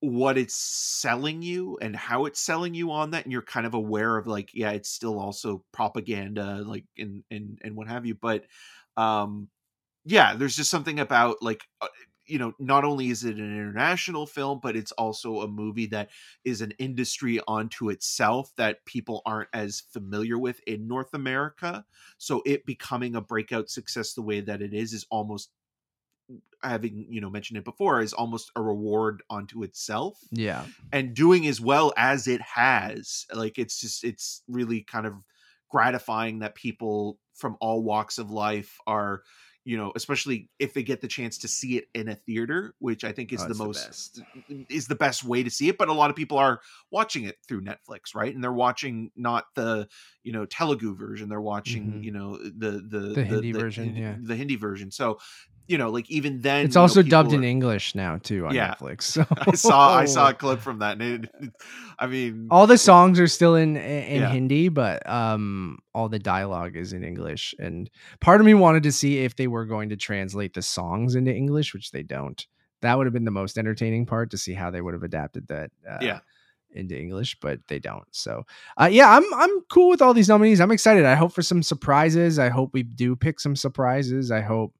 what 0.00 0.36
it's 0.36 0.54
selling 0.54 1.40
you 1.40 1.78
and 1.80 1.96
how 1.96 2.26
it's 2.26 2.40
selling 2.40 2.74
you 2.74 2.90
on 2.90 3.10
that 3.10 3.24
and 3.24 3.32
you're 3.32 3.40
kind 3.40 3.66
of 3.66 3.74
aware 3.74 4.18
of 4.18 4.26
like 4.26 4.50
yeah 4.52 4.70
it's 4.70 4.90
still 4.90 5.18
also 5.18 5.64
propaganda 5.72 6.62
like 6.66 6.84
and 6.98 7.24
and 7.30 7.58
and 7.64 7.74
what 7.74 7.88
have 7.88 8.04
you 8.04 8.14
but 8.14 8.44
um 8.98 9.48
yeah 10.04 10.34
there's 10.34 10.56
just 10.56 10.70
something 10.70 11.00
about 11.00 11.36
like 11.40 11.62
uh, 11.80 11.88
you 12.26 12.38
know 12.38 12.52
not 12.58 12.84
only 12.84 13.10
is 13.10 13.24
it 13.24 13.36
an 13.36 13.52
international 13.56 14.26
film 14.26 14.60
but 14.62 14.76
it's 14.76 14.92
also 14.92 15.40
a 15.40 15.48
movie 15.48 15.86
that 15.86 16.10
is 16.44 16.60
an 16.60 16.72
industry 16.78 17.40
onto 17.46 17.90
itself 17.90 18.52
that 18.56 18.84
people 18.84 19.22
aren't 19.26 19.48
as 19.52 19.82
familiar 19.90 20.38
with 20.38 20.60
in 20.66 20.86
North 20.86 21.14
America. 21.14 21.84
So 22.18 22.42
it 22.44 22.66
becoming 22.66 23.16
a 23.16 23.20
breakout 23.20 23.70
success 23.70 24.14
the 24.14 24.22
way 24.22 24.40
that 24.40 24.62
it 24.62 24.72
is 24.72 24.92
is 24.92 25.06
almost 25.10 25.50
having 26.62 27.06
you 27.08 27.20
know 27.20 27.30
mentioned 27.30 27.58
it 27.58 27.64
before 27.64 28.00
is 28.00 28.12
almost 28.12 28.50
a 28.56 28.62
reward 28.62 29.22
onto 29.30 29.62
itself 29.62 30.18
yeah. 30.32 30.64
and 30.92 31.14
doing 31.14 31.46
as 31.46 31.60
well 31.60 31.92
as 31.96 32.26
it 32.26 32.40
has. 32.40 33.26
Like 33.32 33.58
it's 33.58 33.80
just 33.80 34.04
it's 34.04 34.42
really 34.48 34.82
kind 34.82 35.06
of 35.06 35.14
gratifying 35.68 36.40
that 36.40 36.54
people 36.54 37.18
from 37.34 37.56
all 37.60 37.82
walks 37.82 38.18
of 38.18 38.30
life 38.30 38.78
are 38.86 39.22
you 39.66 39.76
know 39.76 39.92
especially 39.94 40.48
if 40.58 40.72
they 40.72 40.82
get 40.82 41.02
the 41.02 41.08
chance 41.08 41.36
to 41.36 41.48
see 41.48 41.76
it 41.76 41.84
in 41.94 42.08
a 42.08 42.14
theater 42.14 42.74
which 42.78 43.04
i 43.04 43.12
think 43.12 43.32
is 43.32 43.42
oh, 43.42 43.48
the 43.48 43.54
most 43.54 44.22
the 44.48 44.66
is 44.70 44.86
the 44.86 44.94
best 44.94 45.22
way 45.22 45.42
to 45.42 45.50
see 45.50 45.68
it 45.68 45.76
but 45.76 45.88
a 45.88 45.92
lot 45.92 46.08
of 46.08 46.16
people 46.16 46.38
are 46.38 46.60
watching 46.90 47.24
it 47.24 47.36
through 47.46 47.60
netflix 47.60 48.14
right? 48.14 48.34
And 48.34 48.42
they're 48.42 48.52
watching 48.52 49.10
not 49.16 49.44
the 49.54 49.88
you 50.22 50.32
know 50.32 50.46
telugu 50.46 50.96
version 50.96 51.28
they're 51.28 51.40
watching 51.40 51.84
mm-hmm. 51.84 52.02
you 52.02 52.12
know 52.12 52.36
the 52.38 52.82
the 52.88 52.98
the, 52.98 53.14
the 53.14 53.24
hindi 53.24 53.52
the, 53.52 53.58
version 53.58 53.94
the, 53.94 54.00
yeah. 54.00 54.16
the 54.20 54.36
hindi 54.36 54.56
version. 54.56 54.90
So 54.90 55.18
you 55.66 55.78
know, 55.78 55.90
like 55.90 56.08
even 56.10 56.40
then, 56.40 56.64
it's 56.64 56.76
also 56.76 57.02
know, 57.02 57.08
dubbed 57.08 57.32
are, 57.32 57.36
in 57.36 57.44
English 57.44 57.94
now 57.94 58.18
too 58.18 58.46
on 58.46 58.54
yeah, 58.54 58.74
Netflix. 58.74 59.02
So. 59.16 59.24
I 59.30 59.54
saw 59.54 59.96
I 59.96 60.04
saw 60.04 60.30
a 60.30 60.34
clip 60.42 60.60
from 60.60 60.80
that, 60.80 61.00
and 61.00 61.24
it, 61.24 61.52
I 61.98 62.06
mean, 62.06 62.48
all 62.50 62.66
the 62.66 62.78
songs 62.78 63.18
are 63.18 63.26
still 63.26 63.54
in 63.54 63.76
in 63.76 64.22
yeah. 64.22 64.30
Hindi, 64.30 64.68
but 64.68 65.08
um, 65.08 65.78
all 65.94 66.08
the 66.08 66.18
dialogue 66.18 66.76
is 66.76 66.92
in 66.92 67.04
English. 67.04 67.54
And 67.58 67.90
part 68.20 68.40
of 68.40 68.46
me 68.46 68.54
wanted 68.54 68.82
to 68.84 68.92
see 68.92 69.18
if 69.18 69.36
they 69.36 69.46
were 69.46 69.64
going 69.64 69.88
to 69.90 69.96
translate 69.96 70.54
the 70.54 70.62
songs 70.62 71.14
into 71.14 71.34
English, 71.34 71.74
which 71.74 71.90
they 71.90 72.02
don't. 72.02 72.46
That 72.82 72.98
would 72.98 73.06
have 73.06 73.14
been 73.14 73.24
the 73.24 73.30
most 73.30 73.58
entertaining 73.58 74.06
part 74.06 74.30
to 74.30 74.38
see 74.38 74.54
how 74.54 74.70
they 74.70 74.80
would 74.80 74.94
have 74.94 75.02
adapted 75.02 75.48
that. 75.48 75.70
Uh, 75.88 75.98
yeah 76.00 76.20
into 76.72 76.98
English, 76.98 77.38
but 77.40 77.58
they 77.68 77.78
don't. 77.78 78.06
So, 78.10 78.44
uh, 78.80 78.88
yeah, 78.90 79.10
I'm 79.10 79.24
I'm 79.34 79.60
cool 79.70 79.88
with 79.88 80.02
all 80.02 80.12
these 80.14 80.28
nominees. 80.28 80.60
I'm 80.60 80.70
excited. 80.70 81.04
I 81.04 81.14
hope 81.14 81.32
for 81.32 81.42
some 81.42 81.62
surprises. 81.62 82.38
I 82.38 82.50
hope 82.50 82.74
we 82.74 82.82
do 82.82 83.16
pick 83.16 83.40
some 83.40 83.56
surprises. 83.56 84.30
I 84.30 84.42
hope 84.42 84.74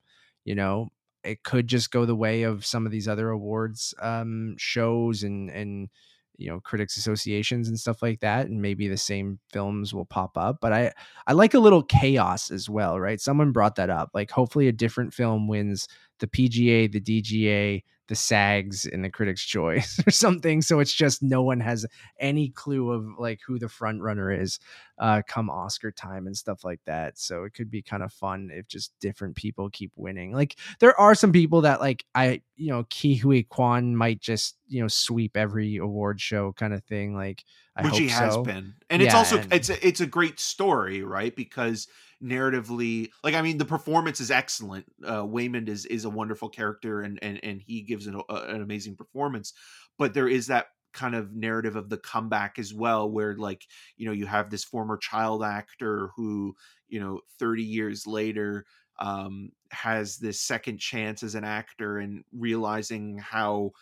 you 0.47 0.55
know 0.55 0.89
it 1.25 1.43
could 1.43 1.67
just 1.67 1.91
go 1.91 2.07
the 2.07 2.17
way 2.17 2.45
of 2.45 2.65
some 2.65 2.87
of 2.87 2.93
these 2.93 3.09
other 3.09 3.29
awards 3.29 3.93
um, 4.01 4.55
shows 4.57 5.23
and 5.25 5.51
and 5.51 5.91
you 6.39 6.49
know 6.49 6.61
critics 6.61 6.97
associations 6.97 7.69
and 7.69 7.79
stuff 7.79 8.03
like 8.03 8.21
that 8.21 8.47
and 8.47 8.63
maybe 8.63 8.89
the 8.89 8.97
same 8.97 9.39
films 9.53 9.95
will 9.95 10.05
pop 10.05 10.37
up 10.37 10.59
but 10.61 10.73
i 10.73 10.93
i 11.27 11.33
like 11.33 11.55
a 11.55 11.59
little 11.59 11.83
chaos 11.83 12.51
as 12.51 12.69
well 12.69 13.01
right? 13.01 13.21
Someone 13.21 13.53
brought 13.53 13.77
that 13.77 13.91
up 13.91 14.11
like 14.15 14.31
hopefully 14.31 14.69
a 14.69 14.73
different 14.73 15.13
film 15.13 15.49
wins 15.49 15.89
the 16.21 16.27
pga 16.27 16.91
the 16.91 17.01
dga 17.01 17.83
the 18.09 18.15
sags 18.15 18.87
and 18.87 19.05
the 19.05 19.11
critics 19.11 19.45
choice 19.45 20.01
or 20.07 20.11
something 20.11 20.63
so 20.63 20.81
it's 20.81 20.93
just 20.93 21.23
no 21.23 21.43
one 21.43 21.61
has 21.61 21.87
any 22.21 22.49
clue 22.51 22.91
of 22.91 23.07
like 23.19 23.41
who 23.47 23.59
the 23.59 23.69
front 23.69 24.01
runner 24.01 24.31
is 24.31 24.59
uh 24.99 25.23
come 25.27 25.51
oscar 25.51 25.91
time 25.91 26.27
and 26.27 26.37
stuff 26.37 26.65
like 26.65 26.81
that 26.87 27.19
so 27.19 27.45
it 27.45 27.55
could 27.55 27.71
be 27.71 27.83
kind 27.83 28.03
of 28.03 28.13
fun 28.13 28.51
if 28.53 28.67
just 28.69 28.93
different 29.01 29.35
people 29.35 29.69
keep 29.71 29.93
winning 29.97 30.33
like 30.33 30.57
there 30.79 30.99
are 31.01 31.15
some 31.15 31.33
people 31.33 31.61
that 31.61 31.81
like 31.81 32.05
i 32.15 32.41
you 32.57 32.71
know 32.71 32.85
Ke 32.85 33.21
Huy 33.21 33.43
Quan 33.43 33.95
might 33.97 34.21
just 34.21 34.57
you 34.69 34.81
know 34.81 34.89
sweep 34.89 35.37
every 35.37 35.77
award 35.77 36.21
show 36.21 36.53
kind 36.53 36.73
of 36.73 36.83
thing 36.85 37.15
like 37.15 37.45
I 37.77 37.85
which 37.85 37.99
he 37.99 38.09
has 38.09 38.35
so. 38.35 38.43
been. 38.43 38.75
And 38.91 39.03
it's 39.03 39.15
also 39.15 39.39
and- 39.39 39.53
it's 39.53 39.69
a, 39.71 39.87
it's 39.87 40.01
a 40.01 40.07
great 40.07 40.41
story 40.41 41.03
right? 41.03 41.35
Because 41.35 41.89
narratively 42.25 43.11
like 43.23 43.35
i 43.35 43.43
mean 43.43 43.59
the 43.59 43.65
performance 43.65 44.21
is 44.21 44.31
excellent. 44.31 44.87
Uh 45.05 45.23
waymond 45.23 45.69
is 45.69 45.85
is 45.87 46.07
a 46.07 46.11
wonderful 46.11 46.49
character 46.49 47.03
and 47.03 47.19
and 47.23 47.39
and 47.45 47.61
he 47.61 47.83
gives 47.83 48.07
an, 48.07 48.21
a, 48.29 48.35
an 48.35 48.63
amazing 48.63 48.97
performance. 48.97 49.53
But 49.99 50.15
there 50.15 50.29
is 50.29 50.47
that 50.47 50.69
kind 50.95 51.15
of 51.15 51.35
narrative 51.35 51.77
of 51.77 51.91
the 51.91 51.99
comeback 51.99 52.59
as 52.59 52.73
well 52.73 53.11
where 53.11 53.37
like 53.37 53.67
you 53.99 54.07
know 54.07 54.13
you 54.13 54.25
have 54.25 54.49
this 54.49 54.65
former 54.65 54.97
child 54.97 55.45
actor 55.45 56.09
who 56.17 56.57
you 56.89 56.99
know 56.99 57.21
30 57.39 57.63
years 57.63 58.07
later 58.07 58.65
um 58.99 59.51
has 59.71 60.17
this 60.17 60.41
second 60.41 60.79
chance 60.79 61.23
as 61.23 61.35
an 61.35 61.45
actor 61.45 61.99
and 61.99 62.25
realizing 62.33 63.19
how 63.19 63.73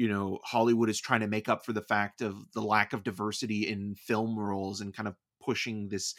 you 0.00 0.08
know 0.08 0.38
hollywood 0.42 0.88
is 0.88 0.98
trying 0.98 1.20
to 1.20 1.26
make 1.26 1.46
up 1.48 1.66
for 1.66 1.74
the 1.74 1.82
fact 1.82 2.22
of 2.22 2.34
the 2.54 2.62
lack 2.62 2.94
of 2.94 3.02
diversity 3.02 3.68
in 3.68 3.94
film 3.94 4.38
roles 4.38 4.80
and 4.80 4.94
kind 4.94 5.06
of 5.06 5.14
pushing 5.44 5.88
this 5.90 6.14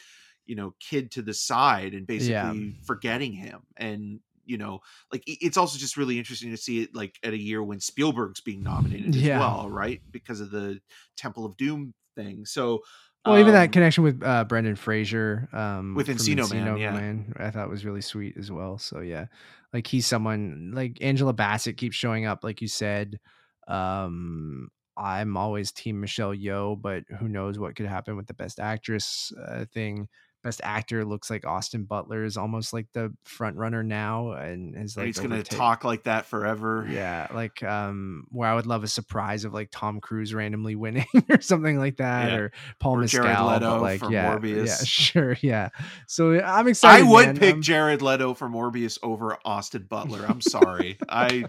you 0.46 0.54
know 0.54 0.72
kid 0.78 1.10
to 1.10 1.20
the 1.20 1.34
side 1.34 1.92
and 1.92 2.06
basically 2.06 2.32
Yeah. 2.32 2.54
forgetting 2.84 3.32
him 3.32 3.62
and 3.76 4.20
you 4.44 4.56
know 4.56 4.80
like 5.10 5.24
it's 5.26 5.56
also 5.56 5.78
just 5.78 5.96
really 5.96 6.16
interesting 6.18 6.50
to 6.52 6.56
see 6.56 6.82
it 6.82 6.94
like 6.94 7.18
at 7.24 7.32
a 7.32 7.38
year 7.38 7.60
when 7.62 7.80
spielberg's 7.80 8.40
being 8.40 8.62
nominated 8.62 9.16
Yeah. 9.16 9.34
as 9.34 9.40
well 9.40 9.68
right 9.68 10.00
because 10.12 10.40
of 10.40 10.50
the 10.52 10.80
temple 11.16 11.44
of 11.44 11.56
doom 11.56 11.92
thing 12.14 12.44
so 12.46 12.82
Well, 13.26 13.38
even 13.38 13.48
um, 13.54 13.60
that 13.60 13.72
connection 13.72 14.04
with 14.04 14.22
uh, 14.22 14.44
Brendan 14.44 14.76
Fraser 14.76 15.48
um, 15.52 15.94
With 15.94 16.06
from 16.06 16.16
Encino 16.16 16.50
Man, 16.50 16.76
yeah. 16.76 16.92
Man, 16.92 17.32
I 17.38 17.50
thought 17.50 17.70
was 17.70 17.84
really 17.84 18.00
sweet 18.00 18.36
as 18.36 18.50
well. 18.50 18.78
So 18.78 18.98
yeah, 19.00 19.26
like 19.72 19.86
he's 19.86 20.06
someone 20.06 20.72
like 20.74 20.98
Angela 21.00 21.32
Bassett 21.32 21.76
keeps 21.76 21.94
showing 21.96 22.26
up, 22.26 22.42
like 22.42 22.60
you 22.60 22.68
said. 22.68 23.20
Um, 23.68 24.68
I'm 24.96 25.36
always 25.36 25.72
Team 25.72 26.00
Michelle 26.00 26.34
Yeoh, 26.34 26.80
but 26.80 27.04
who 27.18 27.28
knows 27.28 27.58
what 27.58 27.76
could 27.76 27.86
happen 27.86 28.16
with 28.16 28.26
the 28.26 28.34
Best 28.34 28.60
Actress 28.60 29.32
uh, 29.42 29.64
thing. 29.72 30.08
Best 30.44 30.60
Actor 30.64 31.04
looks 31.04 31.30
like 31.30 31.46
Austin 31.46 31.84
Butler 31.84 32.24
is 32.24 32.36
almost 32.36 32.72
like 32.72 32.88
the 32.94 33.14
front 33.22 33.56
runner 33.58 33.84
now, 33.84 34.32
and 34.32 34.74
is 34.74 34.96
and 34.96 35.04
like 35.04 35.06
he's 35.06 35.20
gonna 35.20 35.44
talk 35.44 35.84
like 35.84 36.02
that 36.02 36.26
forever 36.26 36.84
yeah, 36.90 37.28
like 37.32 37.62
um, 37.62 38.26
where 38.30 38.48
I 38.50 38.54
would 38.56 38.66
love 38.66 38.82
a 38.82 38.88
surprise 38.88 39.44
of 39.44 39.54
like 39.54 39.68
Tom 39.70 40.00
Cruise 40.00 40.34
randomly 40.34 40.74
winning 40.74 41.06
or 41.30 41.40
something 41.40 41.78
like 41.78 41.98
that, 41.98 42.32
Yeah. 42.32 42.36
or 42.38 42.52
Paul 42.80 42.96
Or 42.96 43.00
Mescal. 43.02 43.22
Jared 43.22 43.38
Leto 43.40 43.80
like, 43.80 44.00
for 44.00 44.10
yeah, 44.10 44.36
yeah, 44.42 44.74
sure, 44.84 45.36
yeah. 45.42 45.68
So 46.08 46.40
I'm 46.40 46.66
excited. 46.66 47.06
I 47.06 47.08
would 47.08 47.26
man. 47.26 47.36
pick 47.38 47.54
Um, 47.54 47.62
Jared 47.62 48.02
Leto 48.02 48.34
for 48.34 48.48
Morbius 48.48 48.98
over 49.00 49.38
Austin 49.44 49.86
Butler. 49.88 50.26
I'm 50.28 50.40
sorry. 50.40 50.98
I 51.08 51.44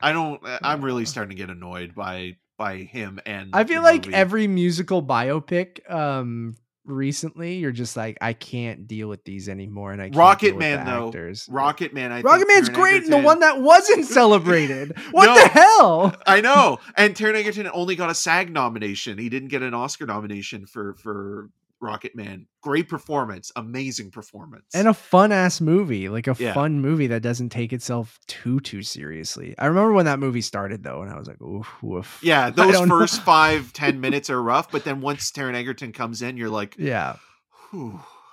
I 0.00 0.12
don't 0.12 0.40
I'm 0.62 0.84
really 0.84 1.04
starting 1.04 1.30
to 1.30 1.40
get 1.40 1.50
annoyed 1.50 1.94
by 1.94 2.36
by 2.58 2.78
him 2.78 3.20
and 3.26 3.50
I 3.52 3.64
feel 3.64 3.82
like 3.82 4.04
movie. 4.06 4.14
every 4.14 4.46
musical 4.46 5.02
biopic 5.02 5.88
um 5.90 6.54
recently, 6.86 7.54
you're 7.56 7.72
just 7.72 7.96
like, 7.96 8.18
I 8.20 8.34
can't 8.34 8.86
deal 8.86 9.08
with 9.08 9.24
these 9.24 9.48
anymore, 9.48 9.92
and 9.92 10.02
I 10.02 10.06
can't 10.06 10.16
Rocket 10.16 10.46
deal 10.48 10.54
with 10.56 10.60
Man 10.60 10.84
the 10.84 10.90
though. 10.92 11.06
actors. 11.08 11.48
Rocket 11.50 11.94
Man 11.94 12.12
I 12.12 12.16
think 12.16 12.26
Rocket 12.26 12.46
Man's 12.46 12.68
Taron 12.68 12.74
great, 12.74 13.02
and 13.04 13.12
the 13.12 13.18
one 13.18 13.40
that 13.40 13.60
wasn't 13.60 14.04
celebrated. 14.20 14.94
What 15.10 15.26
No. 15.26 15.34
the 15.34 15.48
hell? 15.48 16.16
I 16.26 16.42
know. 16.42 16.78
And 16.96 17.14
Taron 17.14 17.36
Egerton 17.36 17.70
only 17.72 17.96
got 17.96 18.10
a 18.10 18.14
SAG 18.14 18.52
nomination. 18.52 19.16
He 19.18 19.30
didn't 19.30 19.48
get 19.48 19.62
an 19.62 19.72
Oscar 19.72 20.04
nomination 20.06 20.66
for 20.66 20.94
for 20.96 21.48
Rocket 21.84 22.16
Man. 22.16 22.46
Great 22.62 22.88
performance, 22.88 23.52
amazing 23.56 24.10
performance. 24.10 24.64
and 24.74 24.88
a 24.88 24.94
fun 24.94 25.30
ass 25.32 25.60
movie 25.60 26.08
like 26.08 26.26
a 26.26 26.34
Yeah. 26.38 26.54
fun 26.54 26.80
movie 26.80 27.06
that 27.08 27.20
doesn't 27.22 27.50
take 27.50 27.72
itself 27.72 28.18
too 28.26 28.58
too 28.60 28.82
seriously 28.82 29.54
i 29.58 29.66
remember 29.66 29.92
when 29.92 30.06
that 30.06 30.18
movie 30.18 30.40
started 30.40 30.82
though 30.82 31.02
and 31.02 31.12
i 31.12 31.18
was 31.18 31.28
like 31.28 31.40
oof 31.42 31.68
woof 31.82 32.20
yeah, 32.22 32.48
those 32.56 32.72
don't 32.72 32.88
know. 32.88 32.98
first 32.98 33.20
five 33.34 33.72
ten 33.74 34.00
minutes 34.00 34.30
are 34.30 34.42
rough, 34.42 34.70
but 34.70 34.84
then 34.84 35.00
once 35.02 35.30
Taron 35.30 35.54
Egerton 35.54 35.92
comes 35.92 36.22
in, 36.22 36.36
you're 36.38 36.48
like, 36.50 36.74
yeah 36.78 37.16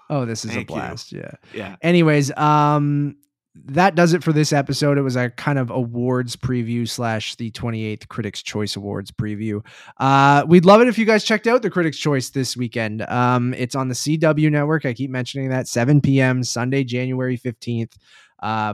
oh 0.09 0.25
this 0.25 0.45
is 0.45 0.51
Thank 0.51 0.69
a 0.69 0.73
you. 0.73 0.79
blast 0.79 1.11
yeah 1.11 1.31
yeah. 1.53 1.75
anyways 1.81 2.35
um 2.37 3.15
that 3.53 3.95
does 3.95 4.13
it 4.13 4.23
for 4.23 4.31
this 4.31 4.53
episode. 4.53 4.97
It 4.97 5.01
was 5.01 5.15
a 5.17 5.29
kind 5.29 5.59
of 5.59 5.69
awards 5.69 6.35
preview 6.35 6.87
slash 6.87 7.35
the 7.35 7.51
28th 7.51 8.07
critics 8.07 8.41
choice 8.41 8.75
awards 8.75 9.11
preview. 9.11 9.65
Uh 9.97 10.45
we'd 10.47 10.65
love 10.65 10.81
it 10.81 10.87
if 10.87 10.97
you 10.97 11.05
guys 11.05 11.23
checked 11.23 11.47
out 11.47 11.61
the 11.61 11.69
critics 11.69 11.97
choice 11.97 12.29
this 12.29 12.55
weekend. 12.55 13.01
Um 13.03 13.53
it's 13.55 13.75
on 13.75 13.89
the 13.89 13.95
cw 13.95 14.51
network. 14.51 14.85
I 14.85 14.93
keep 14.93 15.11
mentioning 15.11 15.49
that. 15.49 15.67
7 15.67 16.01
p.m 16.01 16.43
sunday 16.43 16.83
january 16.83 17.37
15th 17.37 17.93
uh 18.41 18.73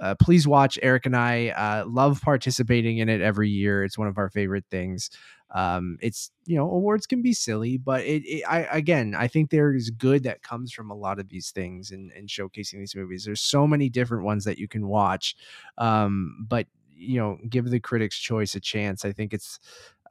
uh, 0.00 0.14
please 0.14 0.46
watch. 0.46 0.78
Eric 0.82 1.06
and 1.06 1.16
I 1.16 1.48
uh, 1.48 1.84
love 1.86 2.20
participating 2.22 2.98
in 2.98 3.08
it 3.08 3.20
every 3.20 3.48
year. 3.48 3.82
It's 3.82 3.98
one 3.98 4.06
of 4.06 4.18
our 4.18 4.30
favorite 4.30 4.64
things. 4.70 5.10
Um, 5.50 5.98
it's 6.02 6.30
you 6.44 6.56
know 6.56 6.70
awards 6.70 7.06
can 7.06 7.22
be 7.22 7.32
silly, 7.32 7.78
but 7.78 8.02
it, 8.02 8.22
it 8.24 8.42
I 8.48 8.60
again 8.64 9.14
I 9.16 9.28
think 9.28 9.50
there 9.50 9.74
is 9.74 9.90
good 9.90 10.24
that 10.24 10.42
comes 10.42 10.72
from 10.72 10.90
a 10.90 10.94
lot 10.96 11.18
of 11.18 11.28
these 11.28 11.50
things 11.50 11.90
and 11.90 12.10
and 12.12 12.28
showcasing 12.28 12.78
these 12.78 12.94
movies. 12.94 13.24
There's 13.24 13.40
so 13.40 13.66
many 13.66 13.88
different 13.88 14.24
ones 14.24 14.44
that 14.44 14.58
you 14.58 14.68
can 14.68 14.88
watch, 14.88 15.36
um, 15.78 16.46
but 16.48 16.66
you 16.94 17.18
know 17.18 17.38
give 17.48 17.70
the 17.70 17.80
Critics' 17.80 18.18
Choice 18.18 18.54
a 18.54 18.60
chance. 18.60 19.04
I 19.04 19.12
think 19.12 19.32
it's 19.32 19.58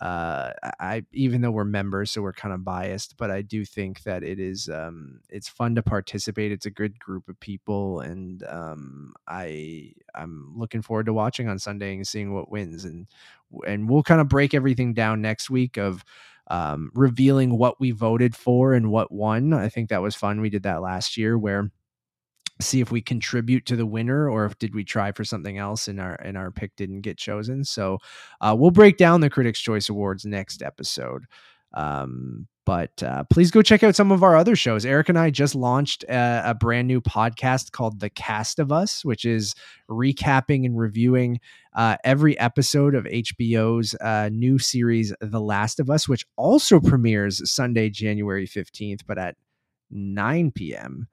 uh 0.02 0.52
i 0.80 1.04
even 1.12 1.42
though 1.42 1.52
we're 1.52 1.64
members 1.64 2.12
so 2.12 2.22
we're 2.22 2.34
kind 2.34 2.54
of 2.54 2.64
biased 2.64 3.18
but 3.18 3.32
i 3.32 3.42
do 3.42 3.66
think 3.66 4.04
that 4.04 4.24
it 4.24 4.40
is 4.40 4.70
um 4.70 5.20
it's 5.30 5.50
fun 5.50 5.74
to 5.74 5.82
participate. 5.82 6.52
It's 6.52 6.66
a 6.68 6.72
good 6.72 7.00
group 7.00 7.28
of 7.28 7.40
people 7.40 8.02
and 8.02 8.44
um 8.48 9.14
i 9.28 9.92
i'm 10.14 10.54
looking 10.56 10.82
forward 10.82 11.08
to 11.08 11.14
watching 11.14 11.50
on 11.50 11.58
sunday 11.60 11.96
and 11.96 12.08
seeing 12.08 12.34
what 12.34 12.52
wins 12.52 12.86
and 12.86 13.08
and 13.66 13.90
we'll 13.90 14.04
kind 14.04 14.22
of 14.22 14.28
break 14.28 14.54
everything 14.54 14.94
down 14.94 15.22
next 15.22 15.50
week 15.50 15.78
of 15.78 16.04
um 16.48 16.92
revealing 16.94 17.58
what 17.58 17.80
we 17.80 17.92
voted 17.92 18.36
for 18.36 18.74
and 18.74 18.92
what 18.92 19.12
won. 19.12 19.54
I 19.54 19.70
think 19.70 19.90
that 19.90 20.02
was 20.02 20.16
fun. 20.16 20.42
We 20.42 20.50
did 20.50 20.64
that 20.64 20.82
last 20.82 21.18
year 21.18 21.38
where 21.38 21.72
see 22.60 22.82
if 22.82 22.92
we 22.92 23.02
contribute 23.02 23.66
to 23.66 23.76
the 23.76 23.86
winner 23.86 24.30
or 24.30 24.46
if 24.46 24.58
did 24.60 24.74
we 24.74 24.84
try 24.84 25.12
for 25.12 25.24
something 25.24 25.58
else 25.58 25.88
and 25.88 26.00
our 26.00 26.16
and 26.16 26.38
our 26.38 26.52
pick 26.52 26.76
didn't 26.76 27.02
get 27.02 27.18
chosen. 27.18 27.64
So 27.64 28.00
uh, 28.42 28.56
we'll 28.58 28.72
break 28.72 28.98
down 28.98 29.22
the 29.22 29.30
critics 29.30 29.60
choice 29.60 29.90
awards 29.90 30.26
next 30.26 30.62
episode. 30.62 31.26
Um, 31.74 32.48
but 32.66 33.02
uh, 33.02 33.24
please 33.30 33.50
go 33.50 33.62
check 33.62 33.82
out 33.82 33.96
some 33.96 34.12
of 34.12 34.24
our 34.24 34.36
other 34.36 34.56
shows. 34.56 34.86
Eric 34.86 35.10
and 35.10 35.18
i 35.18 35.30
just 35.30 35.56
launched 35.56 36.04
a, 36.04 36.42
a 36.46 36.54
brand 36.54 36.88
new 36.88 37.00
podcast 37.00 37.72
called 37.72 38.00
the 38.00 38.10
cast 38.10 38.60
of 38.60 38.72
us 38.72 39.06
which 39.06 39.26
is 39.26 39.56
recapping 39.90 40.66
and 40.66 40.78
reviewing 40.78 41.40
uh, 41.76 41.96
every 42.04 42.38
episode 42.40 42.96
of 42.96 43.06
hbo's 43.06 43.96
uh, 44.02 44.30
new 44.32 44.58
series 44.58 45.14
the 45.22 45.40
last 45.40 45.80
of 45.80 45.90
us 45.90 46.10
which 46.10 46.26
also 46.36 46.80
premieres 46.80 47.50
sunday 47.50 47.90
january 47.90 48.48
15th 48.48 49.02
but 49.08 49.18
at 49.18 49.36
9 49.90 50.52
p.m 50.52 51.08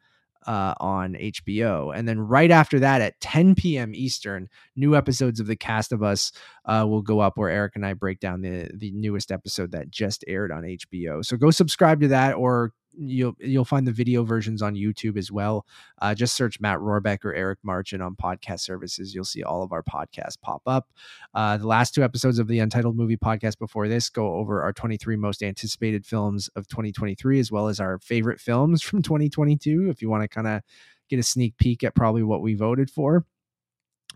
uh, 0.47 0.75
on 0.79 1.15
HBO. 1.15 1.97
And 1.97 2.09
then 2.09 2.21
right 2.21 2.51
after 2.51 2.79
that, 2.81 3.01
at 3.01 3.21
10 3.21 3.55
p.m. 3.55 3.93
Eastern, 3.95 4.49
new 4.77 4.97
episodes 4.97 5.41
of 5.41 5.47
The 5.47 5.57
Cast 5.57 5.93
of 5.93 6.03
Us 6.03 6.33
uh, 6.65 6.87
will 6.89 7.03
go 7.03 7.21
up 7.21 7.37
where 7.37 7.51
Eric 7.51 7.77
and 7.77 7.87
I 7.87 7.95
break 7.95 8.21
down 8.21 8.43
the 8.43 8.71
the 8.75 8.91
newest 8.93 9.31
episode 9.31 9.73
that 9.73 9.91
just 9.91 10.25
aired 10.27 10.53
on 10.53 10.63
HBO. 10.63 11.25
So 11.25 11.37
go 11.37 11.51
subscribe 11.51 12.01
to 12.01 12.09
that, 12.09 12.35
or 12.35 12.73
you'll 12.99 13.35
you'll 13.41 13.65
find 13.65 13.87
the 13.87 13.93
video 13.93 14.25
versions 14.25 14.63
on 14.63 14.75
YouTube 14.75 15.17
as 15.17 15.31
well. 15.31 15.67
Uh, 16.01 16.15
just 16.15 16.37
search 16.37 16.61
Matt 16.61 16.79
Rohrbeck 16.79 17.25
or 17.25 17.35
Eric 17.35 17.59
Marchin 17.63 18.01
on 18.01 18.17
podcast 18.17 18.61
services. 18.61 19.15
You'll 19.15 19.25
see 19.25 19.43
all 19.43 19.63
of 19.63 19.73
our 19.73 19.83
podcasts 19.83 20.41
pop 20.41 20.63
up. 20.67 20.89
Uh, 21.35 21.57
the 21.57 21.67
last 21.67 21.95
two 21.95 22.05
episodes 22.05 22.39
of 22.39 22.49
the 22.49 22.59
Untitled 22.59 22.97
Movie 22.97 23.17
podcast 23.17 23.59
before 23.59 23.89
this 23.89 24.09
go 24.09 24.35
over 24.35 24.63
our 24.63 24.73
23 24.73 25.17
most 25.17 25.43
anticipated 25.43 26.07
films 26.07 26.49
of 26.57 26.67
2023, 26.69 27.41
as 27.41 27.51
well 27.51 27.69
as 27.69 27.81
our 27.81 27.99
favorite 27.99 28.41
films 28.41 28.83
from 28.83 29.03
2022. 29.03 29.89
If 29.91 30.03
you 30.03 30.09
want 30.09 30.23
to 30.23 30.29
kind 30.29 30.47
of 30.47 30.63
get 31.09 31.19
a 31.19 31.23
sneak 31.23 31.57
peek 31.59 31.85
at 31.85 31.95
probably 31.95 32.23
what 32.23 32.41
we 32.41 32.55
voted 32.55 32.91
for 32.91 33.27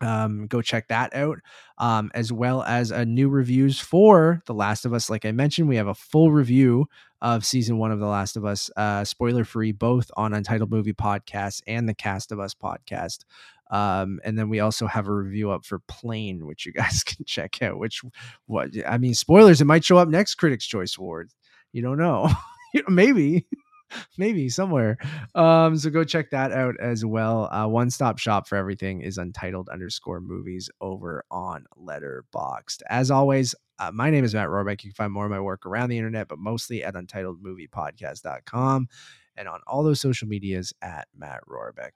um, 0.01 0.47
go 0.47 0.63
check 0.63 0.89
that 0.89 1.15
out 1.15 1.39
um, 1.79 2.11
as 2.15 2.33
well 2.33 2.63
as 2.63 2.91
a 2.91 3.05
new 3.05 3.29
reviews 3.29 3.81
for 3.81 4.43
the 4.47 4.55
last 4.55 4.85
of 4.85 4.93
us 4.93 5.11
like 5.11 5.25
i 5.25 5.33
mentioned 5.33 5.69
we 5.69 5.77
have 5.77 5.89
a 5.89 5.95
full 5.95 6.31
review 6.31 6.87
of 7.21 7.45
season 7.45 7.79
one 7.79 7.91
of 7.91 7.99
the 7.99 8.07
last 8.07 8.37
of 8.37 8.45
us 8.45 8.71
uh, 8.77 9.05
spoiler 9.05 9.45
free 9.45 9.73
both 9.73 10.11
on 10.17 10.33
untitled 10.35 10.71
movie 10.71 10.93
podcast 10.93 11.63
and 11.67 11.89
the 11.89 11.95
cast 11.95 12.33
of 12.33 12.39
us 12.41 12.55
podcast 12.55 13.25
Um, 13.71 14.19
and 14.25 14.39
then 14.39 14.49
we 14.49 14.61
also 14.61 14.87
have 14.87 15.09
a 15.09 15.13
review 15.13 15.51
up 15.51 15.65
for 15.65 15.79
Plane, 15.81 16.47
which 16.47 16.65
you 16.65 16.73
guys 16.83 17.03
can 17.05 17.25
check 17.27 17.61
out. 17.63 17.79
Which, 17.79 18.03
what 18.47 18.71
I 18.87 18.97
mean, 18.99 19.13
spoilers, 19.15 19.61
it 19.61 19.67
might 19.67 19.85
show 19.85 19.99
up 19.99 20.09
next 20.09 20.37
Critics' 20.37 20.67
Choice 20.67 20.97
Award. 20.97 21.31
You 21.73 21.83
don't 21.83 21.99
know. 21.99 22.31
Maybe 22.89 23.47
maybe 24.19 24.49
somewhere. 24.49 24.99
Um, 25.35 25.77
so 25.77 25.91
go 25.91 26.05
check 26.05 26.31
that 26.31 26.53
out 26.53 26.75
as 26.81 27.05
well. 27.05 27.49
Uh, 27.53 27.67
one 27.67 27.91
stop 27.91 28.19
shop 28.19 28.49
for 28.49 28.57
everything 28.57 29.01
is 29.01 29.19
untitled 29.19 29.69
underscore 29.69 30.21
movies 30.21 30.71
over 30.81 31.25
on 31.31 31.67
Letterboxd. 31.79 32.83
As 32.89 33.11
always, 33.11 33.55
uh, 33.79 33.91
my 33.93 34.11
name 34.11 34.25
is 34.25 34.35
Matt 34.35 34.49
Rohrbeck. 34.49 34.83
You 34.85 34.91
can 34.91 34.95
find 34.97 35.13
more 35.13 35.25
of 35.25 35.31
my 35.31 35.41
work 35.41 35.67
around 35.67 35.91
the 35.91 35.99
internet, 35.99 36.29
but 36.29 36.39
mostly 36.39 36.83
at 36.83 36.95
untitledmoviepodcast.com 36.95 38.89
and 39.37 39.49
on 39.49 39.61
all 39.67 39.83
those 39.83 40.01
social 40.01 40.29
medias 40.29 40.73
at 40.83 41.07
Matt 41.17 41.41
Rohrbeck. 41.49 41.91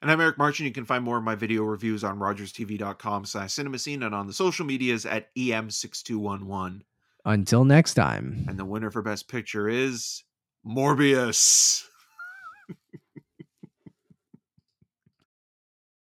And 0.00 0.12
I'm 0.12 0.20
Eric 0.20 0.38
March, 0.38 0.60
and 0.60 0.66
you 0.66 0.72
can 0.72 0.84
find 0.84 1.02
more 1.02 1.18
of 1.18 1.24
my 1.24 1.34
video 1.34 1.64
reviews 1.64 2.04
on 2.04 2.20
rogerstv.com 2.20 3.24
slash 3.24 3.50
cinemascene 3.50 4.06
and 4.06 4.14
on 4.14 4.28
the 4.28 4.32
social 4.32 4.64
medias 4.64 5.04
at 5.04 5.34
EM6211. 5.34 6.82
Until 7.24 7.64
next 7.64 7.94
time. 7.94 8.44
And 8.48 8.56
the 8.56 8.64
winner 8.64 8.92
for 8.92 9.02
Best 9.02 9.28
Picture 9.28 9.68
is 9.68 10.22
Morbius. 10.68 11.84